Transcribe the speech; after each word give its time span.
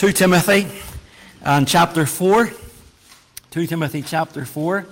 2 0.00 0.12
Timothy 0.12 0.66
and 1.42 1.68
chapter 1.68 2.06
4. 2.06 2.48
2 3.50 3.66
Timothy 3.66 4.00
chapter 4.00 4.46
4. 4.46 4.86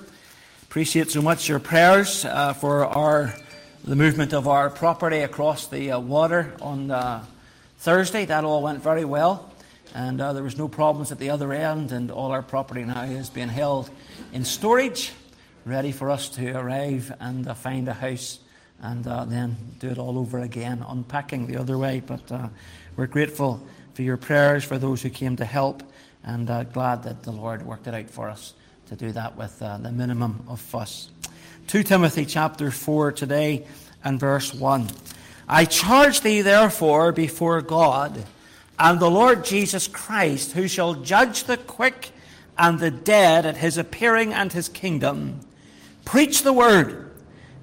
Appreciate 0.64 1.10
so 1.10 1.22
much 1.22 1.48
your 1.48 1.58
prayers 1.58 2.26
uh, 2.26 2.52
for 2.52 2.84
our 2.84 3.34
the 3.84 3.96
movement 3.96 4.34
of 4.34 4.46
our 4.46 4.68
property 4.68 5.20
across 5.20 5.66
the 5.68 5.92
uh, 5.92 5.98
water 5.98 6.52
on 6.60 6.90
uh, 6.90 7.24
Thursday. 7.78 8.26
That 8.26 8.44
all 8.44 8.62
went 8.62 8.82
very 8.82 9.06
well, 9.06 9.50
and 9.94 10.20
uh, 10.20 10.34
there 10.34 10.42
was 10.42 10.58
no 10.58 10.68
problems 10.68 11.10
at 11.10 11.18
the 11.18 11.30
other 11.30 11.54
end, 11.54 11.90
and 11.90 12.10
all 12.10 12.30
our 12.30 12.42
property 12.42 12.84
now 12.84 13.04
is 13.04 13.30
being 13.30 13.48
held 13.48 13.88
in 14.34 14.44
storage, 14.44 15.12
ready 15.64 15.90
for 15.90 16.10
us 16.10 16.28
to 16.28 16.50
arrive 16.50 17.10
and 17.18 17.48
uh, 17.48 17.54
find 17.54 17.88
a 17.88 17.94
house 17.94 18.40
and 18.82 19.06
uh, 19.06 19.24
then 19.24 19.56
do 19.78 19.88
it 19.88 19.96
all 19.96 20.18
over 20.18 20.40
again, 20.40 20.84
unpacking 20.86 21.46
the 21.46 21.56
other 21.56 21.78
way. 21.78 22.02
But 22.06 22.30
we're 22.94 23.06
grateful 23.06 23.66
for 23.98 24.04
your 24.04 24.16
prayers, 24.16 24.62
for 24.62 24.78
those 24.78 25.02
who 25.02 25.10
came 25.10 25.34
to 25.34 25.44
help, 25.44 25.82
and 26.22 26.48
uh, 26.48 26.62
glad 26.62 27.02
that 27.02 27.24
the 27.24 27.32
Lord 27.32 27.66
worked 27.66 27.88
it 27.88 27.94
out 27.94 28.08
for 28.08 28.30
us 28.30 28.54
to 28.86 28.94
do 28.94 29.10
that 29.10 29.36
with 29.36 29.60
uh, 29.60 29.76
the 29.78 29.90
minimum 29.90 30.44
of 30.46 30.60
fuss. 30.60 31.10
2 31.66 31.82
Timothy 31.82 32.24
chapter 32.24 32.70
4 32.70 33.10
today 33.10 33.66
and 34.04 34.20
verse 34.20 34.54
1. 34.54 34.86
I 35.48 35.64
charge 35.64 36.20
thee 36.20 36.42
therefore 36.42 37.10
before 37.10 37.60
God 37.60 38.24
and 38.78 39.00
the 39.00 39.10
Lord 39.10 39.44
Jesus 39.44 39.88
Christ, 39.88 40.52
who 40.52 40.68
shall 40.68 40.94
judge 40.94 41.42
the 41.42 41.56
quick 41.56 42.12
and 42.56 42.78
the 42.78 42.92
dead 42.92 43.46
at 43.46 43.56
his 43.56 43.76
appearing 43.76 44.32
and 44.32 44.52
his 44.52 44.68
kingdom. 44.68 45.40
Preach 46.04 46.44
the 46.44 46.52
word, 46.52 47.10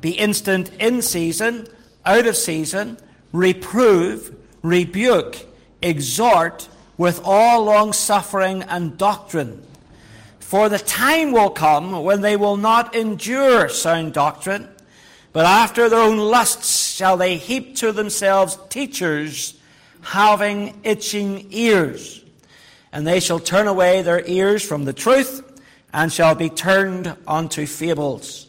be 0.01 0.11
instant 0.11 0.69
in 0.81 1.01
season, 1.01 1.69
out 2.05 2.27
of 2.27 2.35
season, 2.35 2.97
reprove, 3.31 4.35
rebuke, 4.61 5.45
exhort 5.85 6.67
with 6.97 7.21
all 7.23 7.63
long 7.63 7.93
suffering 7.93 8.63
and 8.63 8.97
doctrine. 8.97 9.61
For 10.39 10.69
the 10.69 10.79
time 10.79 11.31
will 11.31 11.49
come 11.49 12.03
when 12.03 12.21
they 12.21 12.35
will 12.35 12.57
not 12.57 12.95
endure 12.95 13.69
sound 13.69 14.13
doctrine, 14.13 14.67
but 15.33 15.45
after 15.45 15.89
their 15.89 15.99
own 15.99 16.17
lusts 16.17 16.93
shall 16.95 17.17
they 17.17 17.37
heap 17.37 17.75
to 17.77 17.91
themselves 17.91 18.57
teachers 18.69 19.59
having 20.01 20.79
itching 20.83 21.47
ears. 21.51 22.23
And 22.93 23.05
they 23.05 23.19
shall 23.19 23.39
turn 23.39 23.67
away 23.67 24.01
their 24.01 24.25
ears 24.25 24.63
from 24.63 24.85
the 24.85 24.93
truth 24.93 25.43
and 25.91 26.11
shall 26.11 26.35
be 26.35 26.49
turned 26.49 27.15
unto 27.27 27.65
fables. 27.65 28.47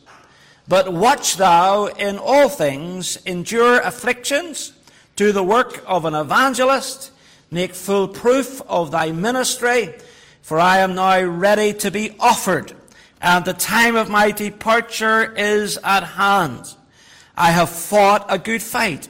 But 0.69 0.93
watch 0.93 1.37
thou 1.37 1.87
in 1.87 2.19
all 2.19 2.49
things, 2.49 3.17
endure 3.25 3.81
afflictions, 3.81 4.73
do 5.17 5.33
the 5.33 5.43
work 5.43 5.83
of 5.87 6.05
an 6.05 6.15
evangelist, 6.15 7.11
Make 7.51 7.75
full 7.75 8.09
proof 8.09 8.61
of 8.69 8.91
thy 8.91 9.13
ministry, 9.13 9.95
for 10.43 10.59
I 10.59 10.79
am 10.79 10.95
now 10.95 11.23
ready 11.23 11.73
to 11.75 11.91
be 11.91 12.17
offered, 12.19 12.73
and 13.21 13.45
the 13.45 13.53
time 13.53 13.95
of 13.95 14.09
my 14.09 14.33
departure 14.33 15.33
is 15.35 15.79
at 15.85 16.03
hand. 16.03 16.75
I 17.37 17.51
have 17.51 17.71
fought 17.71 18.27
a 18.29 18.39
good 18.39 18.63
fight. 18.63 19.09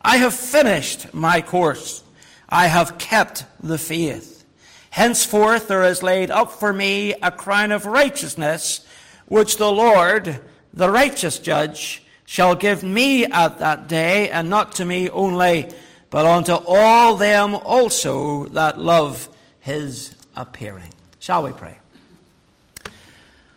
I 0.00 0.18
have 0.18 0.34
finished 0.34 1.12
my 1.12 1.40
course. 1.40 2.02
I 2.48 2.66
have 2.66 2.98
kept 2.98 3.46
the 3.62 3.78
faith. 3.78 4.44
Henceforth 4.90 5.68
there 5.68 5.84
is 5.84 6.02
laid 6.02 6.30
up 6.30 6.52
for 6.52 6.72
me 6.72 7.14
a 7.14 7.30
crown 7.30 7.72
of 7.72 7.86
righteousness, 7.86 8.86
which 9.26 9.56
the 9.56 9.72
Lord, 9.72 10.40
the 10.74 10.90
righteous 10.90 11.38
judge, 11.38 12.02
shall 12.26 12.54
give 12.54 12.82
me 12.82 13.24
at 13.24 13.58
that 13.58 13.88
day, 13.88 14.28
and 14.30 14.50
not 14.50 14.72
to 14.72 14.84
me 14.84 15.08
only, 15.10 15.68
but 16.12 16.26
unto 16.26 16.52
all 16.52 17.16
them 17.16 17.54
also 17.54 18.44
that 18.48 18.78
love 18.78 19.30
his 19.60 20.14
appearing. 20.36 20.92
Shall 21.20 21.42
we 21.42 21.52
pray? 21.52 21.78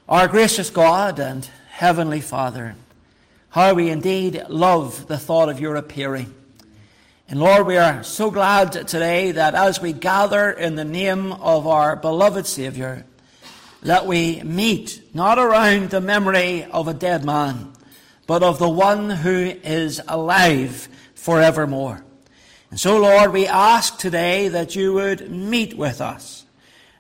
Our 0.08 0.30
gracious 0.30 0.70
God 0.70 1.20
and 1.20 1.44
heavenly 1.72 2.22
Father, 2.22 2.78
how 3.50 3.74
we 3.74 3.90
indeed 3.90 4.42
love 4.48 5.08
the 5.08 5.18
thought 5.18 5.50
of 5.50 5.60
your 5.60 5.76
appearing. 5.76 6.34
And 7.28 7.42
Lord, 7.42 7.68
we 7.68 7.76
are 7.76 8.04
so 8.04 8.32
glad 8.32 8.72
today 8.88 9.34
that 9.34 9.54
as 9.54 9.82
we 9.82 9.92
gather 9.92 10.50
in 10.50 10.76
the 10.76 10.86
name 10.86 11.34
of 11.34 11.68
our 11.68 11.98
beloved 11.98 12.48
Saviour, 12.48 13.04
that 13.82 14.08
we 14.08 14.42
meet 14.44 15.02
not 15.14 15.38
around 15.38 15.90
the 15.90 16.00
memory 16.00 16.64
of 16.64 16.88
a 16.88 16.94
dead 16.94 17.26
man, 17.26 17.74
but 18.28 18.44
of 18.44 18.60
the 18.60 18.70
one 18.70 19.10
who 19.10 19.34
is 19.34 20.02
alive 20.08 20.88
forevermore. 21.16 22.05
And 22.76 22.80
so, 22.82 22.98
Lord, 22.98 23.32
we 23.32 23.48
ask 23.48 23.98
today 23.98 24.50
that 24.50 24.76
you 24.76 24.92
would 24.96 25.32
meet 25.32 25.78
with 25.78 26.02
us, 26.02 26.44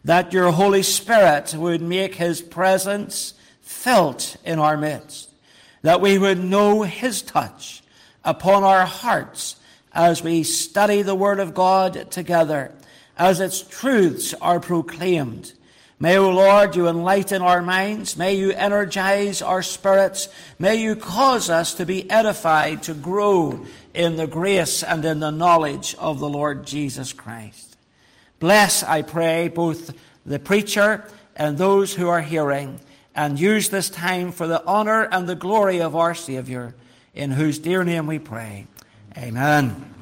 that 0.05 0.31
your 0.31 0.51
Holy 0.51 0.83
Spirit 0.83 1.53
would 1.53 1.81
make 1.81 2.15
his 2.15 2.41
presence 2.41 3.33
felt 3.59 4.37
in 4.45 4.57
our 4.57 4.77
midst, 4.77 5.29
that 5.81 5.99
we 5.99 6.17
would 6.17 6.41
know 6.41 6.83
his 6.83 7.21
touch 7.21 7.83
upon 8.23 8.63
our 8.63 8.85
hearts 8.85 9.57
as 9.91 10.23
we 10.23 10.43
study 10.43 11.01
the 11.01 11.13
Word 11.13 11.41
of 11.41 11.53
God 11.53 12.09
together, 12.09 12.73
as 13.17 13.41
its 13.41 13.61
truths 13.61 14.33
are 14.35 14.61
proclaimed. 14.61 15.51
May, 15.97 16.17
O 16.17 16.29
Lord, 16.29 16.75
you 16.75 16.89
enlighten 16.89 17.41
our 17.41 17.61
minds. 17.61 18.17
May 18.17 18.35
you 18.35 18.51
energize 18.51 19.41
our 19.41 19.63
spirits. 19.63 20.27
May 20.59 20.75
you 20.75 20.95
cause 20.97 21.49
us 21.49 21.73
to 21.75 21.85
be 21.85 22.09
edified, 22.11 22.83
to 22.83 22.93
grow 22.93 23.65
in 23.93 24.17
the 24.17 24.27
grace 24.27 24.83
and 24.83 25.05
in 25.05 25.21
the 25.21 25.31
knowledge 25.31 25.95
of 25.97 26.19
the 26.19 26.27
Lord 26.27 26.67
Jesus 26.67 27.13
Christ. 27.13 27.77
Bless, 28.39 28.83
I 28.83 29.03
pray, 29.03 29.47
both 29.47 29.93
the 30.25 30.39
preacher 30.39 31.05
and 31.35 31.57
those 31.57 31.93
who 31.93 32.09
are 32.09 32.21
hearing, 32.21 32.79
and 33.15 33.39
use 33.39 33.69
this 33.69 33.89
time 33.89 34.33
for 34.33 34.47
the 34.47 34.63
honor 34.65 35.03
and 35.03 35.27
the 35.27 35.35
glory 35.35 35.81
of 35.81 35.95
our 35.95 36.13
Savior, 36.13 36.75
in 37.13 37.31
whose 37.31 37.57
dear 37.57 37.85
name 37.85 38.07
we 38.07 38.19
pray. 38.19 38.67
Amen. 39.17 39.93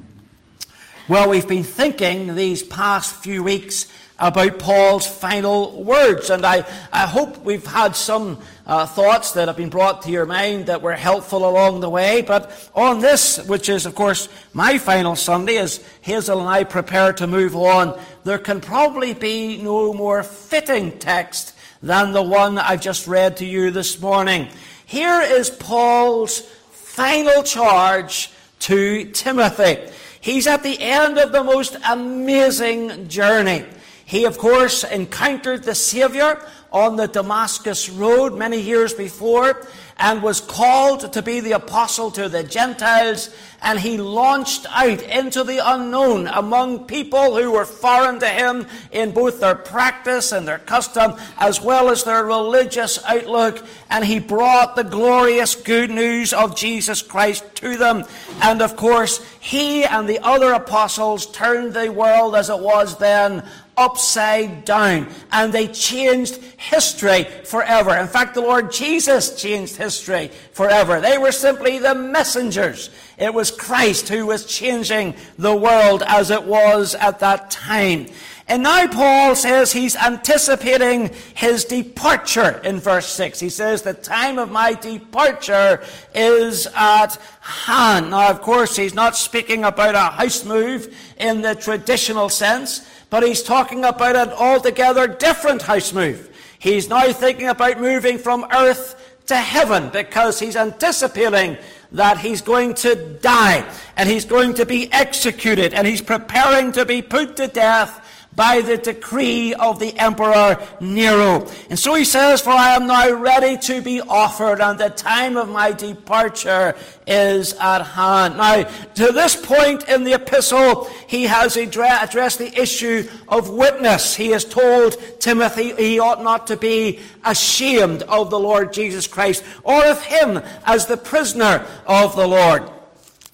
Well, 1.08 1.30
we've 1.30 1.48
been 1.48 1.64
thinking 1.64 2.34
these 2.34 2.64
past 2.64 3.16
few 3.16 3.44
weeks 3.44 3.88
about 4.20 4.60
Paul's 4.60 5.08
final 5.08 5.84
words. 5.84 6.30
And 6.30 6.46
I, 6.46 6.66
I 6.92 7.08
hope 7.08 7.44
we've 7.44 7.66
had 7.66 7.96
some 7.96 8.40
uh, 8.66 8.86
thoughts 8.86 9.34
that 9.34 9.48
have 9.48 9.58
been 9.58 9.70
brought 9.70 10.04
to 10.04 10.12
your 10.12 10.26
mind 10.26 10.68
that 10.68 10.82
were 10.82 10.94
helpful 10.94 11.48
along 11.48 11.82
the 11.82 11.90
way. 11.90 12.22
But 12.22 12.70
on 12.76 13.00
this, 13.00 13.46
which 13.48 13.70
is, 13.70 13.86
of 13.86 13.96
course, 13.96 14.30
my 14.54 14.78
final 14.78 15.16
Sunday, 15.16 15.58
as 15.58 15.84
Hazel 16.02 16.40
and 16.40 16.50
I 16.50 16.64
prepare 16.64 17.14
to 17.14 17.28
move 17.28 17.56
on, 17.56 18.00
there 18.24 18.40
can 18.40 18.62
probably 18.62 19.14
be 19.14 19.58
no 19.58 19.94
more 19.94 20.24
fitting 20.24 20.98
text 21.00 21.56
than 21.82 22.14
the 22.14 22.24
one 22.24 22.58
I've 22.58 22.82
just 22.82 23.08
read 23.08 23.38
to 23.38 23.46
you 23.46 23.72
this 23.72 24.00
morning. 24.00 24.48
Here 24.86 25.22
is 25.22 25.50
Paul's 25.50 26.42
final 26.72 27.44
charge 27.44 28.30
to 28.60 29.06
Timothy. 29.12 29.92
He's 30.22 30.48
at 30.48 30.64
the 30.64 30.80
end 30.80 31.18
of 31.18 31.34
the 31.34 31.44
most 31.44 31.76
amazing 31.86 33.10
journey. 33.10 33.66
He, 34.14 34.26
of 34.26 34.38
course, 34.38 34.84
encountered 34.84 35.64
the 35.64 35.74
Savior 35.74 36.40
on 36.72 36.98
the 36.98 37.08
Damascus 37.08 37.90
Road 37.90 38.38
many 38.38 38.62
years 38.62 38.94
before 38.94 39.66
and 39.98 40.22
was 40.22 40.40
called 40.40 41.14
to 41.14 41.22
be 41.22 41.40
the 41.40 41.54
apostle 41.54 42.12
to 42.12 42.30
the 42.30 42.44
Gentiles. 42.44 43.34
And 43.62 43.80
he 43.80 43.98
launched 43.98 44.68
out 44.70 45.02
into 45.02 45.44
the 45.44 45.60
unknown 45.64 46.28
among 46.28 46.86
people 46.86 47.36
who 47.36 47.52
were 47.52 47.66
foreign 47.66 48.20
to 48.20 48.28
him 48.28 48.68
in 48.92 49.12
both 49.12 49.40
their 49.40 49.56
practice 49.56 50.32
and 50.32 50.48
their 50.48 50.60
custom, 50.60 51.14
as 51.38 51.62
well 51.62 51.90
as 51.90 52.04
their 52.04 52.26
religious 52.26 53.04
outlook. 53.06 53.66
And 53.90 54.06
he 54.06 54.20
brought 54.20 54.76
the 54.76 54.84
glorious 54.84 55.56
good 55.56 55.90
news 55.90 56.34
of 56.34 56.56
Jesus 56.56 57.02
Christ 57.02 57.46
to 57.56 57.78
them. 57.78 58.04
And 58.42 58.62
of 58.62 58.76
course, 58.76 59.26
he 59.40 59.86
and 59.86 60.08
the 60.08 60.20
other 60.20 60.54
apostles 60.54 61.26
turned 61.28 61.74
the 61.74 61.92
world 61.92 62.36
as 62.36 62.50
it 62.50 62.60
was 62.60 62.98
then 62.98 63.44
upside 63.78 64.66
down. 64.66 65.08
And 65.32 65.54
they 65.54 65.68
changed 65.68 66.36
history 66.58 67.24
forever. 67.46 67.96
In 67.96 68.08
fact, 68.08 68.34
the 68.34 68.42
Lord 68.42 68.72
Jesus 68.72 69.42
changed 69.42 69.76
history 69.76 70.32
forever. 70.52 71.02
They 71.02 71.18
were 71.18 71.32
simply 71.32 71.80
the 71.80 71.96
messengers. 71.96 72.90
It 73.18 73.34
was 73.34 73.52
Christ 73.52 74.10
who 74.10 74.26
was 74.26 74.46
changing 74.46 75.16
the 75.38 75.56
world 75.56 76.04
as 76.06 76.32
it 76.32 76.44
was 76.44 76.96
at 76.96 77.20
that 77.20 77.52
time. 77.52 78.08
And 78.48 78.64
now 78.64 78.88
Paul 78.88 79.36
says 79.36 79.72
he's 79.72 79.96
anticipating 79.96 81.12
his 81.34 81.64
departure 81.64 82.60
in 82.64 82.80
verse 82.80 83.08
6. 83.08 83.40
He 83.40 83.50
says, 83.50 83.82
The 83.82 83.94
time 83.94 84.38
of 84.38 84.52
my 84.52 84.74
departure 84.74 85.82
is 86.14 86.68
at 86.76 87.18
hand. 87.40 88.10
Now, 88.10 88.30
of 88.30 88.42
course, 88.42 88.76
he's 88.76 88.94
not 88.94 89.16
speaking 89.16 89.64
about 89.64 89.96
a 89.96 90.16
house 90.16 90.44
move 90.44 90.94
in 91.18 91.42
the 91.42 91.56
traditional 91.56 92.28
sense 92.30 92.86
but 93.14 93.22
he's 93.22 93.44
talking 93.44 93.86
about 93.86 94.16
an 94.16 94.32
altogether 94.32 95.06
different 95.06 95.62
house 95.62 95.94
move. 95.94 96.36
He's 96.58 96.90
now 96.90 97.14
thinking 97.14 97.48
about 97.48 97.80
moving 97.80 98.18
from 98.18 98.44
earth 98.52 99.20
to 99.28 99.36
heaven 99.36 99.92
because 99.94 100.40
he's 100.40 100.56
anticipating 100.56 101.60
that 101.92 102.18
he's 102.18 102.42
going 102.42 102.74
to 102.74 102.96
die 103.22 103.72
and 103.98 104.10
he's 104.10 104.26
going 104.26 104.56
to 104.56 104.66
be 104.66 104.92
executed 104.92 105.76
and 105.76 105.86
he's 105.86 106.02
preparing 106.02 106.72
to 106.72 106.86
be 106.86 107.04
put 107.04 107.36
to 107.36 107.48
death 107.48 108.03
by 108.36 108.62
the 108.62 108.78
decree 108.78 109.54
of 109.54 109.80
the 109.80 109.98
Emperor 109.98 110.58
Nero. 110.80 111.48
And 111.70 111.78
so 111.78 111.94
he 111.94 112.06
says, 112.06 112.42
For 112.42 112.52
I 112.52 112.76
am 112.76 112.88
now 112.88 113.12
ready 113.12 113.58
to 113.58 113.82
be 113.82 114.02
offered, 114.02 114.62
and 114.62 114.80
the 114.80 114.90
time 114.90 115.38
of 115.38 115.50
my 115.50 115.72
departure 115.72 116.76
is 117.06 117.54
at 117.54 117.84
hand. 117.84 118.38
Now, 118.38 118.64
to 118.64 119.12
this 119.12 119.36
point 119.36 119.88
in 119.90 120.04
the 120.04 120.14
epistle, 120.14 120.86
he 121.08 121.24
has 121.24 121.58
addressed 121.58 122.40
the 122.40 122.60
issue 122.60 123.08
of 123.28 123.50
witness. 123.50 124.16
He 124.16 124.30
has 124.30 124.46
told 124.46 124.98
Timothy 125.20 125.74
he 125.76 126.00
ought 126.00 126.24
not 126.24 126.48
to 126.48 126.58
be 126.58 127.00
ashamed 127.26 128.04
of 128.04 128.30
the 128.30 128.40
Lord 128.40 128.74
Jesus 128.74 129.08
Christ 129.08 129.44
or 129.64 129.86
of 129.86 130.04
him 130.04 130.42
as 130.66 130.86
the 130.86 130.98
prisoner 130.98 131.66
of 131.86 132.16
the 132.16 132.28
Lord. 132.28 132.70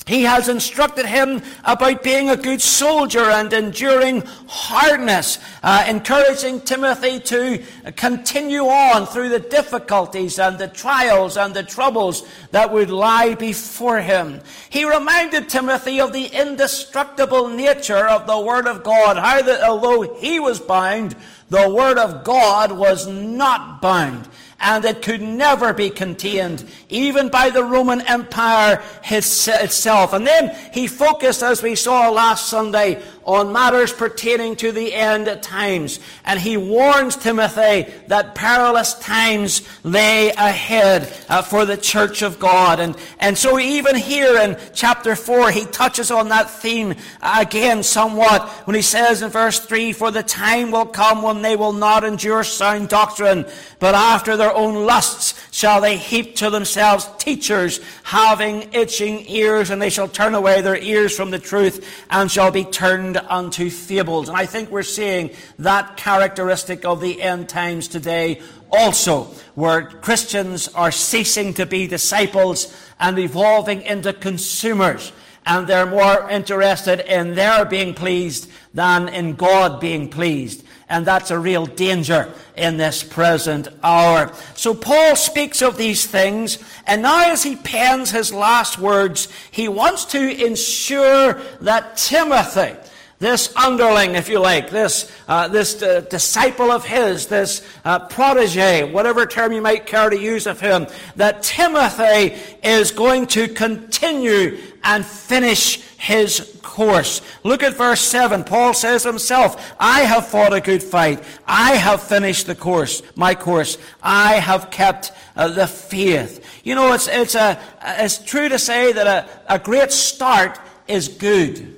He 0.09 0.23
has 0.23 0.49
instructed 0.49 1.05
him 1.05 1.43
about 1.63 2.01
being 2.01 2.31
a 2.31 2.35
good 2.35 2.63
soldier 2.63 3.29
and 3.29 3.53
enduring 3.53 4.23
hardness, 4.47 5.37
uh, 5.61 5.85
encouraging 5.87 6.61
Timothy 6.61 7.19
to 7.19 7.61
continue 7.95 8.63
on 8.63 9.05
through 9.05 9.29
the 9.29 9.39
difficulties 9.39 10.39
and 10.39 10.57
the 10.57 10.67
trials 10.67 11.37
and 11.37 11.53
the 11.53 11.61
troubles 11.61 12.27
that 12.49 12.73
would 12.73 12.89
lie 12.89 13.35
before 13.35 14.01
him. 14.01 14.41
He 14.71 14.83
reminded 14.83 15.47
Timothy 15.47 16.01
of 16.01 16.11
the 16.11 16.25
indestructible 16.25 17.47
nature 17.47 18.07
of 18.07 18.25
the 18.25 18.39
Word 18.39 18.65
of 18.65 18.81
God, 18.81 19.15
how 19.15 19.43
that 19.43 19.61
although 19.61 20.15
he 20.15 20.39
was 20.39 20.59
bound, 20.59 21.15
the 21.51 21.69
Word 21.69 21.99
of 21.99 22.23
God 22.23 22.71
was 22.71 23.05
not 23.05 23.79
bound 23.79 24.27
and 24.59 24.83
it 24.85 25.01
could 25.01 25.21
never 25.21 25.73
be 25.73 25.89
contained, 25.89 26.63
even 26.89 27.29
by 27.29 27.49
the 27.49 27.63
Roman 27.63 28.01
Empire 28.01 28.83
itself. 29.03 30.13
And 30.13 30.27
then 30.27 30.55
he 30.73 30.87
focused, 30.87 31.43
as 31.43 31.63
we 31.63 31.75
saw 31.75 32.09
last 32.09 32.47
Sunday, 32.49 33.01
on 33.29 33.53
matters 33.53 33.93
pertaining 33.93 34.55
to 34.55 34.71
the 34.71 34.91
end 34.91 35.27
times. 35.43 35.99
And 36.25 36.39
he 36.39 36.57
warns 36.57 37.15
Timothy 37.15 37.85
that 38.07 38.33
perilous 38.33 38.95
times 38.95 39.61
lay 39.83 40.29
ahead 40.31 41.13
uh, 41.29 41.43
for 41.43 41.65
the 41.65 41.77
church 41.77 42.23
of 42.23 42.39
God. 42.39 42.79
And, 42.79 42.97
and 43.19 43.37
so 43.37 43.59
even 43.59 43.95
here 43.95 44.39
in 44.39 44.57
chapter 44.73 45.15
4, 45.15 45.51
he 45.51 45.65
touches 45.65 46.09
on 46.09 46.29
that 46.29 46.49
theme 46.49 46.95
again 47.21 47.83
somewhat 47.83 48.49
when 48.65 48.75
he 48.75 48.81
says 48.81 49.21
in 49.21 49.29
verse 49.29 49.59
3, 49.59 49.93
For 49.93 50.09
the 50.09 50.23
time 50.23 50.71
will 50.71 50.87
come 50.87 51.21
when 51.21 51.43
they 51.43 51.55
will 51.55 51.73
not 51.73 52.03
endure 52.03 52.43
sound 52.43 52.89
doctrine, 52.89 53.45
but 53.77 53.93
after 53.93 54.37
their 54.37 54.48
own 54.53 54.85
lusts 54.85 55.35
shall 55.51 55.81
they 55.81 55.97
heap 55.97 56.35
to 56.37 56.49
themselves 56.49 57.09
teachers 57.17 57.79
having 58.03 58.73
itching 58.73 59.25
ears, 59.27 59.69
and 59.69 59.81
they 59.81 59.89
shall 59.89 60.07
turn 60.07 60.35
away 60.35 60.61
their 60.61 60.77
ears 60.77 61.15
from 61.15 61.31
the 61.31 61.39
truth 61.39 61.87
and 62.09 62.31
shall 62.31 62.51
be 62.51 62.63
turned 62.63 63.17
unto 63.17 63.69
fables. 63.69 64.29
And 64.29 64.37
I 64.37 64.45
think 64.45 64.69
we're 64.69 64.83
seeing 64.83 65.31
that 65.59 65.97
characteristic 65.97 66.85
of 66.85 67.01
the 67.01 67.21
end 67.21 67.49
times 67.49 67.87
today 67.87 68.41
also, 68.71 69.23
where 69.55 69.83
Christians 69.83 70.67
are 70.69 70.91
ceasing 70.91 71.53
to 71.55 71.65
be 71.65 71.87
disciples 71.87 72.75
and 72.99 73.17
evolving 73.17 73.81
into 73.81 74.13
consumers. 74.13 75.11
And 75.45 75.65
they're 75.65 75.87
more 75.87 76.29
interested 76.29 76.99
in 76.99 77.33
their 77.33 77.65
being 77.65 77.95
pleased 77.95 78.49
than 78.73 79.09
in 79.09 79.33
God 79.33 79.79
being 79.79 80.09
pleased. 80.09 80.63
And 80.89 81.05
that's 81.05 81.29
a 81.29 81.37
real 81.37 81.67
danger 81.67 82.33
in 82.57 82.77
this 82.77 83.03
present 83.03 83.67
hour. 83.83 84.33
So 84.55 84.73
Paul 84.73 85.15
speaks 85.15 85.61
of 85.61 85.77
these 85.77 86.05
things, 86.05 86.57
and 86.87 87.03
now 87.03 87.31
as 87.31 87.43
he 87.43 87.55
pens 87.55 88.09
his 88.09 88.33
last 88.33 88.79
words, 88.79 89.27
he 89.51 89.67
wants 89.67 90.05
to 90.05 90.45
ensure 90.45 91.33
that 91.61 91.95
Timothy, 91.95 92.75
this 93.19 93.55
underling, 93.55 94.15
if 94.15 94.29
you 94.29 94.39
like, 94.39 94.71
this, 94.71 95.11
uh, 95.27 95.47
this 95.47 95.81
uh, 95.83 96.01
disciple 96.09 96.71
of 96.71 96.85
his, 96.85 97.27
this 97.27 97.61
uh, 97.85 97.99
protege, 98.07 98.91
whatever 98.91 99.25
term 99.25 99.51
you 99.51 99.61
might 99.61 99.85
care 99.85 100.09
to 100.09 100.17
use 100.17 100.47
of 100.47 100.59
him, 100.59 100.87
that 101.17 101.43
Timothy 101.43 102.35
is 102.63 102.91
going 102.91 103.27
to 103.27 103.47
continue 103.47 104.57
and 104.83 105.05
finish 105.05 105.83
his 105.99 106.57
course. 106.61 107.21
Look 107.43 107.61
at 107.61 107.75
verse 107.75 107.99
7. 107.99 108.45
Paul 108.45 108.73
says 108.73 109.03
himself, 109.03 109.75
I 109.77 109.99
have 110.01 110.27
fought 110.27 110.53
a 110.53 110.61
good 110.61 110.81
fight. 110.81 111.21
I 111.45 111.73
have 111.73 112.01
finished 112.01 112.47
the 112.47 112.55
course, 112.55 113.03
my 113.17 113.35
course. 113.35 113.77
I 114.01 114.35
have 114.35 114.71
kept 114.71 115.11
uh, 115.35 115.49
the 115.49 115.67
faith. 115.67 116.61
You 116.63 116.75
know, 116.75 116.93
it's, 116.93 117.09
it's, 117.09 117.35
a, 117.35 117.59
it's 117.83 118.17
true 118.17 118.47
to 118.47 118.57
say 118.57 118.93
that 118.93 119.07
a, 119.07 119.55
a 119.55 119.59
great 119.59 119.91
start 119.91 120.57
is 120.87 121.09
good. 121.09 121.75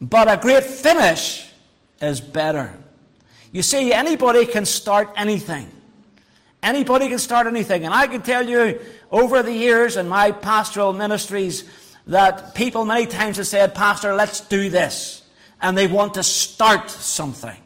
But 0.00 0.28
a 0.28 0.36
great 0.36 0.64
finish 0.64 1.48
is 2.02 2.20
better. 2.20 2.74
You 3.52 3.62
see, 3.62 3.92
anybody 3.92 4.44
can 4.44 4.66
start 4.66 5.10
anything. 5.16 5.70
Anybody 6.64 7.08
can 7.08 7.20
start 7.20 7.46
anything. 7.46 7.84
And 7.84 7.94
I 7.94 8.08
can 8.08 8.22
tell 8.22 8.48
you 8.48 8.80
over 9.12 9.44
the 9.44 9.52
years 9.52 9.96
in 9.96 10.08
my 10.08 10.32
pastoral 10.32 10.92
ministries 10.92 11.62
that 12.06 12.54
people 12.54 12.84
many 12.84 13.06
times 13.06 13.38
have 13.38 13.46
said, 13.46 13.74
Pastor, 13.74 14.14
let's 14.14 14.40
do 14.40 14.70
this. 14.70 15.22
And 15.60 15.76
they 15.76 15.86
want 15.86 16.14
to 16.14 16.22
start 16.22 16.90
something. 16.90 17.56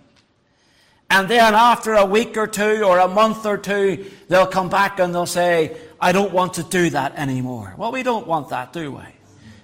And 1.10 1.28
then 1.28 1.54
after 1.54 1.94
a 1.94 2.04
week 2.04 2.36
or 2.36 2.46
two 2.46 2.82
or 2.84 2.98
a 2.98 3.08
month 3.08 3.46
or 3.46 3.56
two, 3.56 4.10
they'll 4.28 4.46
come 4.46 4.68
back 4.68 5.00
and 5.00 5.14
they'll 5.14 5.26
say, 5.26 5.76
I 6.00 6.12
don't 6.12 6.32
want 6.32 6.54
to 6.54 6.62
do 6.62 6.90
that 6.90 7.16
anymore. 7.16 7.74
Well, 7.76 7.92
we 7.92 8.02
don't 8.02 8.26
want 8.26 8.50
that, 8.50 8.72
do 8.72 8.92
we? 8.92 9.02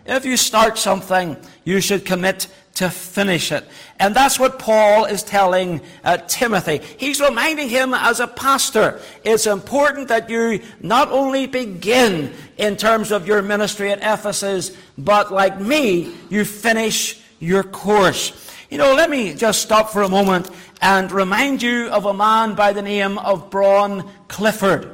If 0.07 0.25
you 0.25 0.37
start 0.37 0.79
something, 0.79 1.37
you 1.65 1.81
should 1.81 2.05
commit 2.05 2.49
to 2.75 2.91
finish 2.91 3.53
it. 3.53 3.65
And 4.01 4.15
that's 4.15 4.39
what 4.39 4.59
Paul 4.59 5.05
is 5.05 5.23
telling 5.23 5.81
uh, 6.03 6.19
Timothy. 6.29 6.81
He's 6.99 7.21
reminding 7.21 7.69
him 7.69 7.95
as 7.95 8.21
a 8.21 8.27
pastor, 8.27 9.01
it's 9.25 9.47
important 9.47 10.09
that 10.09 10.29
you 10.29 10.61
not 10.81 11.11
only 11.11 11.47
begin 11.47 12.33
in 12.59 12.77
terms 12.77 13.13
of 13.13 13.27
your 13.27 13.43
ministry 13.43 13.93
at 13.93 13.99
Ephesus, 13.99 14.77
but 14.99 15.33
like 15.33 15.61
me, 15.61 16.15
you 16.29 16.45
finish 16.45 17.21
your 17.39 17.63
course. 17.63 18.51
You 18.71 18.79
know, 18.79 18.95
let 18.95 19.09
me 19.09 19.35
just 19.35 19.63
stop 19.63 19.91
for 19.91 20.03
a 20.03 20.09
moment 20.09 20.51
and 20.83 21.13
remind 21.13 21.63
you 21.63 21.89
of 21.89 22.07
a 22.07 22.15
man 22.15 22.55
by 22.55 22.73
the 22.73 22.83
name 22.83 23.19
of 23.19 23.51
Bron 23.51 24.11
Clifford. 24.27 24.91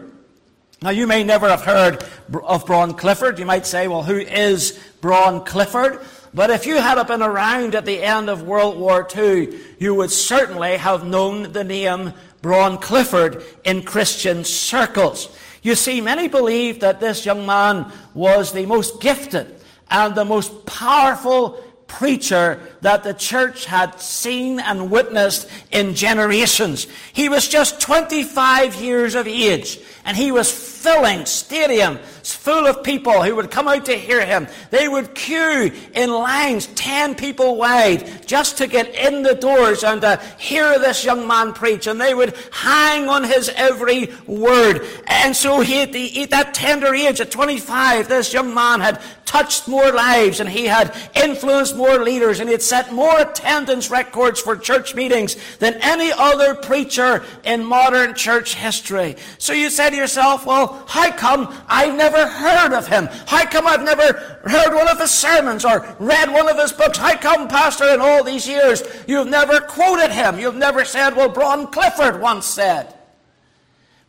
Now, 0.82 0.90
you 0.90 1.06
may 1.06 1.24
never 1.24 1.48
have 1.48 1.62
heard 1.62 2.04
of 2.44 2.64
Bron 2.64 2.94
Clifford. 2.94 3.38
You 3.38 3.44
might 3.44 3.66
say, 3.66 3.86
well, 3.86 4.02
who 4.02 4.16
is 4.16 4.78
Bron 5.00 5.44
Clifford? 5.44 6.00
But 6.32 6.50
if 6.50 6.66
you 6.66 6.76
had 6.76 7.02
been 7.04 7.22
around 7.22 7.74
at 7.74 7.84
the 7.84 8.02
end 8.02 8.28
of 8.30 8.42
World 8.42 8.78
War 8.78 9.06
II, 9.14 9.58
you 9.78 9.94
would 9.94 10.10
certainly 10.10 10.76
have 10.76 11.04
known 11.04 11.52
the 11.52 11.64
name 11.64 12.12
Bron 12.42 12.78
Clifford 12.78 13.42
in 13.64 13.82
Christian 13.82 14.44
circles. 14.44 15.36
You 15.62 15.74
see, 15.74 16.00
many 16.00 16.28
believe 16.28 16.80
that 16.80 17.00
this 17.00 17.26
young 17.26 17.44
man 17.44 17.92
was 18.14 18.52
the 18.52 18.66
most 18.66 19.00
gifted 19.00 19.60
and 19.90 20.14
the 20.14 20.24
most 20.24 20.64
powerful 20.66 21.62
preacher 21.86 22.60
that 22.82 23.02
the 23.02 23.12
church 23.12 23.64
had 23.64 24.00
seen 24.00 24.60
and 24.60 24.90
witnessed 24.90 25.48
in 25.72 25.94
generations. 25.94 26.86
He 27.12 27.28
was 27.28 27.48
just 27.48 27.80
25 27.80 28.76
years 28.76 29.16
of 29.16 29.26
age 29.26 29.80
and 30.04 30.16
he 30.16 30.32
was 30.32 30.50
filling 30.50 31.20
stadiums 31.20 32.00
full 32.40 32.66
of 32.66 32.82
people 32.82 33.22
who 33.22 33.34
would 33.36 33.50
come 33.50 33.68
out 33.68 33.84
to 33.86 33.92
hear 33.92 34.24
him. 34.24 34.46
They 34.70 34.88
would 34.88 35.14
queue 35.14 35.72
in 35.94 36.10
lines 36.10 36.66
10 36.68 37.14
people 37.14 37.56
wide 37.56 38.26
just 38.26 38.58
to 38.58 38.66
get 38.66 38.94
in 38.94 39.22
the 39.22 39.34
doors 39.34 39.84
and 39.84 40.00
to 40.00 40.20
hear 40.38 40.78
this 40.78 41.04
young 41.04 41.26
man 41.26 41.52
preach. 41.52 41.86
And 41.86 42.00
they 42.00 42.14
would 42.14 42.36
hang 42.52 43.08
on 43.08 43.24
his 43.24 43.50
every 43.50 44.12
word. 44.26 44.86
And 45.06 45.34
so 45.34 45.60
he, 45.60 45.82
at, 45.82 45.92
the, 45.92 46.22
at 46.22 46.30
that 46.30 46.54
tender 46.54 46.94
age, 46.94 47.20
at 47.20 47.30
25, 47.30 48.08
this 48.08 48.32
young 48.32 48.54
man 48.54 48.80
had 48.80 49.00
touched 49.24 49.68
more 49.68 49.92
lives 49.92 50.40
and 50.40 50.48
he 50.48 50.66
had 50.66 50.92
influenced 51.14 51.76
more 51.76 52.02
leaders 52.02 52.40
and 52.40 52.48
he 52.48 52.52
had 52.52 52.62
set 52.62 52.92
more 52.92 53.20
attendance 53.20 53.88
records 53.88 54.40
for 54.40 54.56
church 54.56 54.96
meetings 54.96 55.36
than 55.58 55.74
any 55.82 56.10
other 56.10 56.52
preacher 56.54 57.22
in 57.44 57.64
modern 57.64 58.12
church 58.14 58.56
history. 58.56 59.14
So 59.38 59.52
you 59.52 59.70
say 59.70 59.89
to 59.90 59.96
yourself, 59.96 60.46
well, 60.46 60.84
how 60.88 61.12
come 61.12 61.54
I've 61.68 61.96
never 61.96 62.26
heard 62.26 62.72
of 62.72 62.86
him? 62.86 63.08
How 63.26 63.44
come 63.46 63.66
I've 63.66 63.82
never 63.82 64.12
heard 64.44 64.74
one 64.74 64.88
of 64.88 64.98
his 64.98 65.10
sermons 65.10 65.64
or 65.64 65.96
read 65.98 66.32
one 66.32 66.48
of 66.48 66.58
his 66.58 66.72
books? 66.72 66.98
How 66.98 67.16
come, 67.16 67.48
Pastor, 67.48 67.88
in 67.92 68.00
all 68.00 68.24
these 68.24 68.48
years, 68.48 68.82
you've 69.06 69.28
never 69.28 69.60
quoted 69.60 70.12
him? 70.12 70.38
You've 70.38 70.56
never 70.56 70.84
said, 70.84 71.16
well, 71.16 71.28
Bron 71.28 71.66
Clifford 71.68 72.20
once 72.20 72.46
said. 72.46 72.94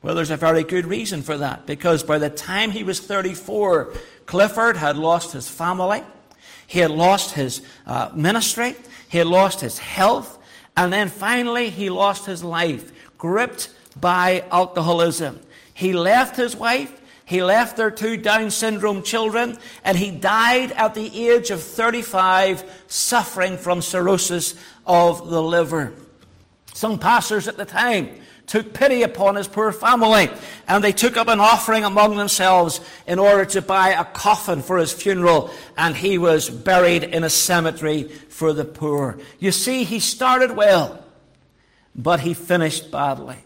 Well, 0.02 0.16
there's 0.16 0.32
a 0.32 0.38
very 0.38 0.64
good 0.64 0.86
reason 0.86 1.22
for 1.22 1.38
that, 1.38 1.68
because 1.68 2.04
by 2.04 2.18
the 2.18 2.30
time 2.30 2.72
he 2.72 2.84
was 2.84 3.00
34, 3.00 3.94
Clifford 4.26 4.78
had 4.78 4.98
lost 4.98 5.34
his 5.34 5.48
family, 5.48 6.04
he 6.66 6.80
had 6.80 6.90
lost 6.90 7.36
his 7.36 7.62
uh, 7.86 8.10
ministry, 8.16 8.76
he 9.10 9.20
had 9.20 9.28
lost 9.28 9.62
his 9.62 9.78
health, 9.78 10.40
and 10.76 10.92
then 10.92 11.10
finally 11.10 11.70
he 11.70 11.90
lost 11.90 12.26
his 12.26 12.44
life, 12.44 12.92
gripped 13.18 13.70
by 14.00 14.44
alcoholism. 14.52 15.40
He 15.82 15.94
left 15.94 16.36
his 16.36 16.56
wife, 16.56 17.02
He 17.26 17.42
left 17.42 17.76
their 17.76 17.90
two 17.90 18.16
Down 18.16 18.52
syndrome 18.52 19.02
children, 19.02 19.58
and 19.84 19.98
he 19.98 20.12
died 20.12 20.72
at 20.74 20.94
the 20.94 21.28
age 21.28 21.50
of 21.50 21.64
35, 21.64 22.64
suffering 22.86 23.58
from 23.58 23.82
cirrhosis 23.82 24.54
of 24.86 25.28
the 25.28 25.42
liver. 25.42 25.94
Some 26.76 27.00
pastors 27.00 27.48
at 27.48 27.58
the 27.58 27.66
time 27.66 28.12
took 28.46 28.74
pity 28.76 29.02
upon 29.02 29.38
his 29.38 29.48
poor 29.48 29.72
family, 29.72 30.30
and 30.68 30.84
they 30.84 30.92
took 30.92 31.18
up 31.18 31.30
an 31.30 31.40
offering 31.40 31.84
among 31.84 32.16
themselves 32.16 32.80
in 33.08 33.18
order 33.18 33.46
to 33.46 33.62
buy 33.64 33.90
a 33.90 34.06
coffin 34.06 34.62
for 34.62 34.78
his 34.78 34.94
funeral, 34.94 35.50
and 35.76 35.96
he 35.96 36.20
was 36.20 36.48
buried 36.48 37.04
in 37.04 37.24
a 37.24 37.30
cemetery 37.30 38.04
for 38.04 38.54
the 38.54 38.66
poor. 38.66 39.18
You 39.40 39.52
see, 39.52 39.84
he 39.84 40.00
started 40.00 40.52
well, 40.56 41.04
but 41.96 42.20
he 42.20 42.36
finished 42.36 42.92
badly. 42.92 43.38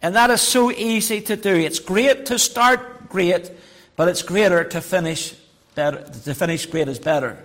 And 0.00 0.14
that 0.14 0.30
is 0.30 0.40
so 0.40 0.70
easy 0.70 1.20
to 1.22 1.36
do. 1.36 1.54
It's 1.54 1.80
great 1.80 2.26
to 2.26 2.38
start 2.38 3.08
great, 3.08 3.50
but 3.96 4.08
it's 4.08 4.22
greater 4.22 4.64
to 4.64 4.80
finish 4.80 5.34
better. 5.74 6.04
To 6.24 6.34
finish 6.34 6.66
great 6.66 6.88
is 6.88 6.98
better. 6.98 7.44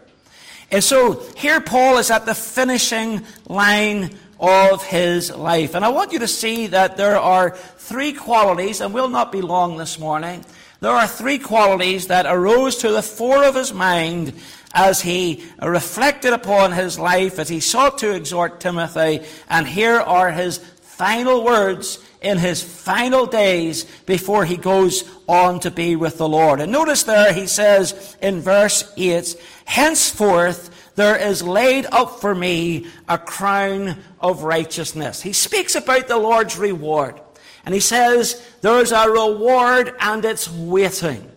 And 0.71 0.83
so 0.83 1.23
here 1.35 1.61
Paul 1.61 1.97
is 1.97 2.11
at 2.11 2.25
the 2.25 2.35
finishing 2.35 3.23
line 3.47 4.17
of 4.39 4.83
his 4.83 5.31
life. 5.31 5.75
And 5.75 5.85
I 5.85 5.89
want 5.89 6.11
you 6.11 6.19
to 6.19 6.27
see 6.27 6.67
that 6.67 6.97
there 6.97 7.17
are 7.17 7.51
three 7.51 8.13
qualities, 8.13 8.81
and 8.81 8.93
we'll 8.93 9.09
not 9.09 9.31
be 9.31 9.41
long 9.41 9.77
this 9.77 9.97
morning. 9.97 10.43
There 10.79 10.91
are 10.91 11.07
three 11.07 11.39
qualities 11.39 12.07
that 12.07 12.25
arose 12.25 12.77
to 12.77 12.91
the 12.91 13.01
fore 13.01 13.45
of 13.45 13.55
his 13.55 13.73
mind 13.73 14.33
as 14.73 15.01
he 15.01 15.45
reflected 15.61 16.33
upon 16.33 16.71
his 16.71 16.99
life, 16.99 17.39
as 17.39 17.47
he 17.47 17.59
sought 17.59 17.99
to 17.99 18.13
exhort 18.13 18.59
Timothy. 18.59 19.21
And 19.49 19.67
here 19.67 19.99
are 19.99 20.31
his 20.31 20.57
final 20.57 21.43
words 21.43 21.99
in 22.23 22.37
his 22.37 22.63
final 22.63 23.25
days 23.25 23.83
before 24.05 24.45
he 24.45 24.57
goes 24.57 25.03
on 25.27 25.59
to 25.59 25.69
be 25.69 25.95
with 25.95 26.17
the 26.17 26.27
Lord. 26.27 26.61
And 26.61 26.71
notice 26.71 27.03
there 27.03 27.33
he 27.33 27.47
says 27.47 28.17
in 28.21 28.41
verse 28.41 28.91
8, 28.97 29.35
Henceforth 29.65 30.69
there 30.95 31.17
is 31.17 31.43
laid 31.43 31.85
up 31.91 32.19
for 32.21 32.33
me 32.33 32.87
a 33.09 33.17
crown 33.17 33.97
of 34.19 34.43
righteousness. 34.43 35.21
He 35.21 35.33
speaks 35.33 35.75
about 35.75 36.07
the 36.07 36.17
Lord's 36.17 36.57
reward. 36.57 37.19
And 37.65 37.73
he 37.73 37.79
says, 37.79 38.45
There's 38.61 38.91
a 38.91 39.09
reward 39.09 39.95
and 39.99 40.23
it's 40.23 40.49
waiting. 40.51 41.29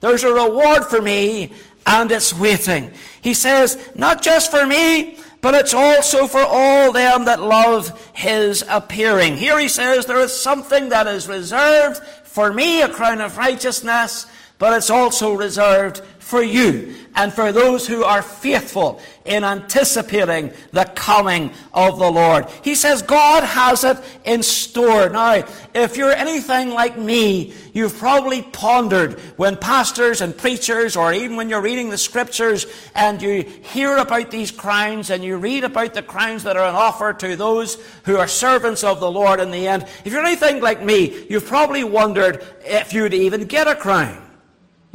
There's 0.00 0.24
a 0.24 0.32
reward 0.32 0.84
for 0.84 1.02
me 1.02 1.52
and 1.86 2.10
it's 2.10 2.34
waiting. 2.34 2.92
He 3.20 3.34
says, 3.34 3.90
Not 3.94 4.22
just 4.22 4.50
for 4.50 4.66
me, 4.66 5.18
but 5.46 5.54
it's 5.54 5.74
also 5.74 6.26
for 6.26 6.42
all 6.42 6.90
them 6.90 7.26
that 7.26 7.40
love 7.40 8.10
his 8.12 8.64
appearing. 8.68 9.36
Here 9.36 9.56
he 9.60 9.68
says, 9.68 10.04
There 10.04 10.18
is 10.18 10.32
something 10.34 10.88
that 10.88 11.06
is 11.06 11.28
reserved 11.28 12.02
for 12.24 12.52
me, 12.52 12.82
a 12.82 12.88
crown 12.88 13.20
of 13.20 13.38
righteousness, 13.38 14.26
but 14.58 14.72
it's 14.72 14.90
also 14.90 15.34
reserved 15.34 16.02
for 16.26 16.42
you 16.42 16.92
and 17.14 17.32
for 17.32 17.52
those 17.52 17.86
who 17.86 18.02
are 18.02 18.20
faithful 18.20 19.00
in 19.24 19.44
anticipating 19.44 20.52
the 20.72 20.84
coming 20.96 21.52
of 21.72 22.00
the 22.00 22.10
Lord. 22.10 22.48
He 22.64 22.74
says 22.74 23.00
God 23.00 23.44
has 23.44 23.84
it 23.84 23.96
in 24.24 24.42
store. 24.42 25.08
Now, 25.08 25.44
if 25.72 25.96
you're 25.96 26.10
anything 26.10 26.70
like 26.70 26.98
me, 26.98 27.54
you've 27.72 27.96
probably 27.96 28.42
pondered 28.42 29.20
when 29.36 29.56
pastors 29.56 30.20
and 30.20 30.36
preachers, 30.36 30.96
or 30.96 31.12
even 31.12 31.36
when 31.36 31.48
you're 31.48 31.62
reading 31.62 31.90
the 31.90 31.96
scriptures 31.96 32.66
and 32.96 33.22
you 33.22 33.42
hear 33.42 33.96
about 33.96 34.32
these 34.32 34.50
crowns 34.50 35.10
and 35.10 35.22
you 35.22 35.36
read 35.36 35.62
about 35.62 35.94
the 35.94 36.02
crowns 36.02 36.42
that 36.42 36.56
are 36.56 36.64
on 36.64 36.74
offer 36.74 37.12
to 37.12 37.36
those 37.36 37.78
who 38.04 38.16
are 38.16 38.26
servants 38.26 38.82
of 38.82 38.98
the 38.98 39.10
Lord 39.10 39.38
in 39.38 39.52
the 39.52 39.68
end. 39.68 39.86
If 40.04 40.12
you're 40.12 40.26
anything 40.26 40.60
like 40.60 40.82
me, 40.82 41.24
you've 41.30 41.46
probably 41.46 41.84
wondered 41.84 42.44
if 42.64 42.92
you'd 42.92 43.14
even 43.14 43.44
get 43.44 43.68
a 43.68 43.76
crown. 43.76 44.25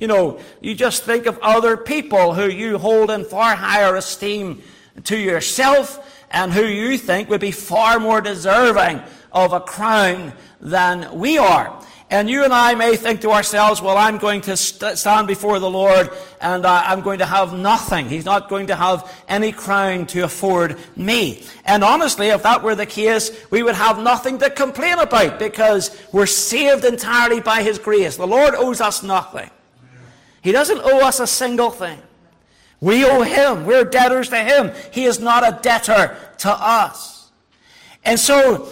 You 0.01 0.07
know, 0.07 0.39
you 0.61 0.73
just 0.73 1.03
think 1.03 1.27
of 1.27 1.37
other 1.43 1.77
people 1.77 2.33
who 2.33 2.49
you 2.49 2.79
hold 2.79 3.11
in 3.11 3.23
far 3.23 3.55
higher 3.55 3.95
esteem 3.95 4.63
to 5.03 5.15
yourself 5.15 6.25
and 6.31 6.51
who 6.51 6.65
you 6.65 6.97
think 6.97 7.29
would 7.29 7.39
be 7.39 7.51
far 7.51 7.99
more 7.99 8.19
deserving 8.19 8.99
of 9.31 9.53
a 9.53 9.59
crown 9.59 10.33
than 10.59 11.19
we 11.19 11.37
are. 11.37 11.79
And 12.09 12.27
you 12.31 12.43
and 12.43 12.51
I 12.51 12.73
may 12.73 12.95
think 12.95 13.21
to 13.21 13.29
ourselves, 13.29 13.79
well, 13.79 13.95
I'm 13.95 14.17
going 14.17 14.41
to 14.41 14.57
st- 14.57 14.97
stand 14.97 15.27
before 15.27 15.59
the 15.59 15.69
Lord 15.69 16.09
and 16.41 16.65
uh, 16.65 16.81
I'm 16.83 17.01
going 17.01 17.19
to 17.19 17.27
have 17.27 17.53
nothing. 17.53 18.09
He's 18.09 18.25
not 18.25 18.49
going 18.49 18.67
to 18.67 18.75
have 18.75 19.09
any 19.27 19.51
crown 19.51 20.07
to 20.07 20.21
afford 20.21 20.79
me. 20.95 21.43
And 21.63 21.83
honestly, 21.83 22.29
if 22.29 22.41
that 22.41 22.63
were 22.63 22.73
the 22.73 22.87
case, 22.87 23.29
we 23.51 23.61
would 23.61 23.75
have 23.75 23.99
nothing 23.99 24.39
to 24.39 24.49
complain 24.49 24.97
about 24.97 25.37
because 25.37 25.95
we're 26.11 26.25
saved 26.25 26.85
entirely 26.85 27.39
by 27.39 27.61
His 27.61 27.77
grace. 27.77 28.17
The 28.17 28.25
Lord 28.25 28.55
owes 28.55 28.81
us 28.81 29.03
nothing. 29.03 29.51
He 30.41 30.51
doesn't 30.51 30.81
owe 30.83 31.05
us 31.05 31.19
a 31.19 31.27
single 31.27 31.69
thing. 31.69 32.01
We 32.79 33.05
owe 33.05 33.21
him. 33.21 33.65
We're 33.65 33.85
debtors 33.85 34.29
to 34.29 34.37
him. 34.37 34.71
He 34.91 35.05
is 35.05 35.19
not 35.19 35.47
a 35.47 35.61
debtor 35.61 36.17
to 36.39 36.49
us. 36.49 37.31
And 38.03 38.19
so, 38.19 38.71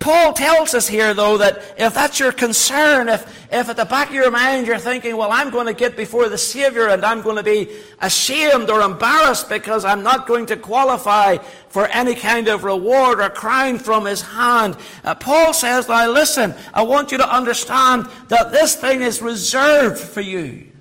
Paul 0.00 0.32
tells 0.32 0.74
us 0.74 0.88
here, 0.88 1.14
though, 1.14 1.38
that 1.38 1.62
if 1.78 1.94
that's 1.94 2.18
your 2.18 2.32
concern, 2.32 3.08
if, 3.08 3.22
if 3.52 3.68
at 3.68 3.76
the 3.76 3.84
back 3.84 4.08
of 4.08 4.14
your 4.14 4.30
mind 4.32 4.66
you're 4.66 4.78
thinking, 4.78 5.16
well, 5.16 5.30
I'm 5.30 5.50
going 5.50 5.66
to 5.66 5.72
get 5.72 5.96
before 5.96 6.28
the 6.28 6.36
Savior 6.36 6.88
and 6.88 7.04
I'm 7.04 7.22
going 7.22 7.36
to 7.36 7.44
be 7.44 7.68
ashamed 8.00 8.70
or 8.70 8.80
embarrassed 8.80 9.48
because 9.48 9.84
I'm 9.84 10.02
not 10.02 10.26
going 10.26 10.46
to 10.46 10.56
qualify 10.56 11.36
for 11.68 11.86
any 11.86 12.16
kind 12.16 12.48
of 12.48 12.64
reward 12.64 13.20
or 13.20 13.30
crown 13.30 13.78
from 13.78 14.04
His 14.04 14.20
hand, 14.20 14.76
uh, 15.04 15.14
Paul 15.14 15.54
says, 15.54 15.88
now 15.88 16.10
listen, 16.10 16.54
I 16.72 16.82
want 16.82 17.12
you 17.12 17.18
to 17.18 17.34
understand 17.34 18.06
that 18.28 18.50
this 18.50 18.74
thing 18.74 19.00
is 19.00 19.22
reserved 19.22 19.98
for 19.98 20.20
you. 20.20 20.73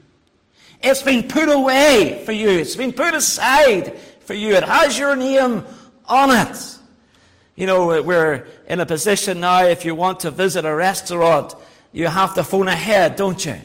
It's 0.84 1.02
been 1.02 1.24
put 1.24 1.48
away 1.48 2.22
for 2.26 2.34
you. 2.34 2.50
It's 2.50 2.76
been 2.76 2.92
put 2.92 3.14
aside 3.14 3.98
for 4.26 4.34
you. 4.34 4.54
It 4.54 4.64
has 4.64 5.00
your 5.00 5.16
name 5.16 5.64
on 6.06 6.48
it. 6.48 6.78
You 7.56 7.68
know, 7.68 8.02
we're 8.02 8.48
in 8.68 8.82
a 8.82 8.86
position 8.86 9.40
now, 9.40 9.64
if 9.64 9.86
you 9.86 9.96
want 9.96 10.22
to 10.22 10.32
visit 10.32 10.66
a 10.66 10.76
restaurant, 10.76 11.54
you 11.94 12.08
have 12.08 12.34
to 12.36 12.44
phone 12.44 12.68
ahead, 12.68 13.16
don't 13.16 13.46
you? 13.46 13.56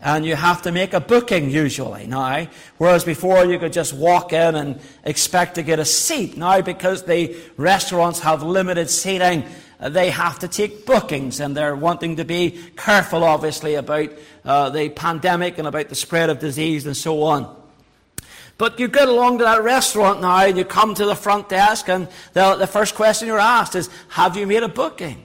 And 0.00 0.24
you 0.24 0.34
have 0.34 0.62
to 0.62 0.72
make 0.72 0.94
a 0.94 1.00
booking 1.00 1.50
usually 1.50 2.06
now. 2.06 2.46
Whereas 2.78 3.04
before 3.04 3.44
you 3.44 3.58
could 3.58 3.72
just 3.72 3.92
walk 3.92 4.32
in 4.32 4.54
and 4.54 4.80
expect 5.04 5.56
to 5.56 5.62
get 5.62 5.78
a 5.78 5.84
seat. 5.84 6.36
Now 6.36 6.60
because 6.62 7.04
the 7.04 7.36
restaurants 7.56 8.20
have 8.20 8.42
limited 8.42 8.88
seating, 8.88 9.44
they 9.78 10.10
have 10.10 10.38
to 10.38 10.48
take 10.48 10.86
bookings 10.86 11.40
and 11.40 11.56
they're 11.56 11.76
wanting 11.76 12.16
to 12.16 12.24
be 12.24 12.58
careful, 12.76 13.24
obviously, 13.24 13.74
about 13.74 14.10
uh, 14.44 14.70
the 14.70 14.88
pandemic 14.88 15.58
and 15.58 15.68
about 15.68 15.88
the 15.88 15.94
spread 15.94 16.30
of 16.30 16.38
disease 16.38 16.86
and 16.86 16.96
so 16.96 17.22
on. 17.22 17.56
But 18.58 18.78
you 18.78 18.88
get 18.88 19.08
along 19.08 19.38
to 19.38 19.44
that 19.44 19.62
restaurant 19.62 20.20
now 20.20 20.44
and 20.44 20.56
you 20.56 20.64
come 20.64 20.94
to 20.94 21.04
the 21.04 21.16
front 21.16 21.48
desk 21.48 21.88
and 21.88 22.08
the, 22.32 22.54
the 22.56 22.66
first 22.66 22.94
question 22.94 23.26
you're 23.26 23.38
asked 23.38 23.74
is, 23.74 23.88
have 24.10 24.36
you 24.36 24.46
made 24.46 24.62
a 24.62 24.68
booking? 24.68 25.24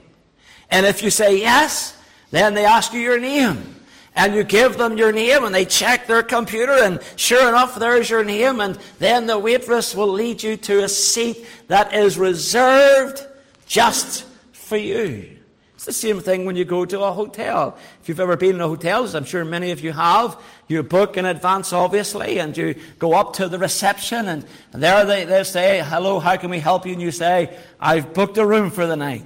And 0.70 0.86
if 0.86 1.02
you 1.02 1.10
say 1.10 1.38
yes, 1.38 1.96
then 2.30 2.54
they 2.54 2.64
ask 2.64 2.92
you 2.92 3.00
your 3.00 3.20
name. 3.20 3.76
And 4.14 4.34
you 4.34 4.42
give 4.42 4.76
them 4.76 4.98
your 4.98 5.12
name 5.12 5.44
and 5.44 5.54
they 5.54 5.64
check 5.64 6.08
their 6.08 6.24
computer 6.24 6.72
and 6.72 7.00
sure 7.14 7.48
enough, 7.48 7.76
there's 7.76 8.10
your 8.10 8.24
name. 8.24 8.60
And 8.60 8.76
then 8.98 9.26
the 9.26 9.38
waitress 9.38 9.94
will 9.94 10.08
lead 10.08 10.42
you 10.42 10.56
to 10.56 10.82
a 10.82 10.88
seat 10.88 11.46
that 11.68 11.94
is 11.94 12.18
reserved 12.18 13.24
just 13.66 14.24
for 14.52 14.76
you. 14.76 15.37
It's 15.78 15.84
the 15.84 15.92
same 15.92 16.18
thing 16.18 16.44
when 16.44 16.56
you 16.56 16.64
go 16.64 16.84
to 16.84 17.02
a 17.02 17.12
hotel. 17.12 17.78
If 18.02 18.08
you've 18.08 18.18
ever 18.18 18.36
been 18.36 18.56
in 18.56 18.60
a 18.60 18.66
hotel, 18.66 19.04
as 19.04 19.14
I'm 19.14 19.24
sure 19.24 19.44
many 19.44 19.70
of 19.70 19.78
you 19.78 19.92
have, 19.92 20.36
you 20.66 20.82
book 20.82 21.16
in 21.16 21.24
advance, 21.24 21.72
obviously, 21.72 22.40
and 22.40 22.56
you 22.56 22.74
go 22.98 23.12
up 23.12 23.34
to 23.34 23.46
the 23.46 23.60
reception, 23.60 24.26
and, 24.26 24.44
there 24.72 25.04
they, 25.04 25.24
they 25.24 25.44
say, 25.44 25.80
Hello, 25.86 26.18
how 26.18 26.36
can 26.36 26.50
we 26.50 26.58
help 26.58 26.84
you? 26.84 26.94
And 26.94 27.00
you 27.00 27.12
say, 27.12 27.56
I've 27.78 28.12
booked 28.12 28.38
a 28.38 28.44
room 28.44 28.72
for 28.72 28.88
the 28.88 28.96
night. 28.96 29.24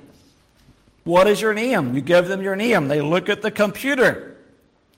What 1.04 1.26
is 1.26 1.40
your 1.40 1.54
name? 1.54 1.94
You 1.94 2.02
give 2.02 2.28
them 2.28 2.42
your 2.42 2.54
name. 2.54 2.88
They 2.88 3.00
look 3.00 3.30
at 3.30 3.40
the 3.40 3.50
computer. 3.50 4.31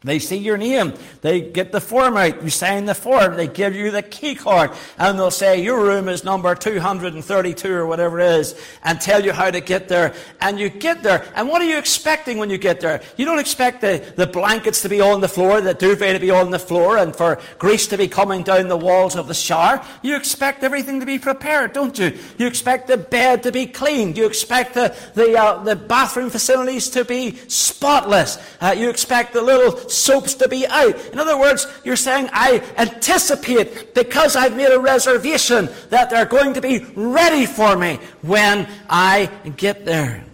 They 0.04 0.18
see 0.18 0.36
your 0.36 0.58
name. 0.58 0.92
They 1.22 1.40
get 1.40 1.72
the 1.72 1.80
form 1.80 2.18
out. 2.18 2.42
You 2.42 2.50
sign 2.50 2.84
the 2.84 2.94
form. 2.94 3.36
They 3.36 3.48
give 3.48 3.74
you 3.74 3.90
the 3.90 4.02
key 4.02 4.34
card. 4.34 4.70
And 4.98 5.18
they'll 5.18 5.30
say, 5.30 5.62
your 5.62 5.82
room 5.82 6.10
is 6.10 6.24
number 6.24 6.54
232 6.54 7.72
or 7.72 7.86
whatever 7.86 8.20
it 8.20 8.26
is, 8.40 8.54
and 8.84 9.00
tell 9.00 9.24
you 9.24 9.32
how 9.32 9.50
to 9.50 9.62
get 9.62 9.88
there. 9.88 10.14
And 10.42 10.60
you 10.60 10.68
get 10.68 11.02
there. 11.02 11.26
And 11.34 11.48
what 11.48 11.62
are 11.62 11.64
you 11.64 11.78
expecting 11.78 12.36
when 12.36 12.50
you 12.50 12.58
get 12.58 12.80
there? 12.80 13.00
You 13.16 13.24
don't 13.24 13.38
expect 13.38 13.80
the, 13.80 14.04
the 14.16 14.26
blankets 14.26 14.82
to 14.82 14.90
be 14.90 15.00
on 15.00 15.22
the 15.22 15.28
floor, 15.28 15.62
the 15.62 15.72
duvet 15.72 16.14
to 16.14 16.20
be 16.20 16.30
on 16.30 16.50
the 16.50 16.58
floor, 16.58 16.98
and 16.98 17.16
for 17.16 17.40
grease 17.58 17.86
to 17.86 17.96
be 17.96 18.06
coming 18.06 18.42
down 18.42 18.68
the 18.68 18.76
walls 18.76 19.16
of 19.16 19.26
the 19.26 19.34
shower. 19.34 19.82
You 20.02 20.16
expect 20.16 20.62
everything 20.62 21.00
to 21.00 21.06
be 21.06 21.18
prepared, 21.18 21.72
don't 21.72 21.98
you? 21.98 22.18
You 22.36 22.46
expect 22.46 22.88
the 22.88 22.98
bed 22.98 23.42
to 23.44 23.52
be 23.52 23.64
cleaned. 23.64 24.18
You 24.18 24.26
expect 24.26 24.74
the, 24.74 24.94
the, 25.14 25.38
uh, 25.38 25.62
the 25.62 25.76
bathroom 25.76 26.28
facilities 26.28 26.90
to 26.90 27.06
be 27.06 27.36
spotless. 27.48 28.38
Uh, 28.60 28.74
you 28.76 28.90
expect 28.90 29.32
the 29.32 29.40
little 29.40 29.88
soaps 29.94 30.34
to 30.34 30.48
be 30.48 30.66
out. 30.66 30.98
In 31.12 31.18
other 31.18 31.38
words, 31.38 31.66
you're 31.84 31.96
saying, 31.96 32.28
I 32.32 32.62
anticipate 32.76 33.94
because 33.94 34.36
I've 34.36 34.56
made 34.56 34.72
a 34.72 34.80
reservation 34.80 35.68
that 35.90 36.10
they're 36.10 36.26
going 36.26 36.54
to 36.54 36.60
be 36.60 36.80
ready 36.94 37.46
for 37.46 37.76
me 37.76 37.98
when 38.22 38.68
I 38.88 39.30
get 39.56 39.84
there. 39.84 40.24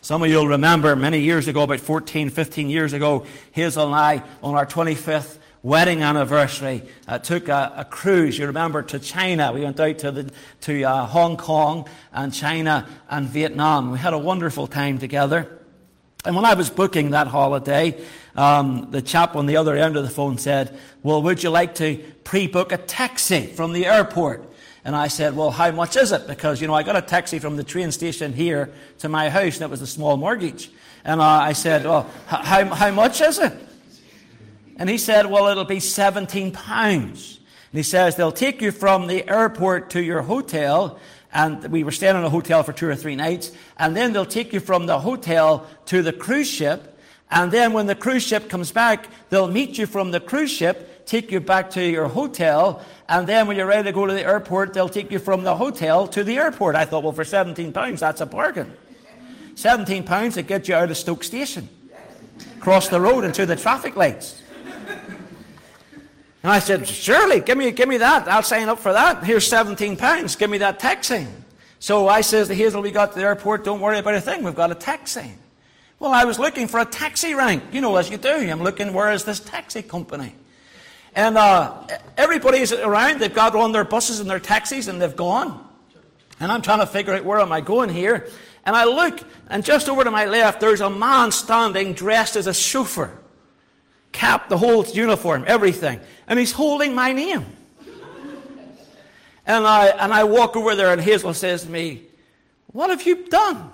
Some 0.00 0.22
of 0.22 0.28
you 0.28 0.36
will 0.36 0.48
remember 0.48 0.96
many 0.96 1.20
years 1.20 1.46
ago, 1.46 1.62
about 1.62 1.78
14, 1.80 2.30
15 2.30 2.68
years 2.68 2.92
ago, 2.92 3.24
Hazel 3.52 3.86
and 3.86 3.94
I, 3.94 4.22
on 4.42 4.56
our 4.56 4.66
25th 4.66 5.38
wedding 5.62 6.02
anniversary, 6.02 6.82
uh, 7.06 7.18
took 7.18 7.48
a, 7.48 7.72
a, 7.76 7.84
cruise, 7.84 8.36
you 8.36 8.46
remember, 8.46 8.82
to 8.82 8.98
China. 8.98 9.52
We 9.52 9.60
went 9.60 9.78
out 9.78 9.98
to, 10.00 10.10
the, 10.10 10.32
to 10.62 10.82
uh, 10.82 11.06
Hong 11.06 11.36
Kong 11.36 11.88
and 12.12 12.34
China 12.34 12.88
and 13.08 13.28
Vietnam. 13.28 13.92
We 13.92 13.98
had 13.98 14.12
a 14.12 14.18
wonderful 14.18 14.66
time 14.66 14.98
together. 14.98 15.61
And 16.24 16.36
when 16.36 16.44
I 16.44 16.54
was 16.54 16.70
booking 16.70 17.10
that 17.10 17.26
holiday, 17.26 18.00
um, 18.36 18.90
the 18.90 19.02
chap 19.02 19.34
on 19.34 19.46
the 19.46 19.56
other 19.56 19.76
end 19.76 19.96
of 19.96 20.04
the 20.04 20.10
phone 20.10 20.38
said, 20.38 20.78
Well, 21.02 21.22
would 21.22 21.42
you 21.42 21.50
like 21.50 21.74
to 21.76 21.96
pre 22.24 22.46
book 22.46 22.72
a 22.72 22.76
taxi 22.76 23.46
from 23.46 23.72
the 23.72 23.86
airport? 23.86 24.48
And 24.84 24.94
I 24.94 25.08
said, 25.08 25.36
Well, 25.36 25.50
how 25.50 25.70
much 25.72 25.96
is 25.96 26.12
it? 26.12 26.26
Because, 26.26 26.60
you 26.60 26.68
know, 26.68 26.74
I 26.74 26.84
got 26.84 26.96
a 26.96 27.02
taxi 27.02 27.40
from 27.40 27.56
the 27.56 27.64
train 27.64 27.90
station 27.90 28.32
here 28.32 28.72
to 28.98 29.08
my 29.08 29.30
house, 29.30 29.56
and 29.56 29.64
it 29.64 29.70
was 29.70 29.82
a 29.82 29.86
small 29.86 30.16
mortgage. 30.16 30.70
And 31.04 31.20
uh, 31.20 31.24
I 31.24 31.54
said, 31.54 31.84
Well, 31.84 32.08
how, 32.26 32.64
how 32.66 32.90
much 32.92 33.20
is 33.20 33.38
it? 33.38 33.52
And 34.76 34.88
he 34.88 34.98
said, 34.98 35.26
Well, 35.26 35.48
it'll 35.48 35.64
be 35.64 35.80
17 35.80 36.52
pounds. 36.52 37.40
And 37.72 37.78
he 37.78 37.82
says, 37.82 38.14
They'll 38.14 38.32
take 38.32 38.62
you 38.62 38.70
from 38.70 39.08
the 39.08 39.28
airport 39.28 39.90
to 39.90 40.02
your 40.02 40.22
hotel. 40.22 41.00
And 41.32 41.64
we 41.68 41.82
were 41.82 41.90
staying 41.90 42.16
in 42.16 42.24
a 42.24 42.30
hotel 42.30 42.62
for 42.62 42.72
two 42.72 42.88
or 42.88 42.94
three 42.94 43.16
nights. 43.16 43.52
And 43.78 43.96
then 43.96 44.12
they'll 44.12 44.26
take 44.26 44.52
you 44.52 44.60
from 44.60 44.86
the 44.86 45.00
hotel 45.00 45.66
to 45.86 46.02
the 46.02 46.12
cruise 46.12 46.50
ship. 46.50 46.98
And 47.30 47.50
then 47.50 47.72
when 47.72 47.86
the 47.86 47.94
cruise 47.94 48.22
ship 48.22 48.50
comes 48.50 48.72
back, 48.72 49.08
they'll 49.30 49.48
meet 49.48 49.78
you 49.78 49.86
from 49.86 50.10
the 50.10 50.20
cruise 50.20 50.50
ship, 50.50 51.06
take 51.06 51.32
you 51.32 51.40
back 51.40 51.70
to 51.70 51.82
your 51.82 52.08
hotel. 52.08 52.84
And 53.08 53.26
then 53.26 53.46
when 53.46 53.56
you're 53.56 53.66
ready 53.66 53.84
to 53.84 53.92
go 53.92 54.04
to 54.04 54.12
the 54.12 54.22
airport, 54.22 54.74
they'll 54.74 54.90
take 54.90 55.10
you 55.10 55.18
from 55.18 55.42
the 55.42 55.56
hotel 55.56 56.06
to 56.08 56.22
the 56.22 56.36
airport. 56.36 56.76
I 56.76 56.84
thought, 56.84 57.02
well, 57.02 57.12
for 57.12 57.24
17 57.24 57.72
pounds, 57.72 58.00
that's 58.00 58.20
a 58.20 58.26
bargain. 58.26 58.76
17 59.54 60.04
pounds 60.04 60.34
to 60.34 60.42
get 60.42 60.68
you 60.68 60.74
out 60.74 60.90
of 60.90 60.96
Stoke 60.96 61.24
Station, 61.24 61.68
cross 62.60 62.88
the 62.88 63.00
road 63.00 63.24
into 63.24 63.46
the 63.46 63.56
traffic 63.56 63.96
lights. 63.96 64.41
And 66.42 66.50
I 66.50 66.58
said, 66.58 66.88
surely, 66.88 67.40
give 67.40 67.56
me, 67.56 67.70
give 67.70 67.88
me 67.88 67.98
that. 67.98 68.26
I'll 68.26 68.42
sign 68.42 68.68
up 68.68 68.80
for 68.80 68.92
that. 68.92 69.22
Here's 69.22 69.46
17 69.46 69.96
pounds. 69.96 70.34
Give 70.34 70.50
me 70.50 70.58
that 70.58 70.80
taxi. 70.80 71.26
So 71.78 72.08
I 72.08 72.20
says 72.20 72.48
to 72.48 72.54
Hazel, 72.54 72.82
we 72.82 72.90
got 72.90 73.12
to 73.12 73.18
the 73.18 73.24
airport. 73.24 73.64
Don't 73.64 73.80
worry 73.80 73.98
about 73.98 74.14
a 74.14 74.20
thing. 74.20 74.42
We've 74.42 74.54
got 74.54 74.70
a 74.70 74.74
taxi. 74.74 75.32
Well, 76.00 76.12
I 76.12 76.24
was 76.24 76.40
looking 76.40 76.66
for 76.66 76.80
a 76.80 76.84
taxi 76.84 77.34
rank. 77.34 77.62
You 77.72 77.80
know, 77.80 77.94
as 77.96 78.10
you 78.10 78.16
do. 78.16 78.28
I'm 78.28 78.62
looking, 78.62 78.92
where 78.92 79.12
is 79.12 79.24
this 79.24 79.38
taxi 79.38 79.82
company? 79.82 80.34
And 81.14 81.38
uh, 81.38 81.86
everybody's 82.16 82.72
around. 82.72 83.20
They've 83.20 83.32
got 83.32 83.54
on 83.54 83.70
their 83.70 83.84
buses 83.84 84.18
and 84.18 84.28
their 84.28 84.40
taxis 84.40 84.88
and 84.88 85.00
they've 85.00 85.14
gone. 85.14 85.64
And 86.40 86.50
I'm 86.50 86.62
trying 86.62 86.80
to 86.80 86.86
figure 86.86 87.14
out 87.14 87.24
where 87.24 87.38
am 87.38 87.52
I 87.52 87.60
going 87.60 87.88
here. 87.88 88.28
And 88.64 88.74
I 88.74 88.84
look, 88.84 89.20
and 89.48 89.64
just 89.64 89.88
over 89.88 90.02
to 90.02 90.10
my 90.10 90.24
left, 90.24 90.60
there's 90.60 90.80
a 90.80 90.90
man 90.90 91.30
standing 91.30 91.92
dressed 91.92 92.34
as 92.34 92.46
a 92.48 92.54
chauffeur. 92.54 93.16
Cap, 94.12 94.48
the 94.48 94.58
whole 94.58 94.84
uniform, 94.84 95.44
everything 95.46 96.00
and 96.32 96.38
he's 96.38 96.52
holding 96.52 96.94
my 96.94 97.12
name. 97.12 97.44
And 99.46 99.66
I, 99.66 99.88
and 99.88 100.14
I 100.14 100.24
walk 100.24 100.56
over 100.56 100.74
there, 100.74 100.90
and 100.90 100.98
Hazel 100.98 101.34
says 101.34 101.64
to 101.64 101.70
me, 101.70 102.04
What 102.68 102.88
have 102.88 103.02
you 103.02 103.28
done? 103.28 103.70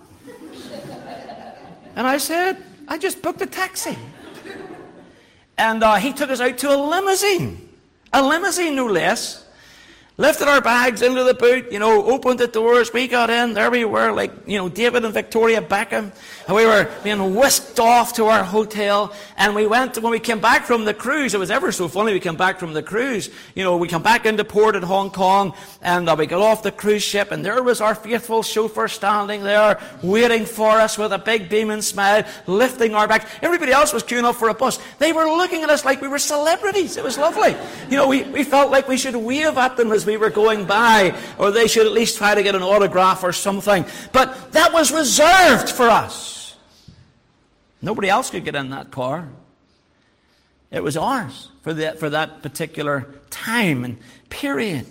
And 1.95 2.05
I 2.05 2.19
said, 2.19 2.57
I 2.89 2.99
just 2.99 3.23
booked 3.23 3.41
a 3.43 3.47
taxi. 3.47 3.97
And 5.57 5.85
uh, 5.85 5.95
he 5.97 6.13
took 6.13 6.31
us 6.31 6.41
out 6.41 6.59
to 6.59 6.75
a 6.75 6.77
limousine, 6.77 7.69
a 8.13 8.27
limousine, 8.27 8.75
no 8.75 8.87
less 8.87 9.47
lifted 10.19 10.49
our 10.49 10.61
bags 10.61 11.01
into 11.01 11.23
the 11.23 11.33
boot, 11.33 11.71
you 11.71 11.79
know, 11.79 12.05
opened 12.05 12.41
the 12.41 12.49
doors. 12.49 12.93
We 12.93 13.07
got 13.07 13.31
in. 13.31 13.55
There 13.55 13.71
we 13.71 13.85
were, 13.85 14.11
like, 14.11 14.33
you 14.47 14.59
know, 14.59 14.69
David 14.69 15.05
and 15.05 15.15
Victoria 15.15 15.63
Beckham. 15.63 16.11
And 16.49 16.57
we 16.57 16.67
were 16.67 16.91
being 17.05 17.37
whisked 17.37 17.79
off 17.79 18.15
to 18.15 18.25
our 18.25 18.43
hotel. 18.43 19.15
And 19.37 19.55
we 19.55 19.69
went, 19.69 19.97
when 20.03 20.11
we 20.11 20.19
came 20.19 20.41
back 20.41 20.65
from 20.65 20.85
the 20.85 20.93
cruise, 20.93 21.35
it 21.35 21.39
was 21.39 21.53
ever 21.53 21.71
so 21.71 21.87
funny. 21.87 22.13
We 22.13 22.21
came 22.21 22.35
back 22.37 22.59
from 22.59 22.73
the 22.73 22.83
cruise. 22.83 23.31
You 23.55 23.63
know, 23.63 23.77
we 23.77 23.87
come 23.87 24.03
back 24.03 24.27
into 24.27 24.45
port 24.45 24.75
in 24.75 24.83
Hong 24.83 25.11
Kong. 25.11 25.55
And 25.83 26.09
uh, 26.09 26.17
we 26.19 26.27
got 26.27 26.41
off 26.41 26.65
the 26.65 26.73
cruise 26.73 27.05
ship. 27.05 27.31
And 27.31 27.45
there 27.45 27.63
was 27.63 27.81
our 27.81 27.95
faithful 27.95 28.43
chauffeur 28.43 28.89
standing 28.89 29.45
there, 29.45 29.81
waiting 30.03 30.47
for 30.47 30.71
us 30.71 30.99
with 30.99 31.13
a 31.13 31.19
big 31.19 31.49
beaming 31.49 31.83
smile, 31.83 32.25
lifting 32.49 32.97
our 32.97 33.07
bags. 33.07 33.27
Everybody 33.41 33.71
else 33.71 33.93
was 33.93 34.03
queuing 34.03 34.25
up 34.25 34.35
for 34.35 34.49
a 34.49 34.55
bus. 34.55 34.81
They 34.99 35.13
were 35.13 35.27
looking 35.27 35.63
at 35.63 35.71
us 35.71 35.85
like 35.85 36.01
we 36.01 36.09
were 36.09 36.19
celebrities. 36.19 36.97
It 36.97 37.05
was 37.05 37.17
lovely. 37.17 37.55
You 37.89 37.97
know, 37.97 38.09
we, 38.09 38.25
we 38.25 38.43
felt 38.43 38.73
like 38.73 38.89
we 38.89 38.97
should 38.97 39.15
wave 39.15 39.57
at 39.57 39.77
them 39.77 39.93
as 39.93 40.08
we 40.09 40.17
were 40.17 40.31
going 40.31 40.65
by, 40.65 41.15
or 41.39 41.51
they 41.51 41.69
should 41.69 41.87
at 41.87 41.93
least 41.93 42.17
try 42.17 42.35
to 42.35 42.43
get 42.43 42.55
an 42.55 42.63
autograph 42.63 43.23
or 43.23 43.33
something. 43.33 43.85
But 44.11 44.53
that 44.53 44.73
was 44.73 44.91
reserved 44.91 45.69
for 45.69 45.89
us. 45.89 46.57
Nobody 47.83 48.09
else 48.09 48.31
could 48.31 48.45
get 48.45 48.55
in 48.55 48.71
that 48.71 48.91
car. 48.91 49.29
It 50.71 50.83
was 50.83 50.97
ours 50.97 51.51
for 51.63 51.75
that, 51.75 51.99
for 51.99 52.09
that 52.09 52.43
particular 52.43 53.07
time 53.29 53.85
and 53.85 53.99
period. 54.31 54.87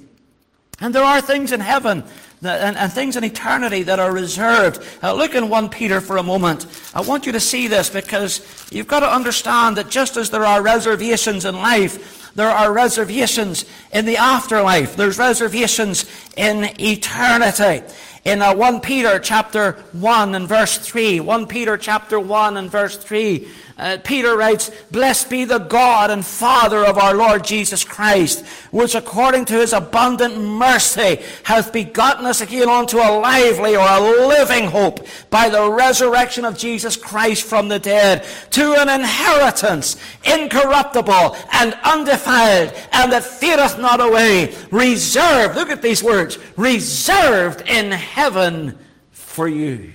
And 0.79 0.93
there 0.93 1.03
are 1.03 1.19
things 1.19 1.51
in 1.51 1.59
heaven 1.59 2.03
that, 2.43 2.61
and, 2.61 2.77
and, 2.77 2.93
things 2.93 3.15
in 3.15 3.23
eternity 3.23 3.81
that 3.83 3.99
are 3.99 4.11
reserved. 4.11 4.87
Uh, 5.01 5.13
look 5.13 5.33
in 5.33 5.49
1 5.49 5.69
Peter 5.69 5.99
for 5.99 6.17
a 6.17 6.23
moment. 6.23 6.67
I 6.93 7.01
want 7.01 7.25
you 7.25 7.31
to 7.31 7.39
see 7.39 7.67
this 7.67 7.89
because 7.89 8.45
you've 8.71 8.87
got 8.87 8.99
to 8.99 9.11
understand 9.11 9.77
that 9.77 9.89
just 9.89 10.17
as 10.17 10.29
there 10.29 10.45
are 10.45 10.61
reservations 10.61 11.45
in 11.45 11.55
life, 11.55 12.16
there 12.37 12.51
are 12.51 12.71
reservations 12.71 13.65
in 13.91 14.05
the 14.05 14.17
afterlife. 14.17 14.95
There's 14.95 15.17
reservations 15.17 16.05
in 16.37 16.69
eternity. 16.79 17.83
In 18.25 18.43
uh, 18.43 18.53
1 18.53 18.81
Peter 18.81 19.17
chapter 19.17 19.71
1 19.93 20.35
and 20.35 20.47
verse 20.47 20.77
3, 20.77 21.19
1 21.19 21.47
Peter 21.47 21.77
chapter 21.77 22.19
1 22.19 22.57
and 22.57 22.69
verse 22.69 22.95
3, 22.95 23.47
uh, 23.77 23.97
Peter 24.03 24.35
writes, 24.35 24.71
Blessed 24.89 25.29
be 25.29 25.45
the 25.45 25.59
God 25.59 26.09
and 26.09 26.25
Father 26.25 26.83
of 26.83 26.97
our 26.97 27.13
Lord 27.13 27.43
Jesus 27.43 27.83
Christ, 27.83 28.43
which 28.71 28.95
according 28.95 29.45
to 29.45 29.53
his 29.53 29.71
abundant 29.71 30.35
mercy 30.39 31.21
hath 31.43 31.71
begotten 31.71 32.25
us 32.25 32.41
again 32.41 32.69
unto 32.69 32.97
a 32.97 33.19
lively 33.19 33.75
or 33.75 33.87
a 33.87 34.27
living 34.27 34.65
hope 34.65 35.05
by 35.29 35.49
the 35.49 35.71
resurrection 35.71 36.43
of 36.43 36.57
Jesus 36.57 36.95
Christ 36.95 37.43
from 37.43 37.67
the 37.67 37.77
dead, 37.77 38.25
to 38.51 38.73
an 38.73 38.89
inheritance 38.89 39.95
incorruptible 40.25 41.37
and 41.53 41.77
undefiled, 41.83 42.73
and 42.93 43.11
that 43.11 43.23
fadeth 43.23 43.77
not 43.77 44.01
away, 44.01 44.55
reserved, 44.71 45.55
look 45.55 45.69
at 45.69 45.83
these 45.83 46.03
words, 46.03 46.39
reserved 46.57 47.61
in 47.67 47.91
heaven 47.91 48.75
for 49.11 49.47
you. 49.47 49.93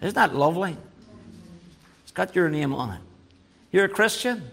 Isn't 0.00 0.14
that 0.14 0.34
lovely? 0.34 0.78
It's 2.04 2.12
got 2.12 2.34
your 2.34 2.48
name 2.48 2.72
on 2.72 2.94
it. 2.94 3.00
You're 3.72 3.86
a 3.86 3.88
Christian? 3.88 4.50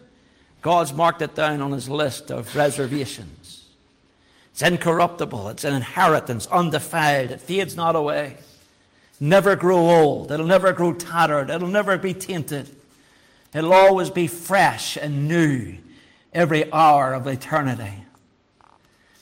God's 0.62 0.94
marked 0.94 1.22
it 1.22 1.36
down 1.36 1.62
on 1.62 1.72
his 1.72 1.90
list 1.90 2.32
of 2.32 2.56
reservations. 2.56 3.66
It's 4.52 4.62
incorruptible, 4.62 5.50
it's 5.50 5.64
an 5.64 5.76
inheritance, 5.76 6.48
undefiled, 6.48 7.32
it 7.32 7.42
fades 7.42 7.76
not 7.76 7.96
away. 7.96 8.38
Never 9.20 9.56
grow 9.56 9.78
old, 9.78 10.32
it'll 10.32 10.46
never 10.46 10.74
grow 10.74 10.94
tattered, 10.94 11.50
it'll 11.50 11.68
never 11.68 11.98
be 11.98 12.14
tainted. 12.14 12.70
It'll 13.54 13.74
always 13.74 14.10
be 14.10 14.28
fresh 14.28 14.98
and 14.98 15.28
new 15.28 15.78
every 16.34 16.72
hour 16.72 17.14
of 17.14 17.28
eternity. 17.28 18.04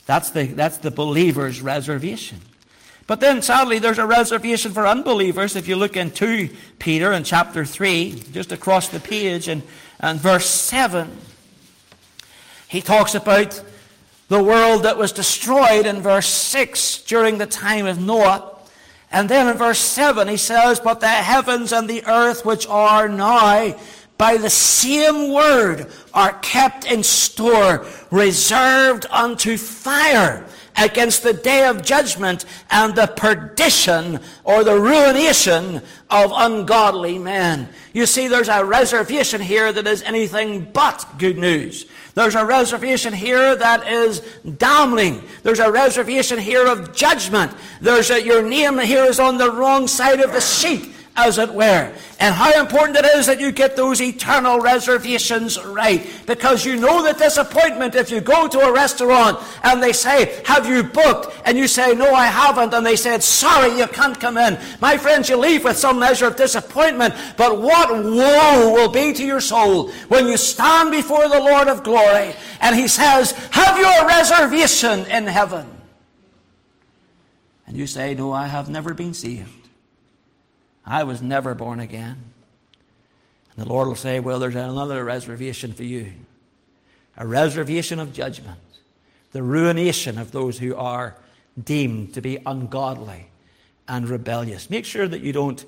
That's 0.05 0.29
the, 0.31 0.45
that's 0.45 0.77
the 0.77 0.91
believer's 0.91 1.61
reservation. 1.61 2.41
But 3.07 3.19
then, 3.19 3.41
sadly, 3.41 3.77
there's 3.79 3.99
a 3.99 4.05
reservation 4.05 4.71
for 4.71 4.87
unbelievers. 4.87 5.55
If 5.55 5.67
you 5.67 5.75
look 5.75 5.95
in 5.95 6.11
2 6.11 6.49
Peter 6.79 7.13
in 7.13 7.23
chapter 7.23 7.63
3, 7.63 8.23
just 8.31 8.51
across 8.51 8.87
the 8.87 8.99
page, 8.99 9.47
and 9.47 9.61
and 9.99 10.19
verse 10.19 10.49
7, 10.49 11.11
he 12.67 12.81
talks 12.81 13.15
about 13.15 13.63
the 14.27 14.43
world 14.43 14.83
that 14.83 14.97
was 14.97 15.11
destroyed 15.11 15.85
in 15.85 16.01
verse 16.01 16.27
6 16.27 17.03
during 17.03 17.37
the 17.37 17.45
time 17.45 17.85
of 17.85 17.99
Noah. 17.99 18.57
And 19.11 19.29
then 19.29 19.47
in 19.47 19.57
verse 19.57 19.79
7, 19.79 20.27
he 20.27 20.37
says, 20.37 20.79
But 20.79 20.99
the 20.99 21.07
heavens 21.07 21.71
and 21.71 21.89
the 21.89 22.05
earth 22.05 22.43
which 22.43 22.67
are 22.67 23.07
now, 23.07 23.75
by 24.17 24.37
the 24.37 24.49
same 24.49 25.31
word, 25.31 25.91
are 26.13 26.33
kept 26.39 26.85
in 26.85 27.03
store, 27.03 27.85
reserved 28.09 29.05
unto 29.11 29.57
fire 29.57 30.45
against 30.77 31.23
the 31.23 31.33
day 31.33 31.67
of 31.67 31.83
judgment 31.83 32.45
and 32.69 32.95
the 32.95 33.07
perdition 33.07 34.19
or 34.43 34.63
the 34.63 34.79
ruination 34.79 35.81
of 36.09 36.31
ungodly 36.33 37.17
men. 37.17 37.69
You 37.93 38.05
see, 38.05 38.27
there's 38.27 38.49
a 38.49 38.63
reservation 38.63 39.41
here 39.41 39.71
that 39.71 39.87
is 39.87 40.01
anything 40.03 40.71
but 40.71 41.05
good 41.17 41.37
news. 41.37 41.85
There's 42.13 42.35
a 42.35 42.45
reservation 42.45 43.13
here 43.13 43.55
that 43.55 43.87
is 43.87 44.21
damning. 44.57 45.23
There's 45.43 45.59
a 45.59 45.71
reservation 45.71 46.39
here 46.39 46.65
of 46.65 46.95
judgment. 46.95 47.51
There's 47.81 48.09
a, 48.09 48.23
your 48.23 48.41
name 48.41 48.79
here 48.79 49.03
is 49.05 49.19
on 49.19 49.37
the 49.37 49.51
wrong 49.51 49.87
side 49.87 50.21
of 50.21 50.31
the 50.31 50.41
sheet 50.41 50.94
as 51.15 51.37
it 51.37 51.53
were. 51.53 51.93
And 52.19 52.35
how 52.35 52.59
important 52.59 52.97
it 52.97 53.05
is 53.05 53.25
that 53.27 53.39
you 53.39 53.51
get 53.51 53.75
those 53.75 54.01
eternal 54.01 54.59
reservations 54.59 55.61
right. 55.63 56.05
Because 56.25 56.65
you 56.65 56.75
know 56.75 57.03
the 57.03 57.13
disappointment 57.13 57.95
if 57.95 58.11
you 58.11 58.21
go 58.21 58.47
to 58.47 58.59
a 58.59 58.73
restaurant 58.73 59.39
and 59.63 59.81
they 59.81 59.93
say, 59.93 60.41
Have 60.45 60.67
you 60.67 60.83
booked? 60.83 61.39
And 61.45 61.57
you 61.57 61.67
say, 61.67 61.93
No, 61.93 62.13
I 62.13 62.25
haven't. 62.25 62.73
And 62.73 62.85
they 62.85 62.95
said, 62.95 63.23
Sorry, 63.23 63.77
you 63.77 63.87
can't 63.87 64.19
come 64.19 64.37
in. 64.37 64.59
My 64.81 64.97
friends, 64.97 65.29
you 65.29 65.37
leave 65.37 65.63
with 65.63 65.77
some 65.77 65.99
measure 65.99 66.27
of 66.27 66.35
disappointment. 66.35 67.13
But 67.37 67.61
what 67.61 67.91
woe 67.91 68.73
will 68.73 68.89
be 68.89 69.13
to 69.13 69.25
your 69.25 69.41
soul 69.41 69.91
when 70.07 70.27
you 70.27 70.37
stand 70.37 70.91
before 70.91 71.27
the 71.29 71.39
Lord 71.39 71.67
of 71.67 71.83
glory 71.83 72.33
and 72.59 72.75
He 72.75 72.87
says, 72.87 73.31
Have 73.51 73.77
your 73.77 74.07
reservation 74.07 75.05
in 75.05 75.27
heaven? 75.27 75.69
And 77.67 77.77
you 77.77 77.87
say, 77.87 78.13
No, 78.13 78.31
I 78.31 78.47
have 78.47 78.69
never 78.69 78.93
been 78.93 79.13
saved. 79.13 79.64
I 80.85 81.03
was 81.03 81.21
never 81.21 81.55
born 81.55 81.79
again. 81.79 82.17
And 83.55 83.65
the 83.65 83.69
Lord 83.69 83.87
will 83.87 83.95
say, 83.95 84.19
Well, 84.19 84.39
there's 84.39 84.55
another 84.55 85.03
reservation 85.03 85.73
for 85.73 85.83
you 85.83 86.11
a 87.17 87.25
reservation 87.25 87.99
of 87.99 88.13
judgment, 88.13 88.59
the 89.31 89.41
ruination 89.41 90.17
of 90.17 90.31
those 90.31 90.59
who 90.59 90.75
are 90.75 91.15
deemed 91.63 92.13
to 92.13 92.21
be 92.21 92.37
ungodly 92.45 93.27
and 93.87 94.09
rebellious. 94.09 94.69
Make 94.69 94.85
sure 94.85 95.07
that 95.07 95.21
you 95.21 95.31
don't 95.31 95.63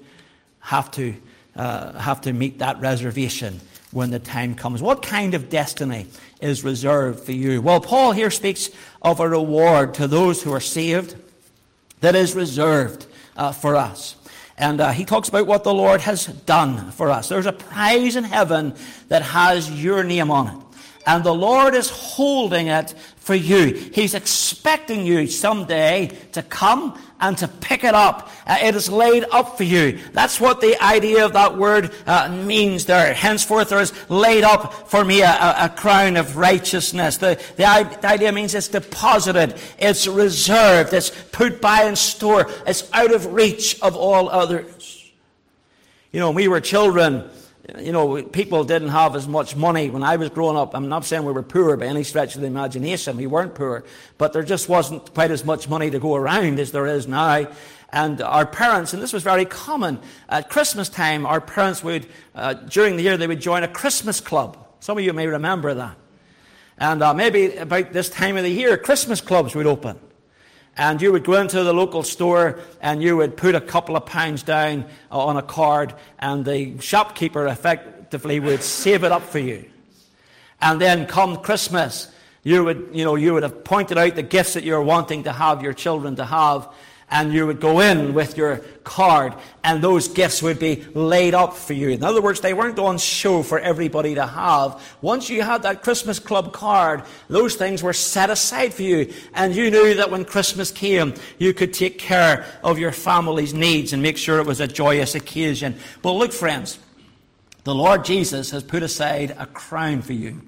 have 0.59 0.91
to, 0.91 1.15
uh, 1.55 1.97
have 1.97 2.21
to 2.21 2.33
meet 2.33 2.59
that 2.59 2.81
reservation 2.81 3.61
when 3.91 4.09
the 4.09 4.19
time 4.19 4.55
comes. 4.55 4.81
What 4.81 5.01
kind 5.01 5.33
of 5.33 5.49
destiny 5.49 6.07
is 6.41 6.63
reserved 6.63 7.21
for 7.23 7.31
you? 7.31 7.61
Well, 7.61 7.79
Paul 7.79 8.11
here 8.11 8.31
speaks 8.31 8.69
of 9.01 9.21
a 9.21 9.29
reward 9.29 9.93
to 9.95 10.07
those 10.07 10.43
who 10.43 10.51
are 10.51 10.59
saved 10.59 11.15
that 12.01 12.15
is 12.15 12.35
reserved 12.35 13.05
uh, 13.37 13.53
for 13.53 13.77
us. 13.77 14.16
And 14.57 14.81
uh, 14.81 14.91
he 14.91 15.05
talks 15.05 15.29
about 15.29 15.45
what 15.45 15.63
the 15.63 15.73
Lord 15.73 16.01
has 16.01 16.25
done 16.25 16.91
for 16.91 17.11
us. 17.11 17.29
There's 17.29 17.45
a 17.45 17.53
prize 17.53 18.15
in 18.15 18.23
heaven 18.23 18.73
that 19.07 19.21
has 19.21 19.69
your 19.69 20.03
name 20.03 20.31
on 20.31 20.47
it. 20.47 20.63
And 21.05 21.23
the 21.23 21.33
Lord 21.33 21.73
is 21.73 21.89
holding 21.89 22.67
it 22.67 22.93
for 23.17 23.35
you. 23.35 23.73
He's 23.73 24.13
expecting 24.13 25.05
you 25.05 25.27
someday 25.27 26.07
to 26.33 26.41
come 26.41 26.99
and 27.19 27.37
to 27.37 27.47
pick 27.47 27.83
it 27.83 27.93
up. 27.93 28.29
Uh, 28.45 28.57
it 28.61 28.75
is 28.75 28.89
laid 28.89 29.25
up 29.31 29.57
for 29.57 29.63
you. 29.63 29.99
That's 30.13 30.39
what 30.39 30.61
the 30.61 30.81
idea 30.83 31.25
of 31.25 31.33
that 31.33 31.57
word 31.57 31.91
uh, 32.05 32.29
means 32.29 32.85
there. 32.85 33.13
Henceforth 33.13 33.69
there 33.69 33.81
is 33.81 33.93
laid 34.09 34.43
up 34.43 34.89
for 34.89 35.03
me 35.03 35.21
a, 35.21 35.55
a 35.59 35.69
crown 35.69 36.17
of 36.17 36.37
righteousness. 36.37 37.17
The, 37.17 37.41
the, 37.55 37.97
the 38.01 38.07
idea 38.07 38.31
means 38.31 38.53
it's 38.53 38.67
deposited, 38.67 39.59
it's 39.79 40.07
reserved, 40.07 40.93
it's 40.93 41.09
put 41.31 41.61
by 41.61 41.83
in 41.85 41.95
store, 41.95 42.47
it's 42.65 42.89
out 42.93 43.13
of 43.13 43.33
reach 43.33 43.81
of 43.81 43.95
all 43.95 44.29
others. 44.29 45.11
You 46.11 46.19
know, 46.19 46.31
we 46.31 46.47
were 46.47 46.61
children 46.61 47.29
you 47.79 47.91
know, 47.91 48.23
people 48.23 48.63
didn't 48.63 48.89
have 48.89 49.15
as 49.15 49.27
much 49.27 49.55
money 49.55 49.89
when 49.89 50.01
I 50.01 50.15
was 50.15 50.29
growing 50.29 50.55
up. 50.55 50.73
I'm 50.73 50.87
not 50.87 51.03
saying 51.03 51.25
we 51.25 51.33
were 51.33 51.43
poor 51.43 51.75
by 51.75 51.87
any 51.87 52.03
stretch 52.03 52.35
of 52.35 52.41
the 52.41 52.47
imagination. 52.47 53.17
We 53.17 53.27
weren't 53.27 53.55
poor. 53.55 53.83
But 54.17 54.31
there 54.31 54.43
just 54.43 54.69
wasn't 54.69 55.13
quite 55.13 55.31
as 55.31 55.43
much 55.43 55.67
money 55.67 55.89
to 55.89 55.99
go 55.99 56.15
around 56.15 56.59
as 56.59 56.71
there 56.71 56.87
is 56.87 57.07
now. 57.07 57.47
And 57.89 58.21
our 58.21 58.45
parents, 58.45 58.93
and 58.93 59.01
this 59.01 59.11
was 59.11 59.23
very 59.23 59.45
common, 59.45 59.99
at 60.29 60.49
Christmas 60.49 60.87
time, 60.87 61.25
our 61.25 61.41
parents 61.41 61.83
would, 61.83 62.07
uh, 62.35 62.53
during 62.53 62.95
the 62.95 63.03
year, 63.03 63.17
they 63.17 63.27
would 63.27 63.41
join 63.41 63.63
a 63.63 63.67
Christmas 63.67 64.21
club. 64.21 64.57
Some 64.79 64.97
of 64.97 65.03
you 65.03 65.13
may 65.13 65.27
remember 65.27 65.73
that. 65.73 65.97
And 66.77 67.01
uh, 67.01 67.13
maybe 67.13 67.55
about 67.57 67.91
this 67.91 68.09
time 68.09 68.37
of 68.37 68.43
the 68.43 68.49
year, 68.49 68.77
Christmas 68.77 69.19
clubs 69.19 69.55
would 69.55 69.65
open. 69.65 69.99
And 70.77 71.01
you 71.01 71.11
would 71.11 71.23
go 71.23 71.41
into 71.41 71.63
the 71.63 71.73
local 71.73 72.03
store 72.03 72.59
and 72.81 73.01
you 73.01 73.17
would 73.17 73.35
put 73.35 73.55
a 73.55 73.61
couple 73.61 73.95
of 73.95 74.05
pounds 74.05 74.43
down 74.43 74.85
on 75.09 75.35
a 75.35 75.41
card, 75.41 75.95
and 76.19 76.45
the 76.45 76.79
shopkeeper 76.79 77.47
effectively 77.47 78.39
would 78.39 78.61
save 78.61 79.03
it 79.03 79.11
up 79.11 79.23
for 79.23 79.39
you. 79.39 79.65
And 80.61 80.79
then 80.79 81.07
come 81.07 81.37
Christmas, 81.37 82.11
you 82.43 82.63
would, 82.63 82.89
you 82.93 83.03
know, 83.03 83.15
you 83.15 83.33
would 83.33 83.43
have 83.43 83.63
pointed 83.63 83.97
out 83.97 84.15
the 84.15 84.23
gifts 84.23 84.53
that 84.53 84.63
you're 84.63 84.81
wanting 84.81 85.23
to 85.23 85.33
have 85.33 85.63
your 85.63 85.73
children 85.73 86.15
to 86.15 86.25
have, 86.25 86.69
and 87.09 87.33
you 87.33 87.47
would 87.47 87.61
go 87.61 87.79
in 87.79 88.13
with 88.13 88.35
your 88.35 88.57
card, 88.83 89.33
and 89.63 89.81
those 89.81 90.09
gifts 90.09 90.43
would 90.43 90.59
be 90.59 90.83
laid 90.93 91.33
up 91.33 91.55
for 91.55 91.73
you. 91.73 91.89
In 91.89 92.03
other 92.03 92.21
words, 92.21 92.41
they 92.41 92.53
weren't 92.53 92.79
on 92.79 92.97
show 92.97 93.43
for 93.43 93.59
everybody 93.59 94.15
to 94.15 94.25
have. 94.25 94.81
Once 95.01 95.29
you 95.29 95.41
had 95.41 95.63
that 95.63 95.83
Christmas 95.83 96.19
club 96.19 96.51
card, 96.51 97.03
those 97.29 97.55
things 97.55 97.81
were 97.81 97.93
set 97.93 98.29
aside 98.29 98.73
for 98.73 98.83
you, 98.83 99.13
and 99.33 99.55
you 99.55 99.71
knew 99.71 99.93
that 99.93 100.11
when 100.11 100.25
Christmas 100.25 100.69
came, 100.69 101.13
you 101.37 101.53
could 101.53 101.73
take 101.73 101.97
care 101.97 102.45
of 102.61 102.77
your 102.77 102.91
family's 102.91 103.53
needs 103.53 103.93
and 103.93 104.01
make 104.01 104.17
sure 104.17 104.39
it 104.39 104.45
was 104.45 104.59
a 104.59 104.67
joyous 104.67 105.15
occasion. 105.15 105.77
But 106.01 106.11
look, 106.11 106.33
friends, 106.33 106.77
the 107.63 107.75
Lord 107.75 108.03
Jesus 108.03 108.51
has 108.51 108.63
put 108.63 108.83
aside 108.83 109.33
a 109.37 109.45
crown 109.45 110.01
for 110.01 110.13
you, 110.13 110.41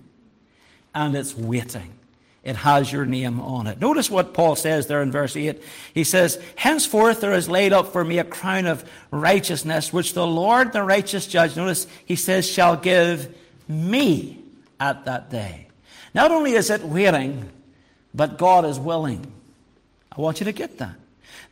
and 0.94 1.16
it's 1.16 1.38
waiting. 1.38 1.99
It 2.44 2.56
has 2.56 2.92
your 2.92 3.06
name 3.06 3.42
on 3.42 3.68
it. 3.68 3.80
Notice 3.80 4.10
what 4.10 4.34
Paul 4.34 4.56
says 4.56 4.88
there 4.88 5.02
in 5.02 5.12
verse 5.12 5.36
8. 5.36 5.62
He 5.94 6.04
says, 6.06 6.42
Henceforth 6.56 7.20
there 7.20 7.34
is 7.34 7.50
laid 7.50 7.74
up 7.74 7.92
for 7.92 8.04
me 8.04 8.18
a 8.18 8.24
crown 8.24 8.66
of 8.66 8.90
righteousness, 9.12 9.92
which 9.92 10.14
the 10.14 10.26
Lord, 10.26 10.72
the 10.72 10.84
righteous 10.84 11.28
judge, 11.28 11.58
notice 11.58 11.86
he 12.06 12.16
says, 12.16 12.50
shall 12.50 12.78
give 12.78 13.36
me 13.68 14.42
at 14.80 15.06
that 15.06 15.30
day. 15.30 15.68
Not 16.14 16.32
only 16.32 16.54
is 16.54 16.70
it 16.70 16.84
waiting, 16.84 17.50
but 18.14 18.38
God 18.38 18.66
is 18.66 18.80
willing. 18.80 19.32
I 20.12 20.22
want 20.22 20.40
you 20.40 20.46
to 20.46 20.54
get 20.54 20.78
that. 20.78 20.96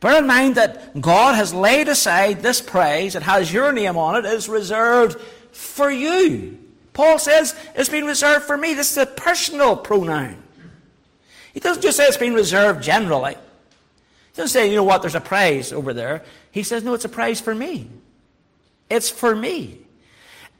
Bear 0.00 0.18
in 0.18 0.26
mind 0.26 0.54
that 0.54 1.00
God 1.00 1.34
has 1.34 1.52
laid 1.52 1.88
aside 1.88 2.40
this 2.40 2.60
praise, 2.60 3.14
it 3.14 3.22
has 3.22 3.52
your 3.52 3.72
name 3.72 3.96
on 3.96 4.16
it, 4.16 4.24
it 4.24 4.32
is 4.32 4.48
reserved 4.48 5.20
for 5.52 5.90
you. 5.90 6.58
Paul 6.92 7.18
says 7.18 7.54
it's 7.74 7.88
been 7.88 8.06
reserved 8.06 8.44
for 8.44 8.56
me. 8.56 8.74
This 8.74 8.92
is 8.92 8.98
a 8.98 9.06
personal 9.06 9.76
pronoun. 9.76 10.42
He 11.58 11.60
doesn't 11.60 11.82
just 11.82 11.96
say 11.96 12.04
it's 12.04 12.16
been 12.16 12.34
reserved 12.34 12.84
generally. 12.84 13.34
He 13.34 14.36
doesn't 14.36 14.52
say, 14.52 14.70
you 14.70 14.76
know 14.76 14.84
what, 14.84 15.02
there's 15.02 15.16
a 15.16 15.20
prize 15.20 15.72
over 15.72 15.92
there. 15.92 16.22
He 16.52 16.62
says, 16.62 16.84
no, 16.84 16.94
it's 16.94 17.04
a 17.04 17.08
prize 17.08 17.40
for 17.40 17.52
me. 17.52 17.90
It's 18.88 19.10
for 19.10 19.34
me. 19.34 19.80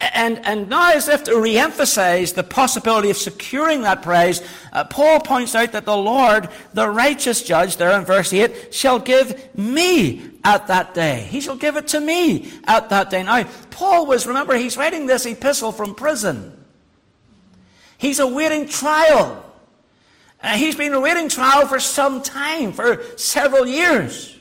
And, 0.00 0.44
and 0.44 0.68
now, 0.68 0.90
as 0.94 1.08
if 1.08 1.22
to 1.24 1.40
re 1.40 1.56
emphasize 1.56 2.32
the 2.32 2.42
possibility 2.42 3.10
of 3.10 3.16
securing 3.16 3.82
that 3.82 4.02
prize, 4.02 4.42
uh, 4.72 4.82
Paul 4.86 5.20
points 5.20 5.54
out 5.54 5.70
that 5.70 5.84
the 5.84 5.96
Lord, 5.96 6.48
the 6.74 6.90
righteous 6.90 7.44
judge, 7.44 7.76
there 7.76 7.96
in 7.96 8.04
verse 8.04 8.32
8, 8.32 8.74
shall 8.74 8.98
give 8.98 9.56
me 9.56 10.28
at 10.42 10.66
that 10.66 10.94
day. 10.94 11.28
He 11.30 11.40
shall 11.40 11.56
give 11.56 11.76
it 11.76 11.86
to 11.88 12.00
me 12.00 12.50
at 12.64 12.88
that 12.88 13.10
day. 13.10 13.22
Now, 13.22 13.44
Paul 13.70 14.06
was, 14.06 14.26
remember, 14.26 14.56
he's 14.56 14.76
writing 14.76 15.06
this 15.06 15.26
epistle 15.26 15.70
from 15.70 15.94
prison. 15.94 16.60
He's 17.98 18.18
awaiting 18.18 18.66
trial. 18.66 19.44
Uh, 20.42 20.56
he's 20.56 20.76
been 20.76 20.92
awaiting 20.92 21.28
trial 21.28 21.66
for 21.66 21.80
some 21.80 22.22
time, 22.22 22.72
for 22.72 23.02
several 23.16 23.66
years. 23.66 24.36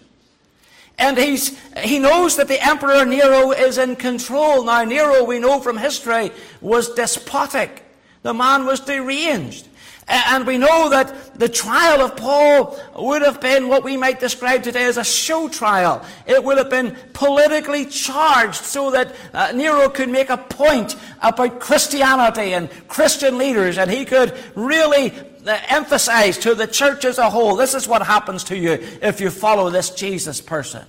And 1.00 1.18
he's, 1.18 1.58
he 1.78 2.00
knows 2.00 2.38
that 2.38 2.48
the 2.48 2.64
Emperor 2.64 3.06
Nero 3.06 3.52
is 3.52 3.78
in 3.78 3.96
control. 3.96 4.64
Now, 4.66 4.84
Nero, 4.84 5.24
we 5.24 5.40
know 5.40 5.60
from 5.60 5.78
history, 5.78 6.32
was 6.62 6.94
despotic. 6.94 7.84
The 8.24 8.34
man 8.34 8.66
was 8.66 8.80
deranged. 8.80 9.68
And 10.10 10.48
we 10.48 10.58
know 10.58 10.90
that 10.90 11.38
the 11.38 11.50
trial 11.50 12.00
of 12.02 12.16
Paul 12.16 12.80
would 12.96 13.22
have 13.24 13.42
been 13.42 13.68
what 13.68 13.84
we 13.84 13.98
might 13.98 14.22
describe 14.22 14.64
today 14.64 14.86
as 14.86 14.96
a 14.96 15.04
show 15.04 15.50
trial. 15.50 16.04
It 16.26 16.42
would 16.42 16.58
have 16.58 16.70
been 16.70 16.96
politically 17.12 17.86
charged 17.86 18.64
so 18.64 18.92
that 18.92 19.14
uh, 19.34 19.52
Nero 19.54 19.90
could 19.90 20.08
make 20.08 20.30
a 20.30 20.38
point 20.38 20.96
about 21.22 21.60
Christianity 21.60 22.54
and 22.54 22.70
Christian 22.88 23.38
leaders, 23.38 23.78
and 23.78 23.92
he 23.92 24.06
could 24.06 24.34
really 24.56 25.14
emphasize 25.50 26.38
to 26.40 26.56
the 26.56 26.68
church 26.68 27.06
as 27.06 27.18
a 27.18 27.30
whole 27.30 27.56
this 27.56 27.74
is 27.74 27.88
what 27.88 28.02
happens 28.02 28.44
to 28.46 28.58
you 28.58 28.72
if 29.02 29.22
you 29.22 29.30
follow 29.30 29.70
this 29.70 29.90
Jesus 29.90 30.42
person. 30.42 30.86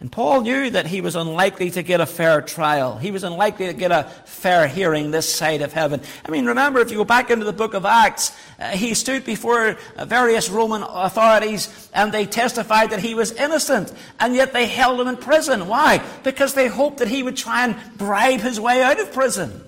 And 0.00 0.10
Paul 0.10 0.40
knew 0.40 0.70
that 0.70 0.86
he 0.86 1.02
was 1.02 1.14
unlikely 1.14 1.72
to 1.72 1.82
get 1.82 2.00
a 2.00 2.06
fair 2.06 2.40
trial. 2.40 2.96
He 2.96 3.10
was 3.10 3.22
unlikely 3.22 3.66
to 3.66 3.74
get 3.74 3.92
a 3.92 4.04
fair 4.24 4.66
hearing 4.66 5.10
this 5.10 5.28
side 5.28 5.60
of 5.60 5.74
heaven. 5.74 6.00
I 6.24 6.30
mean, 6.30 6.46
remember, 6.46 6.80
if 6.80 6.90
you 6.90 6.96
go 6.96 7.04
back 7.04 7.30
into 7.30 7.44
the 7.44 7.52
book 7.52 7.74
of 7.74 7.84
Acts, 7.84 8.34
uh, 8.58 8.70
he 8.70 8.94
stood 8.94 9.26
before 9.26 9.76
various 9.98 10.48
Roman 10.48 10.82
authorities 10.82 11.90
and 11.92 12.12
they 12.12 12.24
testified 12.24 12.90
that 12.90 13.00
he 13.00 13.14
was 13.14 13.32
innocent. 13.32 13.92
And 14.18 14.34
yet 14.34 14.54
they 14.54 14.66
held 14.66 14.98
him 15.00 15.06
in 15.06 15.18
prison. 15.18 15.68
Why? 15.68 16.02
Because 16.24 16.54
they 16.54 16.68
hoped 16.68 17.00
that 17.00 17.08
he 17.08 17.22
would 17.22 17.36
try 17.36 17.64
and 17.64 17.76
bribe 17.98 18.40
his 18.40 18.58
way 18.58 18.82
out 18.82 18.98
of 18.98 19.12
prison. 19.12 19.62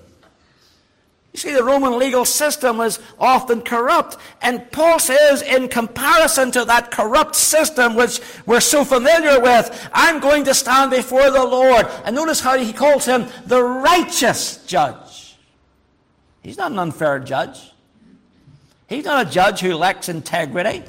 You 1.33 1.39
see, 1.39 1.53
the 1.53 1.63
Roman 1.63 1.97
legal 1.97 2.25
system 2.25 2.77
was 2.77 2.99
often 3.19 3.61
corrupt. 3.61 4.17
And 4.41 4.71
Paul 4.71 4.99
says, 4.99 5.41
in 5.41 5.67
comparison 5.67 6.51
to 6.51 6.63
that 6.65 6.91
corrupt 6.91 7.35
system 7.35 7.95
which 7.95 8.21
we're 8.45 8.59
so 8.59 8.85
familiar 8.85 9.39
with, 9.39 9.89
I'm 9.91 10.19
going 10.19 10.43
to 10.43 10.53
stand 10.53 10.91
before 10.91 11.31
the 11.31 11.43
Lord. 11.43 11.87
And 12.05 12.15
notice 12.15 12.39
how 12.39 12.57
he 12.59 12.71
calls 12.71 13.05
him 13.05 13.25
the 13.47 13.63
righteous 13.63 14.63
judge. 14.67 15.35
He's 16.43 16.57
not 16.57 16.71
an 16.71 16.77
unfair 16.77 17.17
judge. 17.19 17.71
He's 18.87 19.05
not 19.05 19.27
a 19.27 19.29
judge 19.29 19.59
who 19.61 19.73
lacks 19.73 20.09
integrity. 20.09 20.83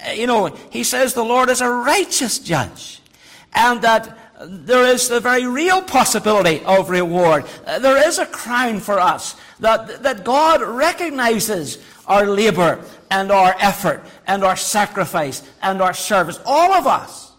Uh, 0.00 0.12
you 0.12 0.26
know, 0.26 0.46
he 0.70 0.82
says 0.82 1.12
the 1.12 1.24
Lord 1.24 1.50
is 1.50 1.60
a 1.60 1.68
righteous 1.68 2.38
judge. 2.38 3.02
and 3.54 3.82
that 3.82 4.18
there 4.46 4.86
is 4.86 5.08
the 5.08 5.20
very 5.20 5.46
real 5.46 5.82
possibility 5.82 6.64
of 6.64 6.90
reward. 6.90 7.44
Uh, 7.66 7.78
there 7.78 8.06
is 8.08 8.18
a 8.18 8.26
crown 8.26 8.80
for 8.80 8.98
us 8.98 9.36
that, 9.60 10.02
that 10.02 10.24
God 10.24 10.62
recognizes 10.62 11.78
our 12.06 12.26
labor 12.26 12.84
and 13.10 13.30
our 13.30 13.54
effort 13.58 14.02
and 14.26 14.42
our 14.42 14.56
sacrifice 14.56 15.42
and 15.62 15.80
our 15.80 15.94
service. 15.94 16.40
All 16.44 16.72
of 16.72 16.86
us. 16.86 17.32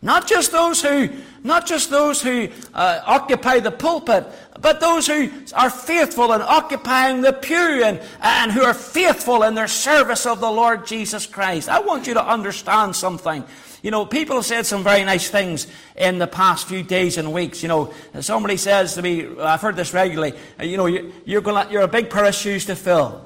Not 0.00 0.28
just 0.28 0.52
those 0.52 0.80
who, 0.80 1.08
not 1.42 1.66
just 1.66 1.90
those 1.90 2.22
who 2.22 2.48
uh, 2.72 3.00
occupy 3.04 3.58
the 3.58 3.72
pulpit, 3.72 4.26
but 4.60 4.78
those 4.78 5.08
who 5.08 5.28
are 5.54 5.70
faithful 5.70 6.32
in 6.32 6.40
occupying 6.40 7.20
the 7.20 7.32
pew 7.32 7.82
and, 7.84 8.00
and 8.20 8.52
who 8.52 8.62
are 8.62 8.74
faithful 8.74 9.42
in 9.42 9.56
their 9.56 9.66
service 9.66 10.24
of 10.24 10.38
the 10.38 10.50
Lord 10.50 10.86
Jesus 10.86 11.26
Christ. 11.26 11.68
I 11.68 11.80
want 11.80 12.06
you 12.06 12.14
to 12.14 12.24
understand 12.24 12.94
something. 12.94 13.44
You 13.82 13.90
know, 13.90 14.04
people 14.04 14.36
have 14.36 14.44
said 14.44 14.66
some 14.66 14.82
very 14.82 15.04
nice 15.04 15.30
things 15.30 15.66
in 15.96 16.18
the 16.18 16.26
past 16.26 16.66
few 16.66 16.82
days 16.82 17.16
and 17.16 17.32
weeks. 17.32 17.62
You 17.62 17.68
know, 17.68 17.94
somebody 18.20 18.56
says 18.56 18.94
to 18.94 19.02
me, 19.02 19.38
I've 19.38 19.60
heard 19.60 19.76
this 19.76 19.94
regularly, 19.94 20.36
uh, 20.58 20.64
you 20.64 20.76
know, 20.76 20.86
you're, 20.86 21.40
gonna, 21.40 21.68
you're 21.70 21.82
a 21.82 21.88
big 21.88 22.10
pair 22.10 22.24
of 22.24 22.34
shoes 22.34 22.66
to 22.66 22.76
fill. 22.76 23.24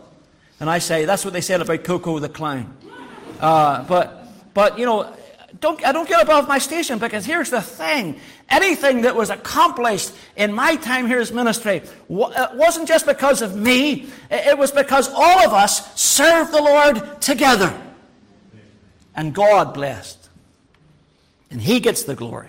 And 0.60 0.68
I 0.68 0.78
say, 0.78 1.06
that's 1.06 1.24
what 1.24 1.32
they 1.32 1.40
said 1.40 1.60
about 1.60 1.84
Coco 1.84 2.18
the 2.18 2.28
clown. 2.28 2.76
Uh, 3.40 3.82
but, 3.84 4.28
but, 4.54 4.78
you 4.78 4.86
know, 4.86 5.16
don't, 5.60 5.84
I 5.86 5.92
don't 5.92 6.08
get 6.08 6.22
above 6.22 6.48
my 6.48 6.58
station 6.58 6.98
because 6.98 7.24
here's 7.24 7.50
the 7.50 7.62
thing. 7.62 8.20
Anything 8.48 9.02
that 9.02 9.16
was 9.16 9.30
accomplished 9.30 10.12
in 10.36 10.52
my 10.52 10.76
time 10.76 11.06
here 11.06 11.20
as 11.20 11.32
ministry 11.32 11.76
it 11.76 11.90
wasn't 12.08 12.88
just 12.88 13.06
because 13.06 13.42
of 13.42 13.56
me, 13.56 14.08
it 14.30 14.58
was 14.58 14.70
because 14.70 15.08
all 15.08 15.46
of 15.46 15.52
us 15.52 16.00
served 16.00 16.52
the 16.52 16.60
Lord 16.60 17.20
together. 17.20 17.80
And 19.14 19.34
God 19.34 19.72
blessed. 19.72 20.21
And 21.52 21.60
He 21.60 21.78
gets 21.78 22.02
the 22.02 22.16
glory. 22.16 22.48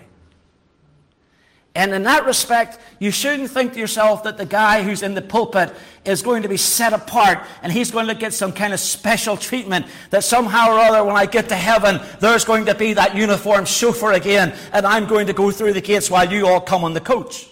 And 1.76 1.92
in 1.92 2.04
that 2.04 2.24
respect, 2.24 2.78
you 3.00 3.10
shouldn't 3.10 3.50
think 3.50 3.72
to 3.72 3.80
yourself 3.80 4.22
that 4.24 4.36
the 4.36 4.46
guy 4.46 4.84
who's 4.84 5.02
in 5.02 5.14
the 5.14 5.22
pulpit 5.22 5.74
is 6.04 6.22
going 6.22 6.42
to 6.42 6.48
be 6.48 6.56
set 6.56 6.92
apart 6.92 7.40
and 7.62 7.72
he's 7.72 7.90
going 7.90 8.06
to 8.06 8.14
get 8.14 8.32
some 8.32 8.52
kind 8.52 8.72
of 8.72 8.78
special 8.78 9.36
treatment 9.36 9.86
that 10.10 10.22
somehow 10.22 10.70
or 10.70 10.78
other 10.78 11.02
when 11.02 11.16
I 11.16 11.26
get 11.26 11.48
to 11.48 11.56
heaven, 11.56 12.00
there's 12.20 12.44
going 12.44 12.66
to 12.66 12.76
be 12.76 12.92
that 12.92 13.16
uniform 13.16 13.64
chauffeur 13.64 14.12
again 14.12 14.54
and 14.72 14.86
I'm 14.86 15.06
going 15.06 15.26
to 15.26 15.32
go 15.32 15.50
through 15.50 15.72
the 15.72 15.80
gates 15.80 16.08
while 16.08 16.30
you 16.30 16.46
all 16.46 16.60
come 16.60 16.84
on 16.84 16.92
the 16.92 17.00
coach. 17.00 17.48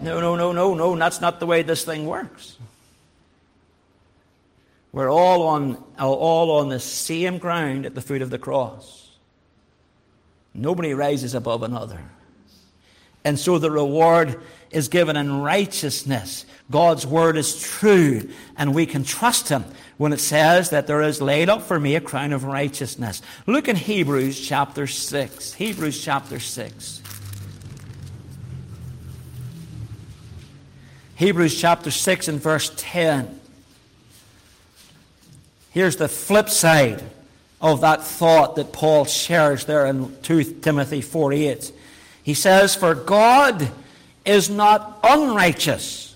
No, 0.00 0.20
no, 0.20 0.36
no, 0.36 0.52
no, 0.52 0.74
no. 0.74 0.94
That's 0.94 1.20
not 1.20 1.40
the 1.40 1.46
way 1.46 1.62
this 1.62 1.84
thing 1.84 2.06
works. 2.06 2.56
We're 4.92 5.10
all 5.10 5.42
on, 5.42 5.82
all 5.98 6.52
on 6.60 6.68
the 6.68 6.78
same 6.78 7.38
ground 7.38 7.84
at 7.84 7.96
the 7.96 8.00
foot 8.00 8.22
of 8.22 8.30
the 8.30 8.38
cross. 8.38 9.05
Nobody 10.56 10.94
rises 10.94 11.34
above 11.34 11.62
another. 11.62 12.00
And 13.24 13.38
so 13.38 13.58
the 13.58 13.70
reward 13.70 14.40
is 14.70 14.88
given 14.88 15.16
in 15.16 15.42
righteousness. 15.42 16.46
God's 16.70 17.06
word 17.06 17.36
is 17.36 17.60
true, 17.60 18.28
and 18.56 18.74
we 18.74 18.86
can 18.86 19.04
trust 19.04 19.48
Him 19.48 19.64
when 19.96 20.12
it 20.12 20.20
says 20.20 20.70
that 20.70 20.86
there 20.86 21.02
is 21.02 21.20
laid 21.20 21.48
up 21.48 21.62
for 21.62 21.78
me 21.78 21.94
a 21.94 22.00
crown 22.00 22.32
of 22.32 22.44
righteousness. 22.44 23.22
Look 23.46 23.68
in 23.68 23.76
Hebrews 23.76 24.40
chapter 24.40 24.86
6. 24.86 25.54
Hebrews 25.54 26.02
chapter 26.02 26.40
6. 26.40 27.02
Hebrews 31.16 31.58
chapter 31.58 31.90
6 31.90 32.28
and 32.28 32.40
verse 32.40 32.70
10. 32.76 33.40
Here's 35.70 35.96
the 35.96 36.08
flip 36.08 36.48
side 36.48 37.02
of 37.72 37.80
that 37.80 38.04
thought 38.04 38.56
that 38.56 38.72
Paul 38.72 39.04
shares 39.04 39.64
there 39.64 39.86
in 39.86 40.16
2 40.22 40.60
Timothy 40.60 41.00
4 41.00 41.32
8. 41.32 41.72
He 42.22 42.34
says, 42.34 42.74
For 42.74 42.94
God 42.94 43.70
is 44.24 44.50
not 44.50 44.98
unrighteous 45.02 46.14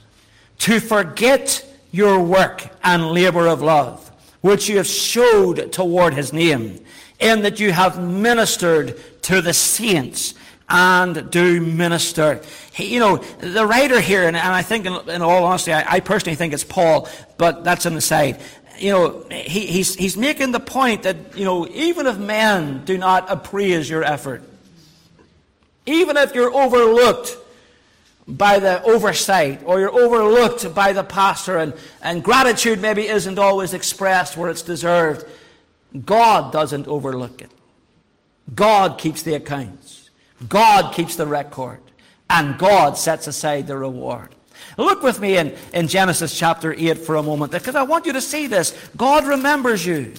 to 0.59 0.81
forget 0.81 1.67
your 1.91 2.21
work 2.21 2.69
and 2.83 3.11
labor 3.11 3.47
of 3.47 3.63
love, 3.63 4.11
which 4.41 4.69
you 4.69 4.77
have 4.77 4.87
showed 4.87 5.73
toward 5.73 6.15
his 6.15 6.33
name, 6.33 6.85
in 7.19 7.43
that 7.43 7.61
you 7.61 7.73
have 7.73 8.03
ministered 8.03 9.01
to 9.23 9.41
the 9.41 9.53
saints 9.53 10.35
and 10.71 11.31
do 11.31 11.61
minister. 11.61 12.41
He, 12.73 12.95
you 12.95 13.01
know, 13.01 13.17
the 13.17 13.67
writer 13.67 14.01
here, 14.01 14.27
and, 14.27 14.37
and 14.37 14.55
I 14.55 14.63
think, 14.63 14.87
in, 14.87 14.95
in 15.11 15.21
all 15.21 15.45
honesty, 15.45 15.73
I, 15.73 15.97
I, 15.97 16.01
personally 16.01 16.37
think 16.37 16.55
it's 16.55 16.65
Paul, 16.65 17.09
but 17.37 17.65
that's 17.65 17.87
an 17.87 17.97
aside 17.97 18.41
you 18.81 18.91
know, 18.91 19.25
he, 19.31 19.67
he's, 19.67 19.95
he's 19.95 20.17
making 20.17 20.53
the 20.53 20.61
point 20.61 21.03
that, 21.03 21.37
you 21.37 21.45
know, 21.45 21.67
even 21.69 22.07
if 22.07 22.19
men 22.19 22.85
do 22.85 22.97
not 22.97 23.31
appraise 23.31 23.89
your 23.89 24.03
effort, 24.03 24.43
even 25.87 26.17
if 26.17 26.35
you're 26.35 26.53
overlooked 26.53 27.37
by 28.27 28.59
the 28.59 28.83
oversight 28.83 29.61
or 29.65 29.81
you're 29.81 29.93
overlooked 29.93 30.75
by 30.75 30.93
the 30.93 31.05
pastor 31.05 31.59
and, 31.59 31.75
and 32.03 32.23
gratitude 32.23 32.81
maybe 32.81 33.07
isn't 33.07 33.39
always 33.39 33.75
expressed 33.75 34.37
where 34.37 34.51
it's 34.51 34.63
deserved, 34.63 35.27
God 36.05 36.53
doesn't 36.53 36.87
overlook 36.87 37.43
it. 37.43 37.51
God 38.55 38.99
keeps 38.99 39.23
the 39.23 39.35
accounts. 39.35 40.11
God 40.49 40.95
keeps 40.95 41.17
the 41.17 41.27
record. 41.27 41.81
And 42.29 42.59
God 42.59 42.97
sets 42.97 43.27
aside 43.27 43.67
the 43.67 43.77
reward. 43.77 44.35
Look 44.77 45.03
with 45.03 45.21
me 45.21 45.37
in, 45.37 45.57
in 45.73 45.89
Genesis 45.89 46.37
chapter 46.37 46.73
8 46.73 46.99
for 46.99 47.17
a 47.17 47.23
moment, 47.23 47.53
because 47.53 47.75
I 47.75 47.83
want 47.83 48.07
you 48.07 48.13
to 48.15 48.21
see 48.21 48.47
this. 48.47 48.77
God 48.97 49.27
remembers 49.27 49.85
you. 49.85 50.15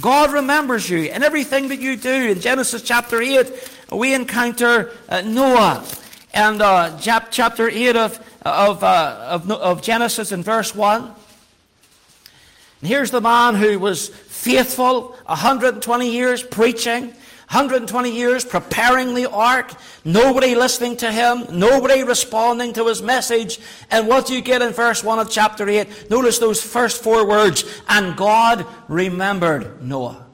God 0.00 0.32
remembers 0.32 0.88
you 0.88 1.04
and 1.04 1.22
everything 1.22 1.68
that 1.68 1.80
you 1.80 1.96
do. 1.96 2.30
In 2.30 2.40
Genesis 2.40 2.82
chapter 2.82 3.20
8, 3.20 3.70
we 3.92 4.14
encounter 4.14 4.90
uh, 5.08 5.20
Noah. 5.20 5.84
And 6.32 6.62
uh, 6.62 6.98
chapter 6.98 7.68
8 7.68 7.96
of, 7.96 8.26
of, 8.42 8.82
uh, 8.82 9.26
of, 9.28 9.50
of 9.50 9.82
Genesis 9.82 10.32
in 10.32 10.42
verse 10.42 10.74
1. 10.74 11.02
And 11.02 12.88
here's 12.88 13.10
the 13.10 13.20
man 13.20 13.54
who 13.54 13.78
was 13.78 14.08
faithful 14.08 15.16
120 15.26 16.10
years 16.10 16.42
preaching. 16.42 17.14
120 17.52 18.10
years 18.10 18.46
preparing 18.46 19.12
the 19.12 19.30
ark, 19.30 19.74
nobody 20.06 20.54
listening 20.54 20.96
to 20.96 21.12
him, 21.12 21.44
nobody 21.52 22.02
responding 22.02 22.72
to 22.72 22.86
his 22.86 23.02
message. 23.02 23.60
And 23.90 24.08
what 24.08 24.24
do 24.24 24.32
you 24.32 24.40
get 24.40 24.62
in 24.62 24.72
verse 24.72 25.04
1 25.04 25.18
of 25.18 25.30
chapter 25.30 25.68
8? 25.68 26.08
Notice 26.08 26.38
those 26.38 26.62
first 26.62 27.02
four 27.02 27.28
words. 27.28 27.62
And 27.90 28.16
God 28.16 28.64
remembered 28.88 29.82
Noah. 29.82 30.24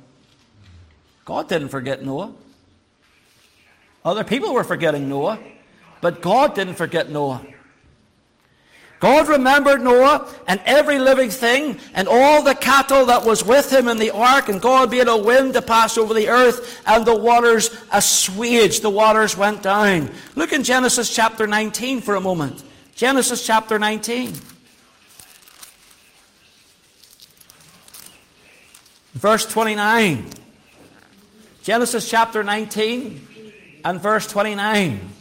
God 1.25 1.49
didn't 1.49 1.71
forget 1.71 2.05
Noah. 2.05 2.33
Other 4.05 4.23
people 4.23 4.55
were 4.55 4.63
forgetting 4.63 5.09
Noah, 5.09 5.41
but 6.01 6.23
God 6.23 6.55
didn't 6.55 6.77
forget 6.77 7.11
Noah. 7.11 7.45
God 9.01 9.29
remembered 9.29 9.81
Noah 9.81 10.29
and 10.49 10.61
every 10.65 10.99
living 10.99 11.31
thing 11.31 11.79
and 11.95 12.09
all 12.09 12.43
the 12.43 12.55
cattle 12.55 13.07
that 13.07 13.25
was 13.25 13.45
with 13.45 13.73
him 13.73 13.87
in 13.87 13.99
the 13.99 14.11
ark, 14.11 14.49
and 14.49 14.61
God 14.61 14.91
made 14.91 15.07
a 15.07 15.17
wind 15.17 15.55
to 15.55 15.63
pass 15.63 15.97
over 15.97 16.15
the 16.15 16.29
earth, 16.29 16.83
and 16.87 17.05
the 17.05 17.15
waters 17.15 17.71
assuaged. 17.93 18.83
The 18.83 18.91
waters 18.91 19.37
went 19.37 19.63
down. 19.63 20.11
Look 20.35 20.53
in 20.53 20.65
Genesis 20.65 21.15
chapter 21.15 21.47
19 21.47 22.01
for 22.01 22.17
a 22.17 22.21
moment. 22.21 22.65
Genesis 22.97 23.47
chapter 23.47 23.79
19. 23.79 24.33
Verse 29.15 29.47
29. 29.47 30.27
Genesis 31.63 32.09
chapter 32.09 32.43
19 32.43 33.29
and 33.85 34.01
verse 34.01 34.27
29. 34.27 35.18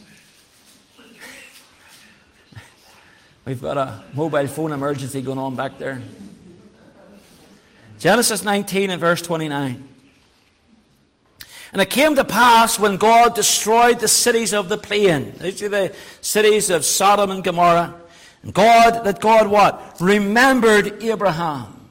We've 3.48 3.62
got 3.62 3.78
a 3.78 4.02
mobile 4.12 4.46
phone 4.46 4.72
emergency 4.72 5.22
going 5.22 5.38
on 5.38 5.56
back 5.56 5.78
there. 5.78 6.02
Genesis 7.98 8.44
19 8.44 8.90
and 8.90 9.00
verse 9.00 9.22
29. 9.22 9.88
And 11.72 11.80
it 11.80 11.88
came 11.88 12.14
to 12.16 12.26
pass 12.26 12.78
when 12.78 12.98
God 12.98 13.34
destroyed 13.34 14.00
the 14.00 14.06
cities 14.06 14.52
of 14.52 14.68
the 14.68 14.76
plain, 14.76 15.32
these 15.38 15.62
are 15.62 15.70
the 15.70 15.94
cities 16.20 16.68
of 16.68 16.84
Sodom 16.84 17.30
and 17.30 17.42
Gomorrah, 17.42 17.94
and 18.42 18.52
God, 18.52 19.04
that 19.04 19.18
God 19.18 19.46
what? 19.46 19.96
Remembered 19.98 21.02
Abraham 21.02 21.88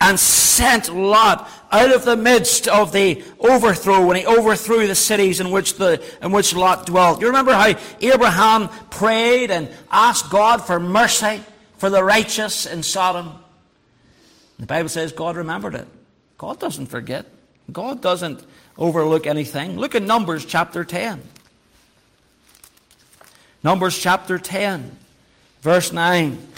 and 0.00 0.18
sent 0.18 0.92
Lot 0.92 1.48
out 1.72 1.92
of 1.92 2.04
the 2.04 2.16
midst 2.16 2.68
of 2.68 2.92
the 2.92 3.24
overthrow 3.40 4.06
when 4.06 4.16
he 4.18 4.26
overthrew 4.26 4.86
the 4.86 4.94
cities 4.94 5.40
in 5.40 5.50
which, 5.50 5.76
the, 5.76 6.02
in 6.20 6.30
which 6.30 6.54
Lot 6.54 6.86
dwelt. 6.86 7.20
You 7.20 7.28
remember 7.28 7.54
how 7.54 7.74
Abraham 8.00 8.68
prayed 8.90 9.50
and 9.50 9.70
asked 9.90 10.30
God 10.30 10.58
for 10.58 10.78
mercy 10.78 11.40
for 11.78 11.88
the 11.88 12.04
righteous 12.04 12.66
in 12.66 12.82
Sodom? 12.82 13.32
The 14.58 14.66
Bible 14.66 14.90
says 14.90 15.12
God 15.12 15.36
remembered 15.36 15.74
it. 15.74 15.88
God 16.36 16.60
doesn't 16.60 16.86
forget. 16.86 17.26
God 17.72 18.02
doesn't 18.02 18.44
overlook 18.76 19.26
anything. 19.26 19.78
Look 19.78 19.94
at 19.94 20.02
Numbers 20.02 20.44
chapter 20.44 20.84
10. 20.84 21.22
Numbers 23.64 23.96
chapter 23.98 24.38
10, 24.38 24.96
verse 25.62 25.92
9. 25.92 26.48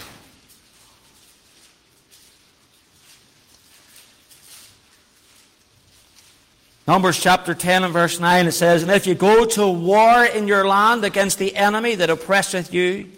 Numbers 6.87 7.19
chapter 7.19 7.55
10 7.55 7.83
and 7.83 7.93
verse 7.93 8.19
9, 8.19 8.45
it 8.45 8.51
says, 8.51 8.83
And 8.83 8.91
if 8.91 9.07
you 9.07 9.15
go 9.15 9.45
to 9.45 9.67
war 9.67 10.23
in 10.23 10.47
your 10.47 10.67
land 10.67 11.03
against 11.03 11.39
the 11.39 11.55
enemy 11.55 11.95
that 11.95 12.11
oppresseth 12.11 12.71
you, 12.71 13.09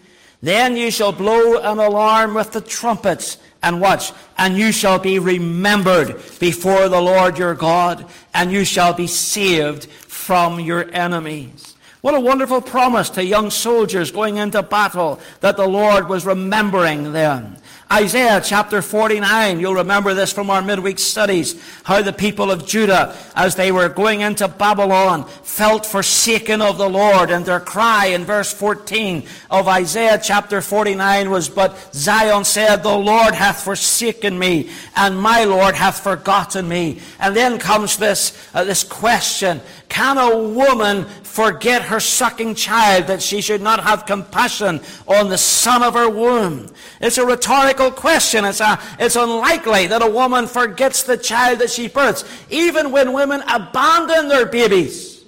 then 0.41 0.77
you 0.77 0.89
shall 0.89 1.11
blow 1.11 1.57
an 1.57 1.77
alarm 1.77 2.33
with 2.33 2.53
the 2.53 2.61
trumpets, 2.61 3.37
and 3.61 3.81
watch, 3.81 4.13
and 4.37 4.55
you 4.55 4.71
shall 4.71 4.99
be 4.99 5.19
remembered 5.19 6.15
before 6.39 6.87
the 6.87 7.01
Lord 7.01 7.37
your 7.37 7.55
God, 7.55 8.05
and 8.33 8.53
you 8.53 8.63
shall 8.63 8.93
be 8.93 9.07
saved 9.07 9.85
from 9.85 10.61
your 10.61 10.89
enemies. 10.93 11.75
What 11.99 12.13
a 12.13 12.21
wonderful 12.21 12.61
promise 12.61 13.09
to 13.11 13.25
young 13.25 13.49
soldiers 13.49 14.11
going 14.11 14.37
into 14.37 14.63
battle 14.63 15.19
that 15.41 15.57
the 15.57 15.67
Lord 15.67 16.07
was 16.07 16.25
remembering 16.25 17.11
them. 17.11 17.57
Isaiah 17.91 18.41
chapter 18.43 18.81
49, 18.81 19.61
you'll 19.61 19.75
remember 19.75 20.13
this 20.13 20.33
from 20.33 20.49
our 20.49 20.61
midweek 20.61 20.99
studies, 20.99 21.55
how 21.83 22.01
the 22.01 22.11
people 22.11 22.51
of 22.51 22.67
Judah, 22.67 23.15
as 23.33 23.55
they 23.55 23.71
were 23.71 23.87
going 23.87 24.19
into 24.19 24.49
Babylon, 24.49 25.23
felt 25.23 25.85
forsaken 25.85 26.61
of 26.61 26.77
the 26.77 26.89
Lord. 26.89 27.31
And 27.31 27.45
their 27.45 27.61
cry 27.61 28.07
in 28.07 28.25
verse 28.25 28.51
14 28.51 29.23
of 29.49 29.69
Isaiah 29.69 30.19
chapter 30.21 30.59
49 30.59 31.29
was, 31.29 31.47
But 31.47 31.77
Zion 31.93 32.43
said, 32.43 32.83
The 32.83 32.97
Lord 32.97 33.33
hath 33.33 33.63
forsaken 33.63 34.37
me, 34.37 34.69
and 34.97 35.17
my 35.17 35.45
Lord 35.45 35.73
hath 35.73 36.01
forgotten 36.01 36.67
me. 36.67 36.99
And 37.21 37.37
then 37.37 37.57
comes 37.57 37.95
this, 37.95 38.37
uh, 38.53 38.65
this 38.65 38.83
question, 38.83 39.61
Can 39.87 40.17
a 40.17 40.37
woman 40.37 41.05
forget 41.37 41.83
her 41.83 41.99
sucking 41.99 42.55
child 42.55 43.05
that 43.05 43.21
she 43.21 43.41
should 43.41 43.61
not 43.61 43.83
have 43.83 44.07
compassion 44.07 44.81
on 45.05 45.29
the 45.29 45.37
son 45.37 45.83
of 45.83 45.93
her 45.93 46.09
womb? 46.09 46.67
It's 46.99 47.19
a 47.19 47.25
rhetorical 47.27 47.91
question. 47.91 48.43
It's, 48.43 48.59
a, 48.59 48.81
it's 48.97 49.15
unlikely 49.15 49.85
that 49.85 50.01
a 50.01 50.09
woman 50.09 50.47
forgets 50.47 51.03
the 51.03 51.15
child 51.15 51.59
that 51.59 51.69
she 51.69 51.89
births, 51.89 52.25
even 52.49 52.91
when 52.91 53.13
women 53.13 53.43
abandon 53.47 54.29
their 54.29 54.47
babies. 54.47 55.23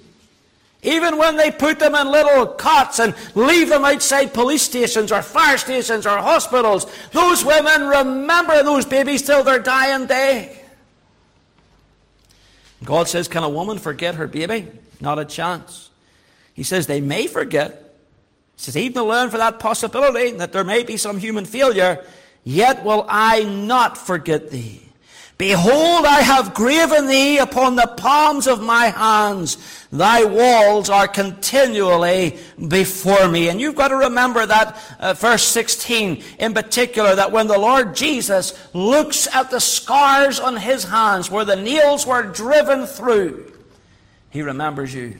Even 0.82 1.16
when 1.16 1.36
they 1.36 1.52
put 1.52 1.78
them 1.78 1.94
in 1.94 2.10
little 2.10 2.44
cots 2.44 2.98
and 2.98 3.14
leave 3.36 3.68
them 3.68 3.84
outside 3.84 4.34
police 4.34 4.62
stations 4.62 5.12
or 5.12 5.22
fire 5.22 5.58
stations 5.58 6.06
or 6.06 6.18
hospitals, 6.18 6.86
those 7.12 7.44
women 7.44 7.86
remember 7.86 8.64
those 8.64 8.84
babies 8.84 9.22
till 9.22 9.44
their 9.44 9.60
dying 9.60 10.06
day. 10.06 10.60
God 12.82 13.06
says, 13.06 13.28
Can 13.28 13.44
a 13.44 13.48
woman 13.48 13.78
forget 13.78 14.16
her 14.16 14.26
baby? 14.26 14.66
Not 15.00 15.20
a 15.20 15.24
chance. 15.24 15.89
He 16.60 16.64
says 16.64 16.86
they 16.86 17.00
may 17.00 17.26
forget, 17.26 17.94
He 18.54 18.64
says, 18.64 18.76
even 18.76 18.92
to 18.92 19.04
learn 19.04 19.30
for 19.30 19.38
that 19.38 19.60
possibility 19.60 20.32
that 20.32 20.52
there 20.52 20.62
may 20.62 20.82
be 20.82 20.98
some 20.98 21.16
human 21.16 21.46
failure, 21.46 22.04
yet 22.44 22.84
will 22.84 23.06
I 23.08 23.44
not 23.44 23.96
forget 23.96 24.50
thee. 24.50 24.82
Behold, 25.38 26.04
I 26.04 26.20
have 26.20 26.52
graven 26.52 27.06
thee 27.06 27.38
upon 27.38 27.76
the 27.76 27.86
palms 27.96 28.46
of 28.46 28.60
my 28.60 28.88
hands. 28.88 29.56
Thy 29.90 30.24
walls 30.24 30.90
are 30.90 31.08
continually 31.08 32.38
before 32.68 33.26
me. 33.26 33.48
And 33.48 33.58
you've 33.58 33.74
got 33.74 33.88
to 33.88 33.96
remember 33.96 34.44
that 34.44 34.78
uh, 34.98 35.14
verse 35.14 35.44
16 35.44 36.22
in 36.38 36.52
particular, 36.52 37.16
that 37.16 37.32
when 37.32 37.46
the 37.46 37.58
Lord 37.58 37.96
Jesus 37.96 38.52
looks 38.74 39.34
at 39.34 39.50
the 39.50 39.60
scars 39.60 40.38
on 40.38 40.58
his 40.58 40.84
hands 40.84 41.30
where 41.30 41.46
the 41.46 41.56
nails 41.56 42.06
were 42.06 42.24
driven 42.24 42.84
through, 42.84 43.50
he 44.28 44.42
remembers 44.42 44.92
you 44.92 45.16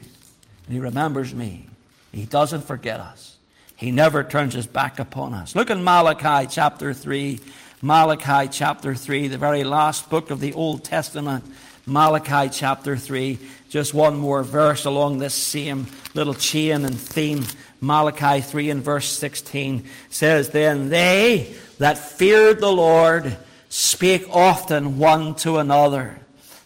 he 0.73 0.79
remembers 0.79 1.35
me. 1.35 1.67
He 2.13 2.25
doesn't 2.25 2.63
forget 2.63 3.01
us. 3.01 3.37
He 3.77 3.91
never 3.91 4.23
turns 4.23 4.55
his 4.55 4.67
back 4.67 4.99
upon 4.99 5.33
us. 5.33 5.55
Look 5.55 5.71
in 5.71 5.83
Malachi 5.83 6.47
chapter 6.51 6.93
3. 6.93 7.41
Malachi 7.83 8.49
chapter 8.53 8.95
3, 8.95 9.29
the 9.29 9.39
very 9.39 9.65
last 9.65 10.11
book 10.11 10.31
of 10.31 10.41
the 10.41 10.53
Old 10.53 10.85
Testament. 10.85 11.45
Malachi 11.87 12.51
chapter 12.53 12.97
3. 12.97 13.39
Just 13.71 13.95
one 13.95 14.19
more 14.19 14.43
verse 14.43 14.85
along 14.85 15.19
this 15.19 15.35
same 15.35 15.87
little 16.13 16.35
chain 16.35 16.85
and 16.85 16.99
theme. 16.99 17.47
Malachi 17.81 18.43
3 18.43 18.69
and 18.69 18.83
verse 18.85 19.09
16 19.09 19.85
says, 20.11 20.51
Then 20.51 20.91
they 20.91 21.55
that 21.79 21.97
feared 21.97 22.61
the 22.61 22.71
Lord 22.71 23.37
spake 23.71 24.27
often 24.29 24.99
one 24.99 25.35
to 25.37 25.57
another. 25.57 26.19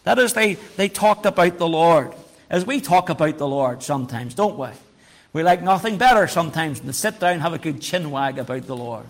That 0.03 0.19
is, 0.19 0.33
they, 0.33 0.55
they 0.75 0.89
talked 0.89 1.25
about 1.25 1.57
the 1.57 1.67
Lord. 1.67 2.13
As 2.55 2.65
we 2.65 2.79
talk 2.79 3.09
about 3.09 3.37
the 3.37 3.45
Lord 3.45 3.83
sometimes, 3.83 4.33
don't 4.33 4.57
we? 4.57 4.69
We 5.33 5.43
like 5.43 5.61
nothing 5.61 5.97
better 5.97 6.25
sometimes 6.25 6.79
than 6.79 6.87
to 6.87 6.93
sit 6.93 7.19
down 7.19 7.33
and 7.33 7.41
have 7.41 7.51
a 7.51 7.57
good 7.57 7.81
chin 7.81 8.11
wag 8.11 8.39
about 8.39 8.65
the 8.65 8.77
Lord. 8.77 9.07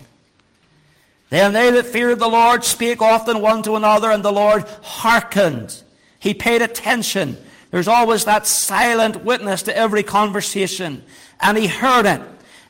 Then 1.30 1.52
they 1.52 1.70
that 1.70 1.86
feared 1.86 2.18
the 2.18 2.26
Lord 2.26 2.64
spake 2.64 3.00
often 3.00 3.40
one 3.40 3.62
to 3.62 3.76
another, 3.76 4.10
and 4.10 4.24
the 4.24 4.32
Lord 4.32 4.64
hearkened. 4.82 5.80
He 6.18 6.34
paid 6.34 6.60
attention. 6.60 7.36
There's 7.70 7.86
always 7.86 8.24
that 8.24 8.48
silent 8.48 9.24
witness 9.24 9.62
to 9.62 9.76
every 9.76 10.02
conversation. 10.02 11.04
And 11.38 11.56
he 11.56 11.68
heard 11.68 12.06
it. 12.06 12.22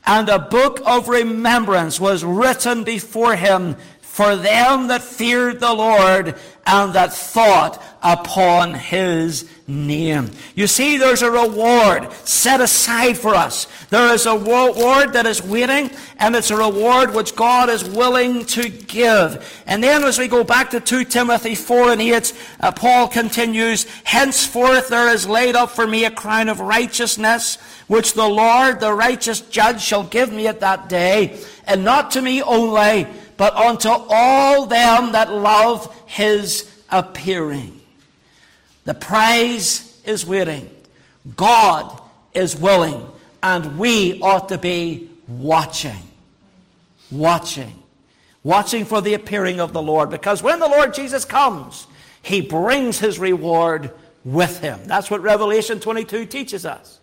And 0.05 0.29
a 0.29 0.39
book 0.39 0.83
of 0.85 1.09
remembrance 1.09 1.99
was 1.99 2.23
written 2.23 2.85
before 2.85 3.35
him 3.35 3.77
for 4.17 4.35
them 4.35 4.87
that 4.87 5.03
feared 5.03 5.61
the 5.61 5.75
Lord 5.75 6.37
and 6.65 6.95
that 6.95 7.13
thought 7.13 7.83
upon 8.03 8.73
his 8.73 9.47
name. 9.67 10.31
You 10.55 10.67
see, 10.69 10.97
there's 10.97 11.21
a 11.21 11.31
reward 11.31 12.11
set 12.25 12.63
aside 12.63 13.19
for 13.19 13.35
us. 13.35 13.67
There 13.91 14.15
is 14.15 14.25
a 14.25 14.33
reward 14.39 15.13
that 15.13 15.27
is 15.27 15.43
waiting, 15.43 15.91
and 16.19 16.35
it's 16.35 16.51
a 16.51 16.57
reward 16.57 17.15
which 17.15 17.37
God 17.37 17.69
is 17.69 17.85
willing 17.85 18.47
to 18.47 18.71
give. 18.71 19.63
And 19.67 19.85
then 19.85 20.03
as 20.03 20.19
we 20.19 20.29
go 20.29 20.43
back 20.43 20.71
to 20.71 20.81
2 20.81 21.05
Timothy 21.05 21.55
4 21.55 21.93
and 21.93 22.01
8, 22.01 22.33
uh, 22.61 22.73
Paul 22.73 23.09
continues, 23.09 23.85
Henceforth 24.05 24.89
there 24.89 25.13
is 25.13 25.29
laid 25.29 25.57
up 25.57 25.73
for 25.73 25.87
me 25.87 26.07
a 26.07 26.11
crown 26.11 26.49
of 26.49 26.61
righteousness, 26.61 27.57
which 27.87 28.15
the 28.15 28.27
Lord, 28.27 28.81
the 28.81 28.95
righteous 28.95 29.43
judge, 29.43 29.83
shall 29.83 30.05
give 30.05 30.33
me 30.33 30.47
at 30.47 30.61
that 30.61 30.89
day, 30.89 31.39
and 31.67 31.85
not 31.85 32.13
to 32.13 32.23
me 32.23 32.41
only, 32.41 33.07
but 33.37 33.55
unto 33.55 33.89
all 33.89 34.67
them 34.67 35.13
that 35.13 35.33
love 35.33 35.95
his 36.07 36.71
appearing. 36.91 37.81
The 38.85 38.95
prize 38.95 40.01
is 40.05 40.25
waiting. 40.25 40.71
God 41.37 42.01
is 42.33 42.57
willing. 42.57 43.05
And 43.43 43.79
we 43.79 44.21
ought 44.21 44.49
to 44.51 44.59
be 44.59 45.11
watching. 45.29 45.99
Watching. 47.11 47.83
Watching 48.43 48.85
for 48.85 49.01
the 49.01 49.15
appearing 49.15 49.61
of 49.61 49.73
the 49.73 49.83
Lord. 49.83 50.11
Because 50.11 50.43
when 50.43 50.61
the 50.61 50.69
Lord 50.69 50.95
Jesus 50.95 51.25
comes, 51.25 51.87
he 52.23 52.41
brings 52.41 52.99
his 52.99 53.19
reward 53.19 53.93
with 54.25 54.61
him. 54.61 54.81
That's 54.85 55.11
what 55.11 55.21
Revelation 55.23 55.81
22 55.81 56.27
teaches 56.27 56.65
us. 56.65 57.01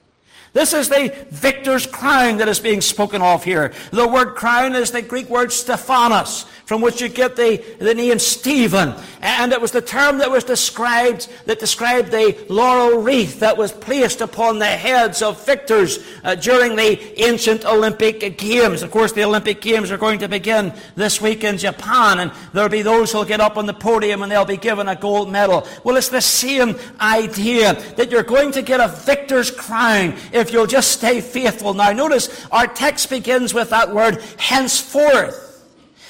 This 0.54 0.72
is 0.72 0.88
the 0.88 1.12
victor's 1.32 1.88
crown 1.88 2.38
that 2.38 2.48
is 2.48 2.60
being 2.60 2.80
spoken 2.80 3.24
of 3.24 3.44
here. 3.44 3.74
The 3.90 4.08
word 4.08 4.36
crown 4.36 4.76
is 4.76 4.92
the 4.92 5.02
Greek 5.02 5.28
word 5.28 5.52
Stephanos, 5.52 6.46
from 6.66 6.80
which 6.80 7.02
you 7.02 7.10
get 7.10 7.36
the, 7.36 7.58
the 7.80 7.96
name 7.96 8.20
Stephen. 8.20 8.94
And 9.22 9.52
it 9.52 9.60
was 9.60 9.72
the 9.72 9.82
term 9.82 10.20
that 10.20 10.30
was 10.30 10.44
described, 10.44 11.28
that 11.48 11.60
described 11.60 12.12
the 12.12 12.38
laurel 12.50 13.02
wreath 13.02 13.40
that 13.40 13.58
was 13.58 13.72
placed 13.72 14.22
upon 14.22 14.60
the 14.60 14.68
heads 14.68 15.24
of 15.24 15.44
victors 15.44 15.98
uh, 16.24 16.36
during 16.36 16.76
the 16.76 17.24
ancient 17.24 17.66
Olympic 17.66 18.38
Games. 18.38 18.84
Of 18.84 18.92
course, 18.92 19.12
the 19.12 19.24
Olympic 19.24 19.60
Games 19.60 19.90
are 19.90 19.98
going 19.98 20.20
to 20.20 20.28
begin 20.28 20.72
this 20.96 21.20
week 21.20 21.44
in 21.44 21.58
Japan, 21.58 22.20
and 22.20 22.32
there'll 22.54 22.70
be 22.70 22.84
those 22.84 23.12
who'll 23.12 23.26
get 23.26 23.42
up 23.42 23.58
on 23.58 23.66
the 23.66 23.74
podium 23.74 24.22
and 24.22 24.32
they'll 24.32 24.46
be 24.46 24.58
given 24.58 24.88
a 24.88 24.96
gold 24.96 25.32
medal. 25.32 25.68
Well, 25.84 25.98
it's 25.98 26.10
the 26.10 26.22
same 26.22 26.78
idea 27.00 27.74
that 27.96 28.12
you're 28.12 28.22
going 28.22 28.52
to 28.52 28.62
get 28.62 28.80
a 28.80 28.88
victor's 28.88 29.50
crown 29.50 30.16
if 30.44 30.54
you'll 30.54 30.68
just 30.68 30.92
stay 30.92 31.22
faithful. 31.22 31.74
Now, 31.74 31.92
notice 31.92 32.46
our 32.52 32.68
text 32.68 33.10
begins 33.10 33.54
with 33.54 33.72
that 33.72 33.94
word, 33.94 34.22
henceforth. 34.38 35.40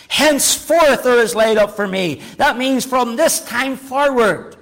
Henceforth 0.09 1.03
there 1.03 1.19
is 1.19 1.33
laid 1.33 1.57
up 1.57 1.75
for 1.75 1.87
me. 1.87 2.21
That 2.37 2.57
means 2.57 2.85
from 2.85 3.15
this 3.15 3.45
time 3.45 3.77
forward. 3.77 4.57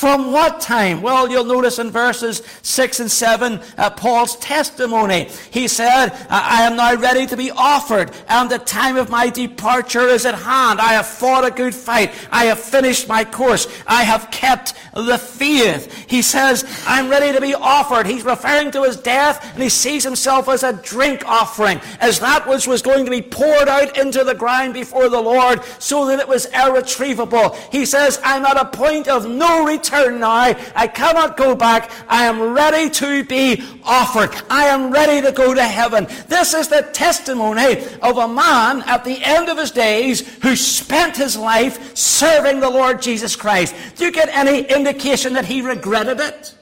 From 0.00 0.32
what 0.32 0.62
time? 0.62 1.02
Well, 1.02 1.30
you'll 1.30 1.44
notice 1.44 1.78
in 1.78 1.90
verses 1.90 2.42
6 2.62 3.00
and 3.00 3.10
7, 3.10 3.60
uh, 3.76 3.90
Paul's 3.90 4.34
testimony. 4.36 5.28
He 5.50 5.68
said, 5.68 6.16
I 6.30 6.62
am 6.62 6.76
now 6.76 6.94
ready 6.94 7.26
to 7.26 7.36
be 7.36 7.50
offered, 7.50 8.10
and 8.26 8.48
the 8.48 8.60
time 8.60 8.96
of 8.96 9.10
my 9.10 9.28
departure 9.28 10.08
is 10.08 10.24
at 10.24 10.36
hand. 10.36 10.80
I 10.80 10.94
have 10.94 11.06
fought 11.06 11.44
a 11.44 11.50
good 11.50 11.74
fight. 11.74 12.14
I 12.32 12.46
have 12.46 12.58
finished 12.58 13.08
my 13.08 13.26
course. 13.26 13.68
I 13.86 14.04
have 14.04 14.30
kept 14.30 14.72
the 14.94 15.18
faith. 15.18 15.92
He 16.08 16.22
says, 16.22 16.64
I'm 16.86 17.10
ready 17.10 17.34
to 17.34 17.40
be 17.42 17.54
offered. 17.54 18.06
He's 18.06 18.24
referring 18.24 18.70
to 18.70 18.84
his 18.84 18.96
death, 18.96 19.52
and 19.52 19.62
he 19.62 19.68
sees 19.68 20.02
himself 20.02 20.48
as 20.48 20.62
a 20.62 20.72
drink 20.72 21.24
offering, 21.26 21.78
as 22.00 22.20
that 22.20 22.48
which 22.48 22.66
was 22.66 22.80
going 22.80 23.04
to 23.04 23.10
be 23.10 23.20
poured 23.20 23.68
out 23.68 23.98
into 23.98 24.24
the 24.24 24.34
ground 24.34 24.72
before 24.72 25.10
the 25.10 25.20
Lord, 25.20 25.62
so 25.78 26.06
that 26.06 26.20
it 26.20 26.26
was 26.26 26.46
irretrievable. 26.46 27.50
He 27.70 27.84
says, 27.84 28.18
I'm 28.24 28.46
at 28.46 28.56
a 28.56 28.64
point 28.64 29.06
of 29.06 29.28
no 29.28 29.66
return 29.66 29.89
turn 29.90 30.20
now. 30.20 30.54
I 30.74 30.86
cannot 30.86 31.36
go 31.36 31.54
back. 31.54 31.90
I 32.08 32.24
am 32.24 32.40
ready 32.54 32.88
to 32.90 33.24
be 33.24 33.62
offered. 33.84 34.30
I 34.48 34.66
am 34.66 34.90
ready 34.90 35.20
to 35.20 35.32
go 35.32 35.52
to 35.52 35.64
heaven. 35.64 36.06
This 36.28 36.54
is 36.54 36.68
the 36.68 36.82
testimony 36.92 37.84
of 38.00 38.16
a 38.18 38.28
man 38.28 38.82
at 38.82 39.04
the 39.04 39.22
end 39.22 39.48
of 39.48 39.58
his 39.58 39.72
days 39.72 40.26
who 40.42 40.54
spent 40.56 41.16
his 41.16 41.36
life 41.36 41.96
serving 41.96 42.60
the 42.60 42.70
Lord 42.70 43.02
Jesus 43.02 43.36
Christ. 43.36 43.74
Do 43.96 44.04
you 44.04 44.12
get 44.12 44.28
any 44.28 44.62
indication 44.62 45.34
that 45.34 45.44
he 45.44 45.60
regretted 45.60 46.20
it? 46.20 46.54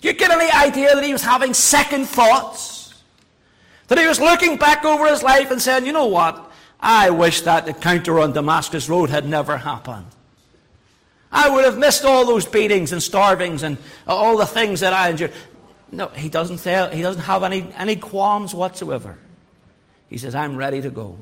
Do 0.00 0.08
you 0.08 0.14
get 0.14 0.30
any 0.30 0.50
idea 0.50 0.94
that 0.94 1.04
he 1.04 1.12
was 1.12 1.22
having 1.22 1.52
second 1.52 2.06
thoughts? 2.06 2.94
That 3.88 3.98
he 3.98 4.06
was 4.06 4.18
looking 4.18 4.56
back 4.56 4.84
over 4.84 5.06
his 5.06 5.22
life 5.22 5.50
and 5.50 5.60
saying, 5.60 5.84
you 5.84 5.92
know 5.92 6.06
what? 6.06 6.50
I 6.80 7.10
wish 7.10 7.42
that 7.42 7.68
encounter 7.68 8.18
on 8.18 8.32
Damascus 8.32 8.88
Road 8.88 9.10
had 9.10 9.28
never 9.28 9.58
happened. 9.58 10.06
I 11.32 11.48
would 11.48 11.64
have 11.64 11.78
missed 11.78 12.04
all 12.04 12.26
those 12.26 12.46
beatings 12.46 12.92
and 12.92 13.02
starvings 13.02 13.62
and 13.62 13.78
all 14.06 14.36
the 14.36 14.46
things 14.46 14.80
that 14.80 14.92
I 14.92 15.10
endured. 15.10 15.32
No, 15.92 16.08
he 16.08 16.28
doesn't, 16.28 16.58
say, 16.58 16.94
he 16.94 17.02
doesn't 17.02 17.22
have 17.22 17.42
any, 17.42 17.72
any 17.76 17.96
qualms 17.96 18.54
whatsoever. 18.54 19.18
He 20.08 20.18
says, 20.18 20.34
I'm 20.34 20.56
ready 20.56 20.80
to 20.82 20.90
go. 20.90 21.18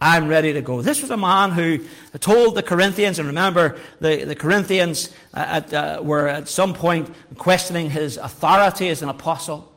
I'm 0.00 0.28
ready 0.28 0.52
to 0.52 0.60
go. 0.60 0.80
This 0.80 1.02
was 1.02 1.10
a 1.10 1.16
man 1.16 1.50
who 1.50 1.80
told 2.20 2.54
the 2.54 2.62
Corinthians, 2.62 3.18
and 3.18 3.26
remember, 3.26 3.76
the, 4.00 4.24
the 4.24 4.36
Corinthians 4.36 5.12
uh, 5.34 5.44
at, 5.48 5.74
uh, 5.74 6.00
were 6.02 6.28
at 6.28 6.48
some 6.48 6.72
point 6.72 7.12
questioning 7.36 7.90
his 7.90 8.16
authority 8.16 8.88
as 8.90 9.02
an 9.02 9.08
apostle. 9.08 9.72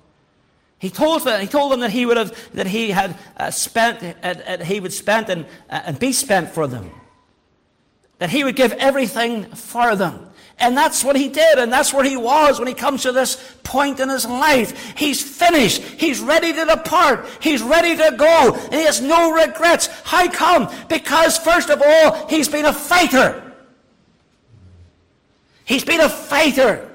He 0.78 0.92
told, 0.92 1.24
them, 1.24 1.42
he 1.42 1.48
told 1.48 1.72
them 1.72 1.80
that 1.80 1.92
he 1.92 2.06
would 2.06 2.18
have, 2.18 2.54
that 2.54 2.68
he 2.68 2.92
had 2.92 3.18
uh, 3.38 3.50
spent, 3.50 4.16
uh, 4.24 4.64
he 4.64 4.80
would 4.80 4.94
spend 4.94 5.30
and, 5.30 5.46
uh, 5.70 5.82
and 5.86 6.00
be 6.00 6.12
spent 6.12 6.50
for 6.50 6.68
them. 6.68 6.92
That 8.22 8.30
he 8.30 8.44
would 8.44 8.56
give 8.56 8.74
everything 8.74 9.46
for 9.46 9.96
them. 9.96 10.28
And 10.60 10.78
that's 10.78 11.04
what 11.04 11.16
he 11.16 11.28
did, 11.28 11.58
and 11.58 11.74
that's 11.74 11.92
where 11.92 12.04
he 12.04 12.16
was 12.16 12.60
when 12.60 12.68
he 12.68 12.76
comes 12.76 13.02
to 13.02 13.12
this 13.12 13.56
point 13.64 14.00
in 14.00 14.10
his 14.10 14.28
life. 14.28 14.96
He's 14.96 15.24
finished. 15.24 15.82
He's 15.82 16.20
ready 16.20 16.54
to 16.54 16.66
depart. 16.66 17.26
He's 17.42 17.64
ready 17.64 17.98
to 17.98 18.16
go. 18.16 18.54
And 18.54 18.76
he 18.76 18.84
has 18.84 19.02
no 19.02 19.32
regrets. 19.32 19.88
How 20.04 20.30
come? 20.30 20.72
Because, 20.88 21.40
first 21.40 21.72
of 21.72 21.82
all, 21.84 22.28
he's 22.28 22.48
been 22.48 22.66
a 22.66 22.74
fighter. 22.74 23.56
He's 25.66 25.84
been 25.84 26.02
a 26.02 26.10
fighter. 26.10 26.88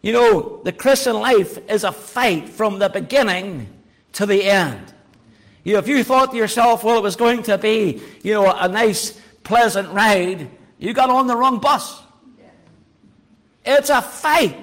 You 0.00 0.14
know, 0.14 0.62
the 0.64 0.72
Christian 0.72 1.16
life 1.16 1.58
is 1.68 1.84
a 1.84 1.92
fight 1.92 2.48
from 2.48 2.78
the 2.78 2.88
beginning 2.88 3.68
to 4.14 4.24
the 4.24 4.44
end. 4.44 4.94
You 5.62 5.74
know, 5.74 5.78
if 5.80 5.88
you 5.88 6.02
thought 6.04 6.30
to 6.30 6.38
yourself, 6.38 6.84
well, 6.84 6.96
it 6.96 7.02
was 7.02 7.16
going 7.16 7.42
to 7.42 7.58
be, 7.58 8.00
you 8.22 8.32
know, 8.32 8.50
a 8.50 8.66
nice, 8.66 9.19
pleasant 9.50 9.88
ride, 9.90 10.48
you 10.78 10.94
got 10.94 11.10
on 11.10 11.26
the 11.26 11.36
wrong 11.36 11.58
bus. 11.58 12.00
It's 13.64 13.90
a 13.90 14.00
fight 14.00 14.56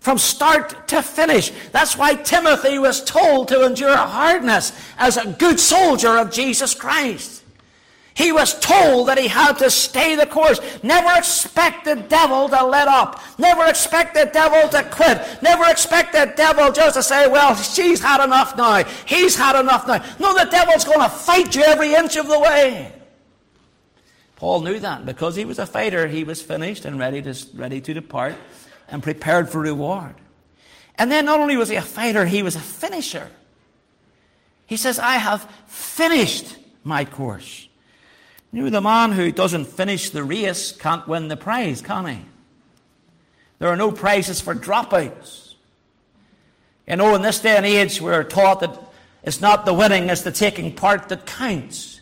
from 0.00 0.16
start 0.16 0.88
to 0.88 1.02
finish. 1.02 1.52
That's 1.70 1.96
why 1.96 2.14
Timothy 2.14 2.78
was 2.78 3.04
told 3.04 3.48
to 3.48 3.66
endure 3.66 3.94
hardness 3.94 4.72
as 4.96 5.18
a 5.18 5.32
good 5.38 5.60
soldier 5.60 6.16
of 6.18 6.32
Jesus 6.32 6.74
Christ. 6.74 7.42
He 8.14 8.32
was 8.32 8.58
told 8.58 9.08
that 9.08 9.18
he 9.18 9.28
had 9.28 9.58
to 9.58 9.68
stay 9.70 10.16
the 10.16 10.24
course. 10.26 10.60
Never 10.82 11.12
expect 11.18 11.84
the 11.84 11.96
devil 11.96 12.48
to 12.48 12.64
let 12.64 12.88
up. 12.88 13.20
Never 13.38 13.66
expect 13.66 14.14
the 14.14 14.30
devil 14.32 14.66
to 14.70 14.82
quit. 14.88 15.42
Never 15.42 15.64
expect 15.64 16.12
the 16.12 16.32
devil 16.34 16.72
just 16.72 16.94
to 16.94 17.02
say, 17.02 17.26
well, 17.26 17.54
she's 17.54 18.00
had 18.00 18.24
enough 18.24 18.56
now. 18.56 18.84
He's 19.04 19.36
had 19.36 19.60
enough 19.60 19.86
now. 19.86 20.02
No, 20.18 20.32
the 20.32 20.50
devil's 20.50 20.84
going 20.84 21.00
to 21.00 21.08
fight 21.08 21.54
you 21.54 21.64
every 21.64 21.94
inch 21.94 22.16
of 22.16 22.28
the 22.28 22.38
way. 22.38 23.03
Paul 24.44 24.60
knew 24.60 24.78
that 24.78 25.06
because 25.06 25.36
he 25.36 25.46
was 25.46 25.58
a 25.58 25.64
fighter, 25.64 26.06
he 26.06 26.22
was 26.22 26.42
finished 26.42 26.84
and 26.84 26.98
ready 26.98 27.22
to, 27.22 27.34
ready 27.54 27.80
to 27.80 27.94
depart 27.94 28.34
and 28.90 29.02
prepared 29.02 29.48
for 29.48 29.58
reward. 29.58 30.14
And 30.96 31.10
then 31.10 31.24
not 31.24 31.40
only 31.40 31.56
was 31.56 31.70
he 31.70 31.76
a 31.76 31.80
fighter, 31.80 32.26
he 32.26 32.42
was 32.42 32.54
a 32.54 32.60
finisher. 32.60 33.30
He 34.66 34.76
says, 34.76 34.98
I 34.98 35.14
have 35.14 35.50
finished 35.66 36.58
my 36.82 37.06
course. 37.06 37.68
You 38.52 38.64
know, 38.64 38.68
the 38.68 38.82
man 38.82 39.12
who 39.12 39.32
doesn't 39.32 39.64
finish 39.64 40.10
the 40.10 40.22
race 40.22 40.72
can't 40.72 41.08
win 41.08 41.28
the 41.28 41.38
prize, 41.38 41.80
can 41.80 42.04
he? 42.04 42.18
There 43.60 43.70
are 43.70 43.76
no 43.76 43.92
prizes 43.92 44.42
for 44.42 44.54
dropouts. 44.54 45.54
You 46.86 46.96
know, 46.96 47.14
in 47.14 47.22
this 47.22 47.40
day 47.40 47.56
and 47.56 47.64
age, 47.64 47.98
we're 47.98 48.24
taught 48.24 48.60
that 48.60 48.78
it's 49.22 49.40
not 49.40 49.64
the 49.64 49.72
winning, 49.72 50.10
it's 50.10 50.20
the 50.20 50.30
taking 50.30 50.74
part 50.74 51.08
that 51.08 51.24
counts. 51.24 51.93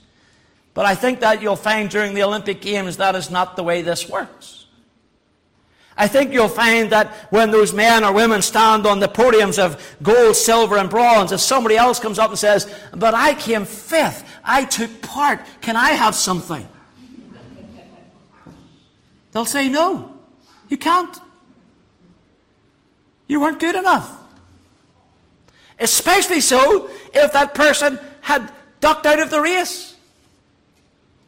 But 0.74 0.86
I 0.86 0.94
think 0.94 1.20
that 1.20 1.42
you'll 1.42 1.56
find 1.56 1.90
during 1.90 2.14
the 2.14 2.22
Olympic 2.22 2.60
Games 2.60 2.96
that 2.96 3.14
is 3.14 3.30
not 3.30 3.56
the 3.56 3.62
way 3.62 3.82
this 3.82 4.08
works. 4.08 4.62
I 5.96 6.08
think 6.08 6.32
you'll 6.32 6.48
find 6.48 6.90
that 6.90 7.08
when 7.30 7.50
those 7.50 7.74
men 7.74 8.02
or 8.02 8.12
women 8.12 8.40
stand 8.40 8.86
on 8.86 8.98
the 8.98 9.08
podiums 9.08 9.58
of 9.58 9.96
gold, 10.02 10.36
silver, 10.36 10.78
and 10.78 10.88
bronze, 10.88 11.32
if 11.32 11.40
somebody 11.40 11.76
else 11.76 12.00
comes 12.00 12.18
up 12.18 12.30
and 12.30 12.38
says, 12.38 12.72
But 12.94 13.14
I 13.14 13.34
came 13.34 13.66
fifth, 13.66 14.24
I 14.42 14.64
took 14.64 15.02
part, 15.02 15.40
can 15.60 15.76
I 15.76 15.90
have 15.90 16.14
something? 16.14 16.66
They'll 19.32 19.44
say, 19.44 19.68
No, 19.68 20.16
you 20.68 20.78
can't. 20.78 21.20
You 23.28 23.40
weren't 23.40 23.60
good 23.60 23.76
enough. 23.76 24.18
Especially 25.78 26.40
so 26.40 26.90
if 27.12 27.32
that 27.32 27.54
person 27.54 27.98
had 28.22 28.50
ducked 28.80 29.04
out 29.04 29.20
of 29.20 29.30
the 29.30 29.40
race. 29.40 29.91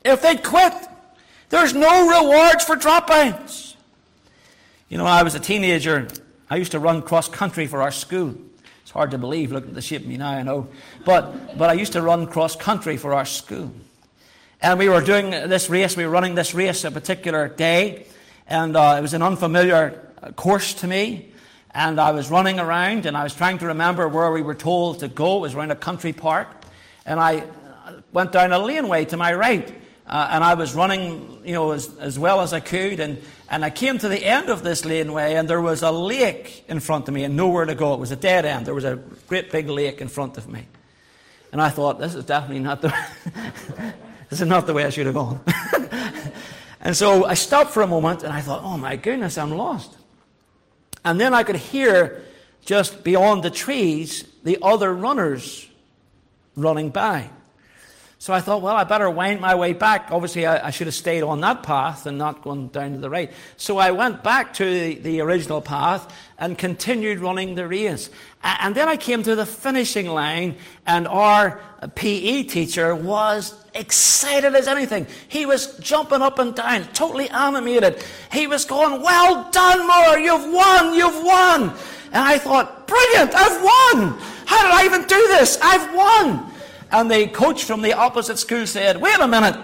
If 0.04 0.22
they 0.22 0.36
quit, 0.36 0.74
there's 1.48 1.72
no 1.72 2.08
rewards 2.08 2.64
for 2.64 2.76
dropouts. 2.76 3.74
You 4.88 4.98
know, 4.98 5.06
I 5.06 5.22
was 5.22 5.34
a 5.34 5.40
teenager. 5.40 6.08
I 6.50 6.56
used 6.56 6.72
to 6.72 6.78
run 6.78 7.02
cross 7.02 7.28
country 7.28 7.66
for 7.66 7.80
our 7.80 7.90
school. 7.90 8.34
It's 8.82 8.90
hard 8.90 9.12
to 9.12 9.18
believe, 9.18 9.50
looking 9.50 9.70
at 9.70 9.74
the 9.74 9.82
shape 9.82 10.02
of 10.02 10.08
me 10.08 10.18
now, 10.18 10.30
I 10.30 10.42
know. 10.42 10.68
But, 11.04 11.56
but 11.56 11.70
I 11.70 11.72
used 11.72 11.92
to 11.94 12.02
run 12.02 12.26
cross 12.26 12.54
country 12.54 12.96
for 12.98 13.14
our 13.14 13.24
school. 13.24 13.72
And 14.60 14.78
we 14.78 14.88
were 14.88 15.00
doing 15.00 15.30
this 15.30 15.70
race, 15.70 15.96
we 15.96 16.04
were 16.04 16.10
running 16.10 16.34
this 16.34 16.54
race 16.54 16.84
a 16.84 16.90
particular 16.90 17.48
day, 17.48 18.06
and 18.46 18.76
uh, 18.76 18.96
it 18.98 19.02
was 19.02 19.14
an 19.14 19.22
unfamiliar 19.22 20.00
course 20.36 20.74
to 20.74 20.86
me. 20.86 21.30
And 21.70 22.00
I 22.00 22.12
was 22.12 22.30
running 22.30 22.60
around, 22.60 23.06
and 23.06 23.16
I 23.16 23.24
was 23.24 23.34
trying 23.34 23.58
to 23.58 23.66
remember 23.66 24.06
where 24.06 24.30
we 24.30 24.42
were 24.42 24.54
told 24.54 25.00
to 25.00 25.08
go. 25.08 25.38
It 25.38 25.40
was 25.40 25.54
around 25.54 25.72
a 25.72 25.76
country 25.76 26.12
park. 26.12 26.48
And 27.04 27.18
I 27.18 27.44
went 28.12 28.32
down 28.32 28.52
a 28.52 28.58
laneway 28.58 29.06
to 29.06 29.16
my 29.16 29.34
right. 29.34 29.74
Uh, 30.06 30.28
and 30.32 30.44
I 30.44 30.54
was 30.54 30.74
running, 30.74 31.40
you 31.44 31.54
know, 31.54 31.72
as, 31.72 31.96
as 31.98 32.18
well 32.18 32.42
as 32.42 32.52
I 32.52 32.60
could. 32.60 33.00
And, 33.00 33.22
and 33.48 33.64
I 33.64 33.70
came 33.70 33.98
to 33.98 34.08
the 34.08 34.22
end 34.22 34.50
of 34.50 34.62
this 34.62 34.84
laneway, 34.84 35.34
and 35.34 35.48
there 35.48 35.62
was 35.62 35.82
a 35.82 35.90
lake 35.90 36.64
in 36.68 36.80
front 36.80 37.08
of 37.08 37.14
me, 37.14 37.24
and 37.24 37.36
nowhere 37.36 37.64
to 37.64 37.74
go. 37.74 37.94
It 37.94 38.00
was 38.00 38.10
a 38.10 38.16
dead 38.16 38.44
end. 38.44 38.66
There 38.66 38.74
was 38.74 38.84
a 38.84 38.96
great 39.28 39.50
big 39.50 39.68
lake 39.68 40.00
in 40.00 40.08
front 40.08 40.36
of 40.36 40.48
me. 40.48 40.66
And 41.52 41.62
I 41.62 41.70
thought, 41.70 41.98
this 41.98 42.14
is 42.14 42.24
definitely 42.24 42.60
not 42.60 42.82
the, 42.82 42.94
this 44.28 44.40
is 44.40 44.46
not 44.46 44.66
the 44.66 44.74
way 44.74 44.84
I 44.84 44.90
should 44.90 45.06
have 45.06 45.14
gone. 45.14 45.40
and 46.80 46.94
so 46.94 47.24
I 47.24 47.34
stopped 47.34 47.70
for 47.70 47.82
a 47.82 47.86
moment, 47.86 48.24
and 48.24 48.32
I 48.32 48.42
thought, 48.42 48.62
oh 48.62 48.76
my 48.76 48.96
goodness, 48.96 49.38
I'm 49.38 49.52
lost. 49.52 49.96
And 51.02 51.18
then 51.18 51.32
I 51.32 51.44
could 51.44 51.56
hear 51.56 52.22
just 52.64 53.04
beyond 53.04 53.42
the 53.42 53.50
trees 53.50 54.24
the 54.42 54.58
other 54.60 54.92
runners 54.92 55.66
running 56.56 56.90
by. 56.90 57.30
So 58.24 58.32
I 58.32 58.40
thought, 58.40 58.62
well, 58.62 58.74
I 58.74 58.84
better 58.84 59.10
wind 59.10 59.42
my 59.42 59.54
way 59.54 59.74
back. 59.74 60.08
Obviously, 60.10 60.46
I, 60.46 60.68
I, 60.68 60.70
should 60.70 60.86
have 60.86 60.94
stayed 60.94 61.22
on 61.22 61.42
that 61.42 61.62
path 61.62 62.06
and 62.06 62.16
not 62.16 62.40
gone 62.40 62.68
down 62.68 62.92
to 62.92 62.98
the 62.98 63.10
right. 63.10 63.30
So 63.58 63.76
I 63.76 63.90
went 63.90 64.24
back 64.24 64.54
to 64.54 64.64
the, 64.64 64.94
the 64.94 65.20
original 65.20 65.60
path 65.60 66.10
and 66.38 66.56
continued 66.56 67.18
running 67.18 67.54
the 67.54 67.68
race. 67.68 68.08
And 68.42 68.74
then 68.74 68.88
I 68.88 68.96
came 68.96 69.22
to 69.24 69.36
the 69.36 69.44
finishing 69.44 70.06
line, 70.06 70.56
and 70.86 71.06
our 71.06 71.60
PE 71.96 72.44
teacher 72.44 72.96
was 72.96 73.62
excited 73.74 74.54
as 74.54 74.68
anything. 74.68 75.06
He 75.28 75.44
was 75.44 75.76
jumping 75.76 76.22
up 76.22 76.38
and 76.38 76.54
down, 76.54 76.84
totally 76.94 77.28
animated. 77.28 78.02
He 78.32 78.46
was 78.46 78.64
going, 78.64 79.02
Well 79.02 79.50
done, 79.50 79.86
Moore, 79.86 80.18
you've 80.18 80.50
won, 80.50 80.94
you've 80.94 81.22
won. 81.22 81.62
And 82.06 82.24
I 82.24 82.38
thought, 82.38 82.88
Brilliant, 82.88 83.34
I've 83.34 83.62
won. 83.62 84.18
How 84.46 84.62
did 84.62 84.72
I 84.72 84.84
even 84.86 85.02
do 85.02 85.28
this? 85.28 85.58
I've 85.60 85.94
won. 85.94 86.53
And 86.90 87.10
the 87.10 87.26
coach 87.28 87.64
from 87.64 87.82
the 87.82 87.92
opposite 87.94 88.38
school 88.38 88.66
said, 88.66 89.00
Wait 89.00 89.18
a 89.18 89.28
minute, 89.28 89.58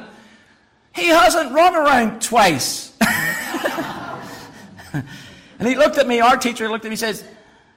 he 0.94 1.08
hasn't 1.08 1.52
run 1.52 1.74
around 1.74 2.22
twice. 2.22 2.96
and 4.92 5.04
he 5.68 5.76
looked 5.76 5.98
at 5.98 6.06
me, 6.06 6.20
our 6.20 6.36
teacher 6.36 6.68
looked 6.68 6.84
at 6.84 6.88
me 6.88 6.94
and 6.94 7.00
says, 7.00 7.24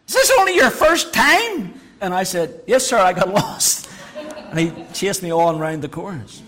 Is 0.08 0.14
this 0.14 0.32
only 0.40 0.56
your 0.56 0.70
first 0.70 1.14
time? 1.14 1.80
And 2.02 2.14
I 2.14 2.24
said, 2.24 2.62
Yes, 2.68 2.86
sir, 2.86 2.98
I 2.98 3.14
got 3.14 3.30
lost. 3.34 3.90
And 4.50 4.60
he 4.60 4.86
chased 4.94 5.24
me 5.24 5.32
on 5.32 5.60
around 5.60 5.82
the 5.82 5.90
course. 5.90 6.42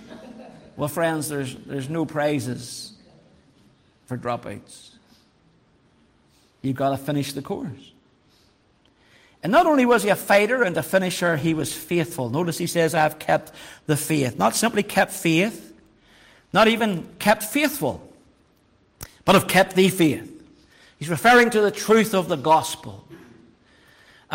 Well, 0.77 0.89
friends, 0.89 1.29
there's, 1.29 1.55
there's 1.55 1.89
no 1.89 2.05
prizes 2.05 2.93
for 4.05 4.17
dropouts. 4.17 4.91
You've 6.61 6.75
got 6.75 6.89
to 6.89 6.97
finish 6.97 7.33
the 7.33 7.41
course. 7.41 7.93
And 9.45 9.51
not 9.51 9.67
only 9.67 9.85
was 9.85 10.01
he 10.01 10.09
a 10.09 10.15
fighter 10.15 10.63
and 10.63 10.75
a 10.75 10.81
finisher, 10.81 11.37
he 11.37 11.53
was 11.53 11.71
faithful. 11.71 12.31
Notice 12.31 12.57
he 12.57 12.65
says, 12.65 12.95
I 12.95 13.01
have 13.01 13.19
kept 13.19 13.51
the 13.85 13.95
faith. 13.95 14.39
Not 14.39 14.55
simply 14.55 14.81
kept 14.81 15.11
faith, 15.11 15.71
not 16.51 16.67
even 16.67 17.07
kept 17.19 17.43
faithful, 17.43 18.11
but 19.23 19.35
have 19.35 19.47
kept 19.47 19.75
the 19.75 19.89
faith. 19.89 20.31
He's 20.97 21.11
referring 21.11 21.51
to 21.51 21.61
the 21.61 21.69
truth 21.69 22.15
of 22.15 22.27
the 22.27 22.37
gospel. 22.37 23.07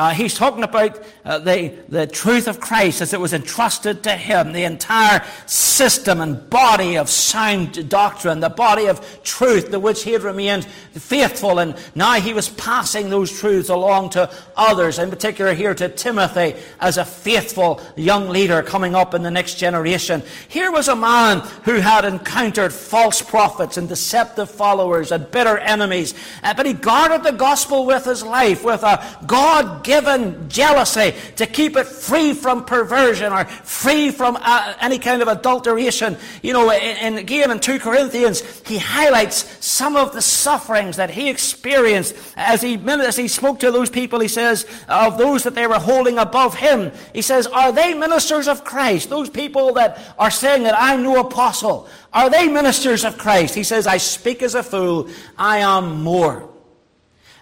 Uh, 0.00 0.14
he's 0.14 0.32
talking 0.32 0.62
about 0.62 0.98
uh, 1.26 1.38
the, 1.40 1.74
the 1.90 2.06
truth 2.06 2.48
of 2.48 2.58
Christ 2.58 3.02
as 3.02 3.12
it 3.12 3.20
was 3.20 3.34
entrusted 3.34 4.02
to 4.04 4.12
him, 4.12 4.54
the 4.54 4.64
entire 4.64 5.22
system 5.44 6.22
and 6.22 6.48
body 6.48 6.96
of 6.96 7.10
sound 7.10 7.86
doctrine, 7.90 8.40
the 8.40 8.48
body 8.48 8.86
of 8.86 9.22
truth 9.22 9.70
to 9.70 9.78
which 9.78 10.02
he 10.02 10.12
had 10.12 10.22
remained 10.22 10.64
faithful. 10.64 11.58
And 11.58 11.76
now 11.94 12.14
he 12.14 12.32
was 12.32 12.48
passing 12.48 13.10
those 13.10 13.30
truths 13.30 13.68
along 13.68 14.08
to 14.10 14.30
others, 14.56 14.98
in 14.98 15.10
particular 15.10 15.52
here 15.52 15.74
to 15.74 15.90
Timothy 15.90 16.54
as 16.80 16.96
a 16.96 17.04
faithful 17.04 17.82
young 17.94 18.30
leader 18.30 18.62
coming 18.62 18.94
up 18.94 19.12
in 19.12 19.22
the 19.22 19.30
next 19.30 19.56
generation. 19.56 20.22
Here 20.48 20.72
was 20.72 20.88
a 20.88 20.96
man 20.96 21.40
who 21.64 21.74
had 21.74 22.06
encountered 22.06 22.72
false 22.72 23.20
prophets 23.20 23.76
and 23.76 23.86
deceptive 23.86 24.50
followers 24.50 25.12
and 25.12 25.30
bitter 25.30 25.58
enemies, 25.58 26.14
uh, 26.42 26.54
but 26.54 26.64
he 26.64 26.72
guarded 26.72 27.22
the 27.22 27.36
gospel 27.36 27.84
with 27.84 28.06
his 28.06 28.22
life, 28.22 28.64
with 28.64 28.82
a 28.82 29.18
God 29.26 29.84
given 29.90 30.48
jealousy 30.48 31.12
to 31.34 31.44
keep 31.46 31.76
it 31.76 31.84
free 31.84 32.32
from 32.32 32.64
perversion 32.64 33.32
or 33.32 33.44
free 33.44 34.12
from 34.12 34.38
uh, 34.40 34.72
any 34.80 35.00
kind 35.00 35.20
of 35.20 35.26
adulteration. 35.26 36.16
You 36.44 36.52
know, 36.52 36.70
and 36.70 37.18
again 37.18 37.50
in 37.50 37.58
2 37.58 37.80
Corinthians, 37.80 38.40
he 38.64 38.78
highlights 38.78 39.66
some 39.66 39.96
of 39.96 40.12
the 40.12 40.22
sufferings 40.22 40.94
that 40.94 41.10
he 41.10 41.28
experienced 41.28 42.14
as 42.36 42.62
he, 42.62 42.74
as 42.76 43.16
he 43.16 43.26
spoke 43.26 43.58
to 43.58 43.72
those 43.72 43.90
people. 43.90 44.20
He 44.20 44.28
says, 44.28 44.64
of 44.88 45.18
those 45.18 45.42
that 45.42 45.56
they 45.56 45.66
were 45.66 45.80
holding 45.80 46.18
above 46.18 46.54
him, 46.54 46.92
he 47.12 47.22
says, 47.22 47.48
Are 47.48 47.72
they 47.72 47.92
ministers 47.92 48.46
of 48.46 48.62
Christ? 48.62 49.10
Those 49.10 49.28
people 49.28 49.74
that 49.74 49.98
are 50.20 50.30
saying 50.30 50.62
that 50.62 50.76
I'm 50.78 51.02
no 51.02 51.18
apostle, 51.18 51.88
are 52.12 52.30
they 52.30 52.46
ministers 52.46 53.04
of 53.04 53.18
Christ? 53.18 53.56
He 53.56 53.64
says, 53.64 53.88
I 53.88 53.96
speak 53.96 54.40
as 54.42 54.54
a 54.54 54.62
fool, 54.62 55.08
I 55.36 55.58
am 55.58 56.00
more. 56.04 56.49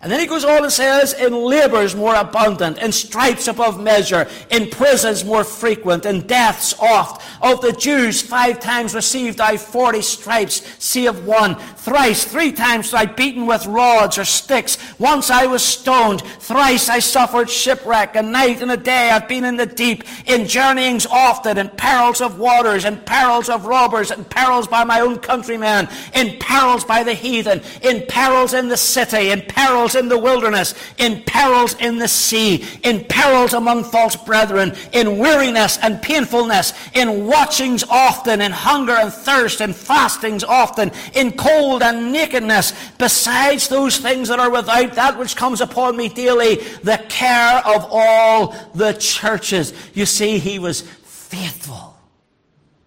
And 0.00 0.12
then 0.12 0.20
he 0.20 0.26
goes 0.26 0.44
on 0.44 0.62
and 0.62 0.72
says, 0.72 1.12
in 1.12 1.34
labors 1.34 1.96
more 1.96 2.14
abundant, 2.14 2.78
in 2.78 2.92
stripes 2.92 3.48
above 3.48 3.80
measure, 3.80 4.28
in 4.48 4.70
prisons 4.70 5.24
more 5.24 5.42
frequent, 5.42 6.06
in 6.06 6.24
deaths 6.26 6.72
oft. 6.78 7.20
Of 7.42 7.60
the 7.62 7.72
Jews, 7.72 8.22
five 8.22 8.60
times 8.60 8.94
received 8.94 9.40
I 9.40 9.56
forty 9.56 10.02
stripes, 10.02 10.62
save 10.78 11.24
one. 11.24 11.56
Thrice, 11.88 12.22
three 12.22 12.52
times 12.52 12.92
I 12.92 13.06
beaten 13.06 13.46
with 13.46 13.64
rods 13.64 14.18
or 14.18 14.26
sticks. 14.26 14.76
Once 14.98 15.30
I 15.30 15.46
was 15.46 15.64
stoned. 15.64 16.20
Thrice 16.20 16.90
I 16.90 16.98
suffered 16.98 17.48
shipwreck. 17.48 18.14
A 18.14 18.20
night 18.20 18.60
and 18.60 18.70
a 18.70 18.76
day 18.76 19.08
I've 19.08 19.26
been 19.26 19.44
in 19.44 19.56
the 19.56 19.64
deep, 19.64 20.04
in 20.26 20.46
journeyings 20.46 21.06
often, 21.06 21.56
in 21.56 21.70
perils 21.70 22.20
of 22.20 22.38
waters, 22.38 22.84
in 22.84 22.98
perils 22.98 23.48
of 23.48 23.64
robbers, 23.64 24.10
in 24.10 24.22
perils 24.26 24.68
by 24.68 24.84
my 24.84 25.00
own 25.00 25.18
countrymen, 25.18 25.88
in 26.14 26.38
perils 26.38 26.84
by 26.84 27.02
the 27.02 27.14
heathen, 27.14 27.62
in 27.80 28.04
perils 28.06 28.52
in 28.52 28.68
the 28.68 28.76
city, 28.76 29.30
in 29.30 29.40
perils 29.40 29.94
in 29.94 30.10
the 30.10 30.18
wilderness, 30.18 30.74
in 30.98 31.22
perils 31.22 31.74
in 31.80 31.96
the 31.96 32.08
sea, 32.08 32.66
in 32.82 33.02
perils 33.06 33.54
among 33.54 33.82
false 33.82 34.14
brethren, 34.14 34.74
in 34.92 35.16
weariness 35.16 35.78
and 35.78 36.02
painfulness, 36.02 36.74
in 36.92 37.24
watchings 37.24 37.82
often, 37.84 38.42
in 38.42 38.52
hunger 38.52 38.92
and 38.92 39.10
thirst, 39.10 39.62
in 39.62 39.72
fastings 39.72 40.44
often, 40.44 40.90
in 41.14 41.32
cold 41.32 41.77
and 41.82 42.12
nakedness, 42.12 42.72
besides 42.98 43.68
those 43.68 43.98
things 43.98 44.28
that 44.28 44.38
are 44.38 44.50
without, 44.50 44.94
that 44.94 45.18
which 45.18 45.36
comes 45.36 45.60
upon 45.60 45.96
me 45.96 46.08
daily, 46.08 46.56
the 46.82 47.02
care 47.08 47.58
of 47.66 47.86
all 47.90 48.54
the 48.74 48.92
churches. 48.94 49.72
You 49.94 50.06
see, 50.06 50.38
he 50.38 50.58
was 50.58 50.82
faithful, 50.82 51.96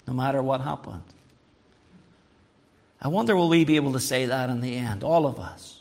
no 0.08 0.14
matter 0.14 0.42
what 0.42 0.62
happened. 0.62 1.04
I 3.02 3.08
wonder 3.08 3.36
will 3.36 3.50
we 3.50 3.66
be 3.66 3.78
able 3.78 3.94
to 3.94 4.00
say 4.00 4.26
that 4.28 4.50
in 4.50 4.62
the 4.62 4.76
end, 4.76 5.04
all 5.04 5.26
of 5.26 5.40
us? 5.40 5.80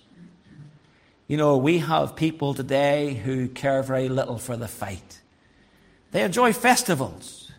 You 1.29 1.37
know, 1.37 1.59
we 1.59 1.79
have 1.79 2.17
people 2.17 2.55
today 2.55 3.15
who 3.15 3.49
care 3.49 3.83
very 3.83 4.09
little 4.09 4.39
for 4.39 4.57
the 4.57 4.67
fight. 4.67 5.21
They 6.11 6.23
enjoy 6.23 6.53
festivals, 6.53 7.53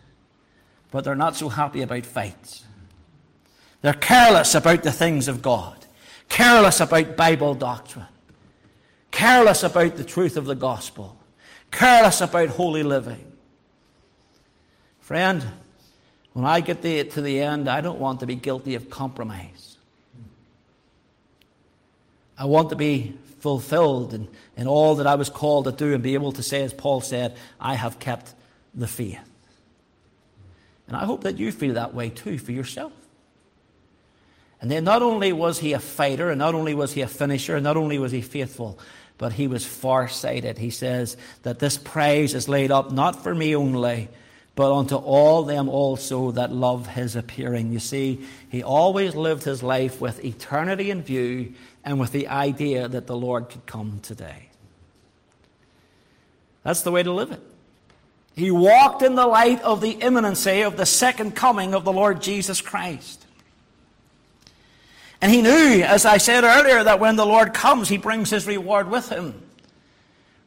but 0.90 1.04
they're 1.04 1.14
not 1.14 1.36
so 1.36 1.48
happy 1.48 1.80
about 1.80 2.04
fights. 2.04 2.64
They're 3.82 3.92
careless 3.92 4.54
about 4.54 4.84
the 4.84 4.92
things 4.92 5.28
of 5.28 5.42
God, 5.42 5.76
careless 6.28 6.80
about 6.80 7.16
Bible 7.16 7.54
doctrine, 7.54 8.06
careless 9.10 9.64
about 9.64 9.96
the 9.96 10.04
truth 10.04 10.36
of 10.36 10.46
the 10.46 10.54
gospel, 10.54 11.16
careless 11.72 12.20
about 12.20 12.48
holy 12.50 12.84
living. 12.84 13.32
Friend, 15.00 15.44
when 16.32 16.44
I 16.44 16.60
get 16.60 16.82
to 16.82 17.20
the 17.20 17.40
end, 17.40 17.68
I 17.68 17.80
don't 17.80 17.98
want 17.98 18.20
to 18.20 18.26
be 18.26 18.36
guilty 18.36 18.76
of 18.76 18.88
compromise. 18.88 19.76
I 22.38 22.46
want 22.46 22.70
to 22.70 22.76
be 22.76 23.18
fulfilled 23.40 24.14
in, 24.14 24.28
in 24.56 24.68
all 24.68 24.94
that 24.94 25.06
I 25.06 25.16
was 25.16 25.28
called 25.28 25.64
to 25.64 25.72
do 25.72 25.92
and 25.92 26.02
be 26.02 26.14
able 26.14 26.32
to 26.32 26.42
say, 26.42 26.62
as 26.62 26.72
Paul 26.72 27.00
said, 27.00 27.36
I 27.60 27.74
have 27.74 27.98
kept 27.98 28.32
the 28.74 28.86
faith. 28.86 29.18
And 30.86 30.96
I 30.96 31.04
hope 31.04 31.24
that 31.24 31.38
you 31.38 31.50
feel 31.50 31.74
that 31.74 31.94
way 31.94 32.08
too 32.08 32.38
for 32.38 32.52
yourself. 32.52 32.92
And 34.62 34.70
then 34.70 34.84
not 34.84 35.02
only 35.02 35.32
was 35.32 35.58
he 35.58 35.72
a 35.72 35.80
fighter, 35.80 36.30
and 36.30 36.38
not 36.38 36.54
only 36.54 36.72
was 36.72 36.92
he 36.92 37.00
a 37.00 37.08
finisher, 37.08 37.56
and 37.56 37.64
not 37.64 37.76
only 37.76 37.98
was 37.98 38.12
he 38.12 38.22
faithful, 38.22 38.78
but 39.18 39.32
he 39.32 39.48
was 39.48 39.66
far-sighted. 39.66 40.56
He 40.56 40.70
says 40.70 41.16
that 41.42 41.58
this 41.58 41.76
praise 41.76 42.32
is 42.32 42.48
laid 42.48 42.70
up 42.70 42.92
not 42.92 43.24
for 43.24 43.34
me 43.34 43.56
only, 43.56 44.08
but 44.54 44.72
unto 44.72 44.94
all 44.94 45.42
them 45.42 45.68
also 45.68 46.30
that 46.30 46.52
love 46.52 46.86
his 46.86 47.16
appearing. 47.16 47.72
You 47.72 47.80
see, 47.80 48.24
he 48.50 48.62
always 48.62 49.16
lived 49.16 49.42
his 49.42 49.64
life 49.64 50.00
with 50.00 50.24
eternity 50.24 50.92
in 50.92 51.02
view 51.02 51.54
and 51.84 51.98
with 51.98 52.12
the 52.12 52.28
idea 52.28 52.86
that 52.86 53.08
the 53.08 53.16
Lord 53.16 53.48
could 53.48 53.66
come 53.66 53.98
today. 54.00 54.48
That's 56.62 56.82
the 56.82 56.92
way 56.92 57.02
to 57.02 57.12
live 57.12 57.32
it. 57.32 57.40
He 58.36 58.52
walked 58.52 59.02
in 59.02 59.16
the 59.16 59.26
light 59.26 59.60
of 59.62 59.80
the 59.80 59.90
imminency 59.90 60.60
of 60.60 60.76
the 60.76 60.86
second 60.86 61.34
coming 61.34 61.74
of 61.74 61.84
the 61.84 61.92
Lord 61.92 62.22
Jesus 62.22 62.60
Christ. 62.60 63.21
And 65.22 65.30
he 65.30 65.40
knew, 65.40 65.82
as 65.82 66.04
I 66.04 66.18
said 66.18 66.42
earlier, 66.42 66.82
that 66.82 66.98
when 66.98 67.14
the 67.14 67.24
Lord 67.24 67.54
comes, 67.54 67.88
he 67.88 67.96
brings 67.96 68.28
his 68.28 68.44
reward 68.44 68.90
with 68.90 69.08
him. 69.08 69.40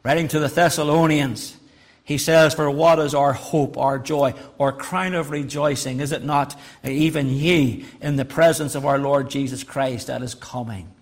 Writing 0.02 0.28
to 0.28 0.38
the 0.38 0.48
Thessalonians, 0.48 1.56
he 2.04 2.18
says, 2.18 2.52
For 2.52 2.70
what 2.70 2.98
is 2.98 3.14
our 3.14 3.32
hope, 3.32 3.78
our 3.78 3.98
joy, 3.98 4.34
our 4.60 4.72
crown 4.72 5.14
of 5.14 5.30
rejoicing? 5.30 6.00
Is 6.00 6.12
it 6.12 6.22
not 6.22 6.60
even 6.84 7.30
ye 7.30 7.86
in 8.02 8.16
the 8.16 8.26
presence 8.26 8.74
of 8.74 8.84
our 8.84 8.98
Lord 8.98 9.30
Jesus 9.30 9.64
Christ 9.64 10.08
that 10.08 10.22
is 10.22 10.34
coming? 10.34 10.92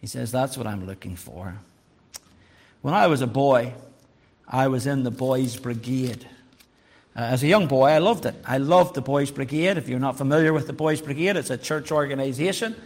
He 0.00 0.06
says, 0.06 0.30
That's 0.30 0.56
what 0.56 0.68
I'm 0.68 0.86
looking 0.86 1.16
for. 1.16 1.58
When 2.80 2.94
I 2.94 3.08
was 3.08 3.22
a 3.22 3.26
boy, 3.26 3.74
I 4.48 4.68
was 4.68 4.86
in 4.86 5.02
the 5.02 5.10
Boys' 5.10 5.56
Brigade. 5.56 6.26
Uh, 7.16 7.22
as 7.22 7.42
a 7.42 7.46
young 7.46 7.66
boy, 7.66 7.88
I 7.88 7.98
loved 7.98 8.24
it. 8.24 8.36
I 8.44 8.58
loved 8.58 8.94
the 8.94 9.00
Boys' 9.00 9.32
Brigade. 9.32 9.76
If 9.76 9.88
you're 9.88 9.98
not 9.98 10.16
familiar 10.16 10.52
with 10.52 10.68
the 10.68 10.72
Boys' 10.72 11.00
Brigade, 11.00 11.36
it's 11.36 11.50
a 11.50 11.58
church 11.58 11.90
organization. 11.90 12.76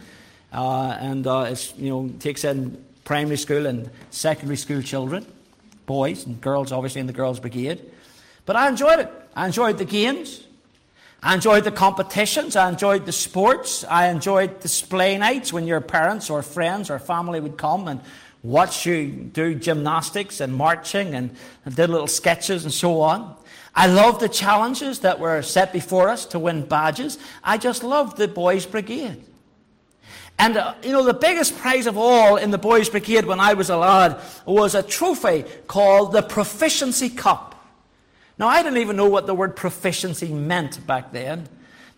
Uh, 0.51 0.97
and 0.99 1.27
uh, 1.27 1.47
it 1.49 1.73
you 1.77 1.89
know, 1.89 2.09
takes 2.19 2.43
in 2.43 2.83
primary 3.03 3.37
school 3.37 3.67
and 3.67 3.89
secondary 4.09 4.57
school 4.57 4.81
children, 4.81 5.25
boys 5.85 6.25
and 6.25 6.41
girls, 6.41 6.71
obviously, 6.71 7.01
in 7.01 7.07
the 7.07 7.13
Girls' 7.13 7.39
Brigade. 7.39 7.81
But 8.45 8.55
I 8.55 8.67
enjoyed 8.67 8.99
it. 8.99 9.11
I 9.35 9.45
enjoyed 9.45 9.77
the 9.77 9.85
games. 9.85 10.43
I 11.21 11.33
enjoyed 11.35 11.63
the 11.63 11.71
competitions. 11.71 12.55
I 12.55 12.69
enjoyed 12.69 13.05
the 13.05 13.11
sports. 13.11 13.83
I 13.83 14.07
enjoyed 14.07 14.59
display 14.59 15.17
nights 15.17 15.53
when 15.53 15.67
your 15.67 15.81
parents 15.81 16.29
or 16.29 16.41
friends 16.41 16.89
or 16.89 16.99
family 16.99 17.39
would 17.39 17.57
come 17.57 17.87
and 17.87 18.01
watch 18.43 18.85
you 18.85 19.07
do 19.07 19.55
gymnastics 19.55 20.39
and 20.39 20.53
marching 20.53 21.15
and, 21.15 21.35
and 21.65 21.75
did 21.75 21.89
little 21.89 22.07
sketches 22.07 22.63
and 22.63 22.73
so 22.73 23.01
on. 23.01 23.35
I 23.75 23.87
loved 23.87 24.21
the 24.21 24.29
challenges 24.29 24.99
that 24.99 25.19
were 25.19 25.41
set 25.41 25.73
before 25.73 26.07
us 26.07 26.25
to 26.27 26.39
win 26.39 26.65
badges. 26.65 27.17
I 27.43 27.57
just 27.57 27.83
loved 27.83 28.17
the 28.17 28.27
Boys' 28.27 28.65
Brigade. 28.65 29.21
And, 30.39 30.57
uh, 30.57 30.75
you 30.83 30.91
know, 30.91 31.03
the 31.03 31.13
biggest 31.13 31.57
prize 31.57 31.85
of 31.87 31.97
all 31.97 32.37
in 32.37 32.51
the 32.51 32.57
Boys' 32.57 32.89
Brigade 32.89 33.25
when 33.25 33.39
I 33.39 33.53
was 33.53 33.69
a 33.69 33.77
lad 33.77 34.19
was 34.45 34.75
a 34.75 34.83
trophy 34.83 35.43
called 35.67 36.13
the 36.13 36.21
Proficiency 36.21 37.09
Cup. 37.09 37.51
Now, 38.37 38.47
I 38.47 38.61
didn't 38.63 38.79
even 38.79 38.97
know 38.97 39.07
what 39.07 39.27
the 39.27 39.33
word 39.33 39.55
proficiency 39.55 40.33
meant 40.33 40.85
back 40.85 41.11
then. 41.11 41.47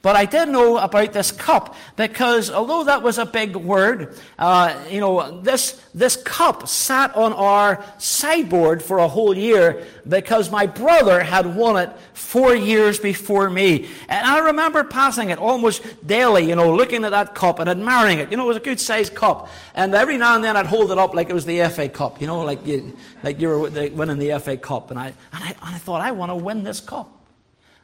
But 0.07 0.15
I 0.15 0.23
did 0.23 0.47
know 0.47 0.77
about 0.77 1.11
this 1.11 1.33
cup 1.33 1.75
because 1.97 2.49
although 2.49 2.85
that 2.85 3.03
was 3.03 3.17
a 3.17 3.25
big 3.25 3.57
word, 3.57 4.15
uh, 4.39 4.73
you 4.89 5.01
know, 5.01 5.41
this, 5.41 5.83
this 5.93 6.15
cup 6.15 6.69
sat 6.69 7.13
on 7.13 7.33
our 7.33 7.83
sideboard 7.97 8.81
for 8.81 8.99
a 8.99 9.07
whole 9.09 9.35
year 9.35 9.85
because 10.07 10.49
my 10.49 10.65
brother 10.65 11.21
had 11.21 11.57
won 11.57 11.75
it 11.75 11.91
four 12.13 12.55
years 12.55 12.97
before 12.97 13.49
me. 13.49 13.89
And 14.07 14.25
I 14.25 14.39
remember 14.45 14.85
passing 14.85 15.29
it 15.29 15.39
almost 15.39 15.83
daily, 16.07 16.47
you 16.47 16.55
know, 16.55 16.73
looking 16.73 17.03
at 17.03 17.11
that 17.11 17.35
cup 17.35 17.59
and 17.59 17.69
admiring 17.69 18.19
it. 18.19 18.31
You 18.31 18.37
know, 18.37 18.45
it 18.45 18.47
was 18.47 18.55
a 18.55 18.61
good 18.61 18.79
sized 18.79 19.13
cup. 19.13 19.49
And 19.75 19.93
every 19.93 20.17
now 20.17 20.35
and 20.35 20.43
then 20.45 20.55
I'd 20.55 20.67
hold 20.67 20.89
it 20.89 20.97
up 20.97 21.15
like 21.15 21.29
it 21.29 21.33
was 21.33 21.43
the 21.43 21.67
FA 21.67 21.89
Cup, 21.89 22.21
you 22.21 22.27
know, 22.27 22.43
like 22.43 22.65
you, 22.65 22.95
like 23.23 23.41
you 23.41 23.49
were 23.49 23.59
winning 23.59 24.19
the 24.19 24.39
FA 24.39 24.55
Cup. 24.55 24.89
And 24.89 24.97
I, 24.97 25.07
and 25.07 25.43
I, 25.43 25.49
and 25.49 25.75
I 25.75 25.77
thought, 25.79 25.99
I 25.99 26.11
want 26.11 26.31
to 26.31 26.37
win 26.37 26.63
this 26.63 26.79
cup. 26.79 27.11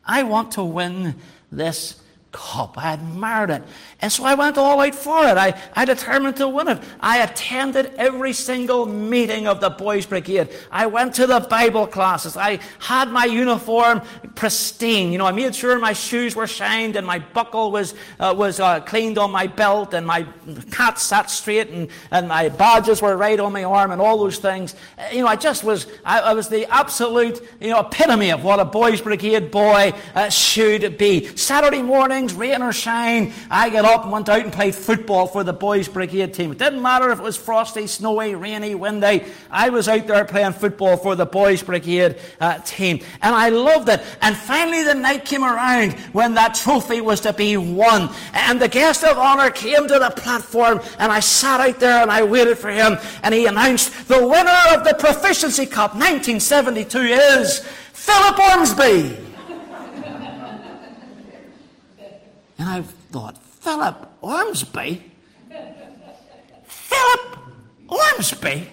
I 0.05 0.23
want 0.23 0.53
to 0.53 0.63
win 0.63 1.15
this 1.51 1.99
Cup. 2.33 2.77
I 2.77 2.93
admired 2.93 3.51
it. 3.51 3.63
And 4.01 4.11
so 4.11 4.25
I 4.25 4.33
went 4.33 4.57
all 4.57 4.81
out 4.81 4.95
for 4.95 5.25
it. 5.27 5.37
I, 5.37 5.57
I 5.75 5.85
determined 5.85 6.35
to 6.37 6.49
win 6.49 6.67
it. 6.67 6.83
I 6.99 7.19
attended 7.19 7.93
every 7.95 8.33
single 8.33 8.85
meeting 8.85 9.47
of 9.47 9.61
the 9.61 9.69
Boys 9.69 10.05
Brigade. 10.05 10.49
I 10.71 10.87
went 10.87 11.13
to 11.15 11.27
the 11.27 11.39
Bible 11.39 11.87
classes. 11.87 12.35
I 12.35 12.59
had 12.79 13.09
my 13.11 13.25
uniform 13.25 14.01
pristine. 14.35 15.11
You 15.11 15.19
know, 15.19 15.27
I 15.27 15.31
made 15.31 15.55
sure 15.55 15.77
my 15.79 15.93
shoes 15.93 16.35
were 16.35 16.47
shined 16.47 16.95
and 16.95 17.05
my 17.05 17.19
buckle 17.19 17.71
was, 17.71 17.93
uh, 18.19 18.33
was 18.35 18.59
uh, 18.59 18.81
cleaned 18.81 19.17
on 19.17 19.31
my 19.31 19.47
belt 19.47 19.93
and 19.93 20.05
my 20.05 20.25
hat 20.75 20.99
sat 20.99 21.29
straight 21.29 21.69
and, 21.69 21.87
and 22.11 22.27
my 22.27 22.49
badges 22.49 23.01
were 23.01 23.15
right 23.15 23.39
on 23.39 23.53
my 23.53 23.63
arm 23.63 23.91
and 23.91 24.01
all 24.01 24.17
those 24.17 24.39
things. 24.39 24.75
You 25.11 25.21
know, 25.21 25.27
I 25.27 25.35
just 25.35 25.63
was, 25.63 25.87
I, 26.03 26.19
I 26.19 26.33
was 26.33 26.49
the 26.49 26.65
absolute, 26.73 27.47
you 27.61 27.69
know, 27.69 27.79
epitome 27.79 28.31
of 28.31 28.43
what 28.43 28.59
a 28.59 28.65
Boys 28.65 29.01
Brigade 29.01 29.51
boy 29.51 29.93
uh, 30.15 30.29
should 30.29 30.97
be. 30.97 31.27
Saturday 31.37 31.83
morning, 31.83 32.22
rain 32.31 32.61
or 32.61 32.71
shine, 32.71 33.33
I 33.51 33.69
got 33.69 33.83
up 33.83 34.03
and 34.03 34.11
went 34.11 34.29
out 34.29 34.41
and 34.41 34.53
played 34.53 34.75
football 34.75 35.27
for 35.27 35.43
the 35.43 35.51
boys' 35.51 35.89
brigade 35.89 36.33
team. 36.33 36.51
It 36.51 36.57
didn't 36.57 36.81
matter 36.81 37.11
if 37.11 37.19
it 37.19 37.23
was 37.23 37.35
frosty, 37.35 37.87
snowy, 37.87 38.35
rainy, 38.35 38.75
windy. 38.75 39.25
I 39.51 39.69
was 39.69 39.89
out 39.89 40.07
there 40.07 40.23
playing 40.23 40.53
football 40.53 40.95
for 40.95 41.15
the 41.15 41.25
boys' 41.25 41.61
brigade 41.61 42.19
uh, 42.39 42.59
team. 42.59 43.01
And 43.21 43.35
I 43.35 43.49
loved 43.49 43.89
it. 43.89 44.01
And 44.21 44.37
finally 44.37 44.83
the 44.83 44.93
night 44.93 45.25
came 45.25 45.43
around 45.43 45.93
when 46.13 46.35
that 46.35 46.55
trophy 46.55 47.01
was 47.01 47.19
to 47.21 47.33
be 47.33 47.57
won. 47.57 48.09
And 48.33 48.61
the 48.61 48.69
guest 48.69 49.03
of 49.03 49.17
honor 49.17 49.49
came 49.49 49.87
to 49.87 49.99
the 49.99 50.11
platform 50.11 50.79
and 50.99 51.11
I 51.11 51.19
sat 51.19 51.59
out 51.59 51.79
there 51.79 52.01
and 52.01 52.11
I 52.11 52.23
waited 52.23 52.57
for 52.57 52.69
him 52.69 52.97
and 53.23 53.33
he 53.33 53.45
announced 53.45 54.07
the 54.07 54.25
winner 54.25 54.57
of 54.71 54.83
the 54.83 54.95
Proficiency 54.97 55.65
Cup 55.65 55.91
1972 55.95 56.99
is 56.99 57.59
Philip 57.93 58.39
Ormsby. 58.39 59.32
And 62.63 62.71
I 62.71 62.81
thought, 62.81 63.37
Philip 63.37 64.07
Ormsby? 64.21 65.11
Philip 66.63 67.37
Ormsby? 67.89 68.69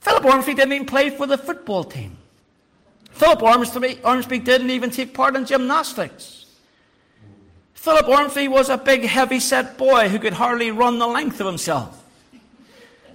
Philip 0.00 0.24
Ormsby 0.24 0.54
didn't 0.54 0.72
even 0.72 0.86
play 0.86 1.10
for 1.10 1.26
the 1.26 1.36
football 1.36 1.84
team. 1.84 2.16
Philip 3.10 3.42
Ormsby, 3.42 4.00
Ormsby 4.02 4.38
didn't 4.38 4.70
even 4.70 4.88
take 4.88 5.12
part 5.12 5.36
in 5.36 5.44
gymnastics. 5.44 6.46
Philip 7.74 8.08
Ormsby 8.08 8.48
was 8.48 8.70
a 8.70 8.78
big, 8.78 9.02
heavy 9.02 9.38
set 9.38 9.76
boy 9.76 10.08
who 10.08 10.18
could 10.18 10.32
hardly 10.32 10.70
run 10.70 10.98
the 10.98 11.06
length 11.06 11.42
of 11.42 11.46
himself. 11.46 12.02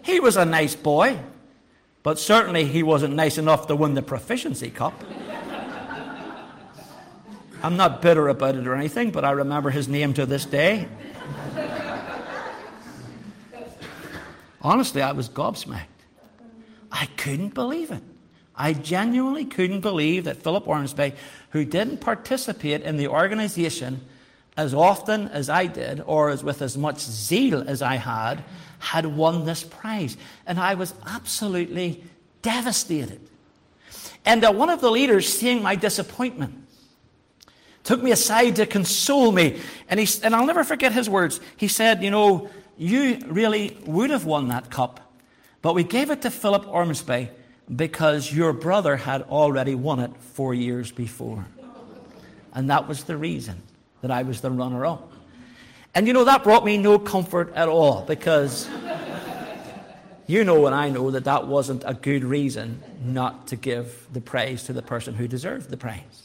He 0.03 0.19
was 0.19 0.37
a 0.37 0.45
nice 0.45 0.75
boy, 0.75 1.17
but 2.03 2.19
certainly 2.19 2.65
he 2.65 2.83
wasn't 2.83 3.15
nice 3.15 3.39
enough 3.39 3.65
to 3.67 3.75
win 3.75 3.95
the 3.95 4.03
Proficiency 4.03 4.69
Cup. 4.69 5.03
I'm 7.64 7.78
not 7.78 8.01
bitter 8.01 8.28
about 8.28 8.55
it 8.55 8.68
or 8.68 8.76
anything, 8.76 9.11
but 9.11 9.24
I 9.24 9.32
remember 9.32 9.70
his 9.70 9.88
name 9.88 10.14
to 10.16 10.26
this 10.26 10.45
day. 10.45 10.88
Honestly, 14.61 15.01
I 15.01 15.14
was 15.14 15.30
gobsmacked. 15.30 15.88
I 16.91 17.05
couldn't 17.18 17.53
believe 17.53 17.91
it. 17.91 18.03
I 18.55 18.74
genuinely 18.74 19.45
couldn't 19.45 19.80
believe 19.80 20.26
that 20.26 20.43
Philip 20.43 20.68
Ormsby, 20.68 21.14
who 21.51 21.66
didn't 21.66 21.97
participate 21.97 22.82
in 22.82 22.97
the 22.97 23.07
organization 23.07 24.01
as 24.55 24.74
often 24.74 25.30
as 25.30 25.49
I 25.49 25.66
did, 25.66 26.03
or 26.05 26.30
as 26.30 26.43
with 26.43 26.61
as 26.61 26.78
much 26.78 26.99
zeal 26.99 27.68
as 27.68 27.82
I 27.82 27.95
had, 27.95 28.43
had 28.78 29.05
won 29.05 29.45
this 29.45 29.64
prize. 29.64 30.16
And 30.45 30.59
I 30.59 30.76
was 30.76 30.93
absolutely 31.07 32.03
devastated. 32.41 33.22
And 34.26 34.43
uh, 34.43 34.51
one 34.51 34.70
of 34.70 34.82
the 34.82 34.91
leaders, 34.91 35.28
seeing 35.28 35.64
my 35.64 35.76
disappointment, 35.76 36.62
took 37.84 38.01
me 38.01 38.11
aside 38.11 38.55
to 38.57 38.65
console 38.65 39.31
me. 39.31 39.59
And, 39.89 39.99
he, 39.99 40.07
and 40.23 40.36
I'll 40.36 40.45
never 40.45 40.63
forget 40.63 40.93
his 40.93 41.09
words. 41.09 41.39
He 41.57 41.67
said, 41.67 42.03
You 42.03 42.11
know, 42.11 42.49
you 42.77 43.19
really 43.27 43.77
would 43.86 44.09
have 44.09 44.25
won 44.25 44.47
that 44.49 44.69
cup, 44.69 44.99
but 45.61 45.75
we 45.75 45.84
gave 45.84 46.09
it 46.09 46.21
to 46.23 46.31
Philip 46.31 46.67
Ormsby 46.67 47.29
because 47.73 48.31
your 48.34 48.53
brother 48.53 48.95
had 48.97 49.23
already 49.23 49.75
won 49.75 49.99
it 49.99 50.15
four 50.17 50.53
years 50.53 50.91
before. 50.91 51.45
And 52.53 52.69
that 52.69 52.88
was 52.88 53.05
the 53.05 53.17
reason 53.17 53.61
that 54.01 54.11
I 54.11 54.23
was 54.23 54.41
the 54.41 54.51
runner 54.51 54.86
up. 54.86 55.11
And 55.95 56.07
you 56.07 56.13
know, 56.13 56.25
that 56.25 56.43
brought 56.43 56.65
me 56.65 56.77
no 56.77 56.99
comfort 56.99 57.53
at 57.55 57.67
all 57.67 58.03
because 58.03 58.67
you 60.27 60.43
know 60.43 60.65
and 60.65 60.75
I 60.75 60.89
know 60.89 61.11
that 61.11 61.25
that 61.25 61.47
wasn't 61.47 61.84
a 61.86 61.93
good 61.93 62.23
reason 62.23 62.81
not 63.03 63.47
to 63.47 63.55
give 63.55 64.07
the 64.11 64.21
praise 64.21 64.63
to 64.63 64.73
the 64.73 64.81
person 64.81 65.13
who 65.13 65.27
deserved 65.27 65.69
the 65.69 65.77
praise. 65.77 66.22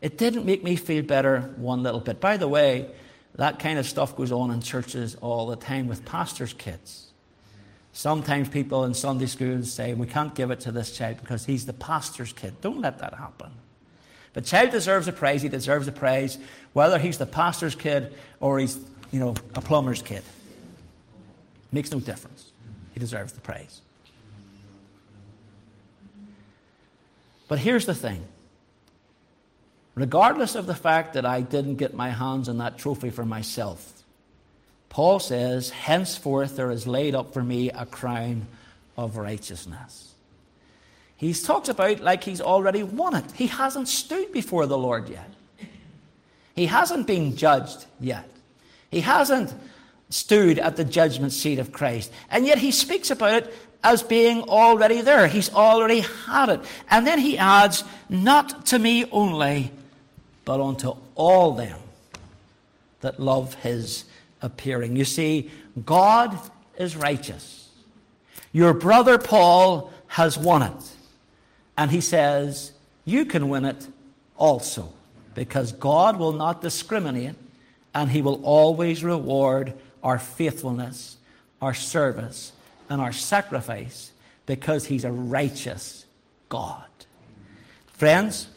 It 0.00 0.16
didn't 0.16 0.46
make 0.46 0.64
me 0.64 0.76
feel 0.76 1.02
better 1.02 1.52
one 1.56 1.82
little 1.82 2.00
bit. 2.00 2.20
By 2.20 2.36
the 2.36 2.48
way, 2.48 2.90
that 3.34 3.58
kind 3.58 3.78
of 3.78 3.86
stuff 3.86 4.16
goes 4.16 4.32
on 4.32 4.50
in 4.50 4.60
churches 4.60 5.14
all 5.20 5.46
the 5.46 5.56
time 5.56 5.88
with 5.88 6.04
pastors' 6.04 6.52
kids. 6.52 7.06
Sometimes 7.92 8.48
people 8.48 8.84
in 8.84 8.94
Sunday 8.94 9.26
schools 9.26 9.72
say, 9.72 9.94
We 9.94 10.06
can't 10.06 10.34
give 10.34 10.50
it 10.50 10.60
to 10.60 10.72
this 10.72 10.96
child 10.96 11.18
because 11.20 11.44
he's 11.44 11.66
the 11.66 11.72
pastor's 11.72 12.32
kid. 12.32 12.60
Don't 12.60 12.80
let 12.80 12.98
that 13.00 13.14
happen. 13.14 13.50
The 14.32 14.40
child 14.40 14.70
deserves 14.70 15.08
a 15.08 15.12
praise, 15.12 15.42
he 15.42 15.48
deserves 15.48 15.88
a 15.88 15.92
praise, 15.92 16.38
whether 16.72 16.98
he's 16.98 17.18
the 17.18 17.26
pastor's 17.26 17.74
kid 17.74 18.14
or 18.38 18.60
he's, 18.60 18.78
you 19.10 19.18
know, 19.18 19.34
a 19.54 19.60
plumber's 19.60 20.02
kid. 20.02 20.22
Makes 21.72 21.90
no 21.90 22.00
difference. 22.00 22.50
He 22.94 23.00
deserves 23.00 23.32
the 23.32 23.40
praise. 23.40 23.80
But 27.48 27.58
here's 27.58 27.86
the 27.86 27.94
thing 27.94 28.24
regardless 29.94 30.54
of 30.54 30.66
the 30.66 30.74
fact 30.74 31.14
that 31.14 31.26
I 31.26 31.40
didn't 31.40 31.76
get 31.76 31.94
my 31.94 32.10
hands 32.10 32.48
on 32.48 32.58
that 32.58 32.78
trophy 32.78 33.10
for 33.10 33.24
myself. 33.24 34.02
Paul 34.88 35.20
says, 35.20 35.70
Henceforth 35.70 36.56
there 36.56 36.70
is 36.70 36.86
laid 36.86 37.14
up 37.14 37.32
for 37.32 37.42
me 37.42 37.70
a 37.70 37.86
crown 37.86 38.46
of 38.96 39.16
righteousness. 39.16 40.14
He 41.16 41.34
talks 41.34 41.68
about 41.68 42.00
like 42.00 42.24
he's 42.24 42.40
already 42.40 42.82
won 42.82 43.14
it. 43.14 43.30
He 43.32 43.46
hasn't 43.46 43.88
stood 43.88 44.32
before 44.32 44.66
the 44.66 44.78
Lord 44.78 45.08
yet. 45.08 45.30
He 46.54 46.66
hasn't 46.66 47.06
been 47.06 47.36
judged 47.36 47.84
yet. 48.00 48.28
He 48.90 49.00
hasn't 49.00 49.54
stood 50.08 50.58
at 50.58 50.76
the 50.76 50.84
judgment 50.84 51.32
seat 51.32 51.58
of 51.58 51.72
Christ. 51.72 52.12
And 52.30 52.46
yet 52.46 52.58
he 52.58 52.72
speaks 52.72 53.10
about 53.10 53.44
it 53.44 53.54
as 53.84 54.02
being 54.02 54.42
already 54.42 55.00
there. 55.00 55.26
He's 55.26 55.52
already 55.52 56.00
had 56.26 56.48
it. 56.48 56.60
And 56.90 57.06
then 57.06 57.18
he 57.18 57.38
adds, 57.38 57.84
Not 58.08 58.66
to 58.66 58.78
me 58.78 59.04
only, 59.10 59.72
but 60.44 60.60
unto 60.60 60.96
all 61.14 61.52
them 61.52 61.78
that 63.00 63.20
love 63.20 63.54
his 63.54 64.04
appearing. 64.42 64.96
You 64.96 65.04
see, 65.04 65.50
God 65.84 66.38
is 66.76 66.96
righteous. 66.96 67.68
Your 68.52 68.74
brother 68.74 69.18
Paul 69.18 69.92
has 70.08 70.36
won 70.36 70.62
it. 70.62 70.90
And 71.76 71.90
he 71.90 72.00
says, 72.00 72.72
You 73.04 73.24
can 73.24 73.48
win 73.48 73.64
it 73.64 73.88
also, 74.36 74.92
because 75.34 75.72
God 75.72 76.18
will 76.18 76.32
not 76.32 76.62
discriminate 76.62 77.36
and 77.94 78.10
he 78.10 78.22
will 78.22 78.40
always 78.44 79.02
reward 79.02 79.74
our 80.02 80.18
faithfulness, 80.18 81.16
our 81.60 81.74
service, 81.74 82.52
and 82.88 83.00
our 83.00 83.12
sacrifice 83.12 84.12
because 84.46 84.86
he's 84.86 85.04
a 85.04 85.12
righteous 85.12 86.06
God. 86.48 86.84
Friends, 87.92 88.48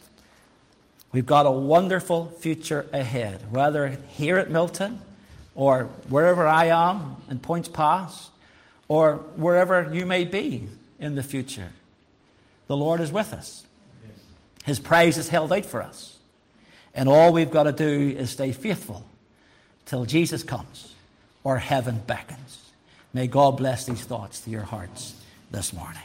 We've 1.14 1.24
got 1.24 1.46
a 1.46 1.50
wonderful 1.52 2.26
future 2.40 2.86
ahead, 2.92 3.52
whether 3.52 3.98
here 4.08 4.36
at 4.36 4.50
Milton 4.50 5.00
or 5.54 5.84
wherever 6.08 6.44
I 6.44 6.64
am 6.64 7.18
in 7.30 7.38
Poyntzpass 7.38 8.30
or 8.88 9.18
wherever 9.36 9.94
you 9.94 10.06
may 10.06 10.24
be 10.24 10.66
in 10.98 11.14
the 11.14 11.22
future. 11.22 11.70
The 12.66 12.76
Lord 12.76 13.00
is 13.00 13.12
with 13.12 13.32
us. 13.32 13.64
His 14.64 14.80
praise 14.80 15.16
is 15.16 15.28
held 15.28 15.52
out 15.52 15.64
for 15.64 15.84
us. 15.84 16.18
And 16.96 17.08
all 17.08 17.32
we've 17.32 17.48
got 17.48 17.64
to 17.64 17.72
do 17.72 18.16
is 18.18 18.30
stay 18.30 18.50
faithful 18.50 19.06
till 19.86 20.06
Jesus 20.06 20.42
comes 20.42 20.94
or 21.44 21.58
heaven 21.58 22.02
beckons. 22.08 22.58
May 23.12 23.28
God 23.28 23.56
bless 23.56 23.86
these 23.86 24.02
thoughts 24.02 24.40
to 24.40 24.50
your 24.50 24.62
hearts 24.62 25.14
this 25.52 25.72
morning. 25.72 26.02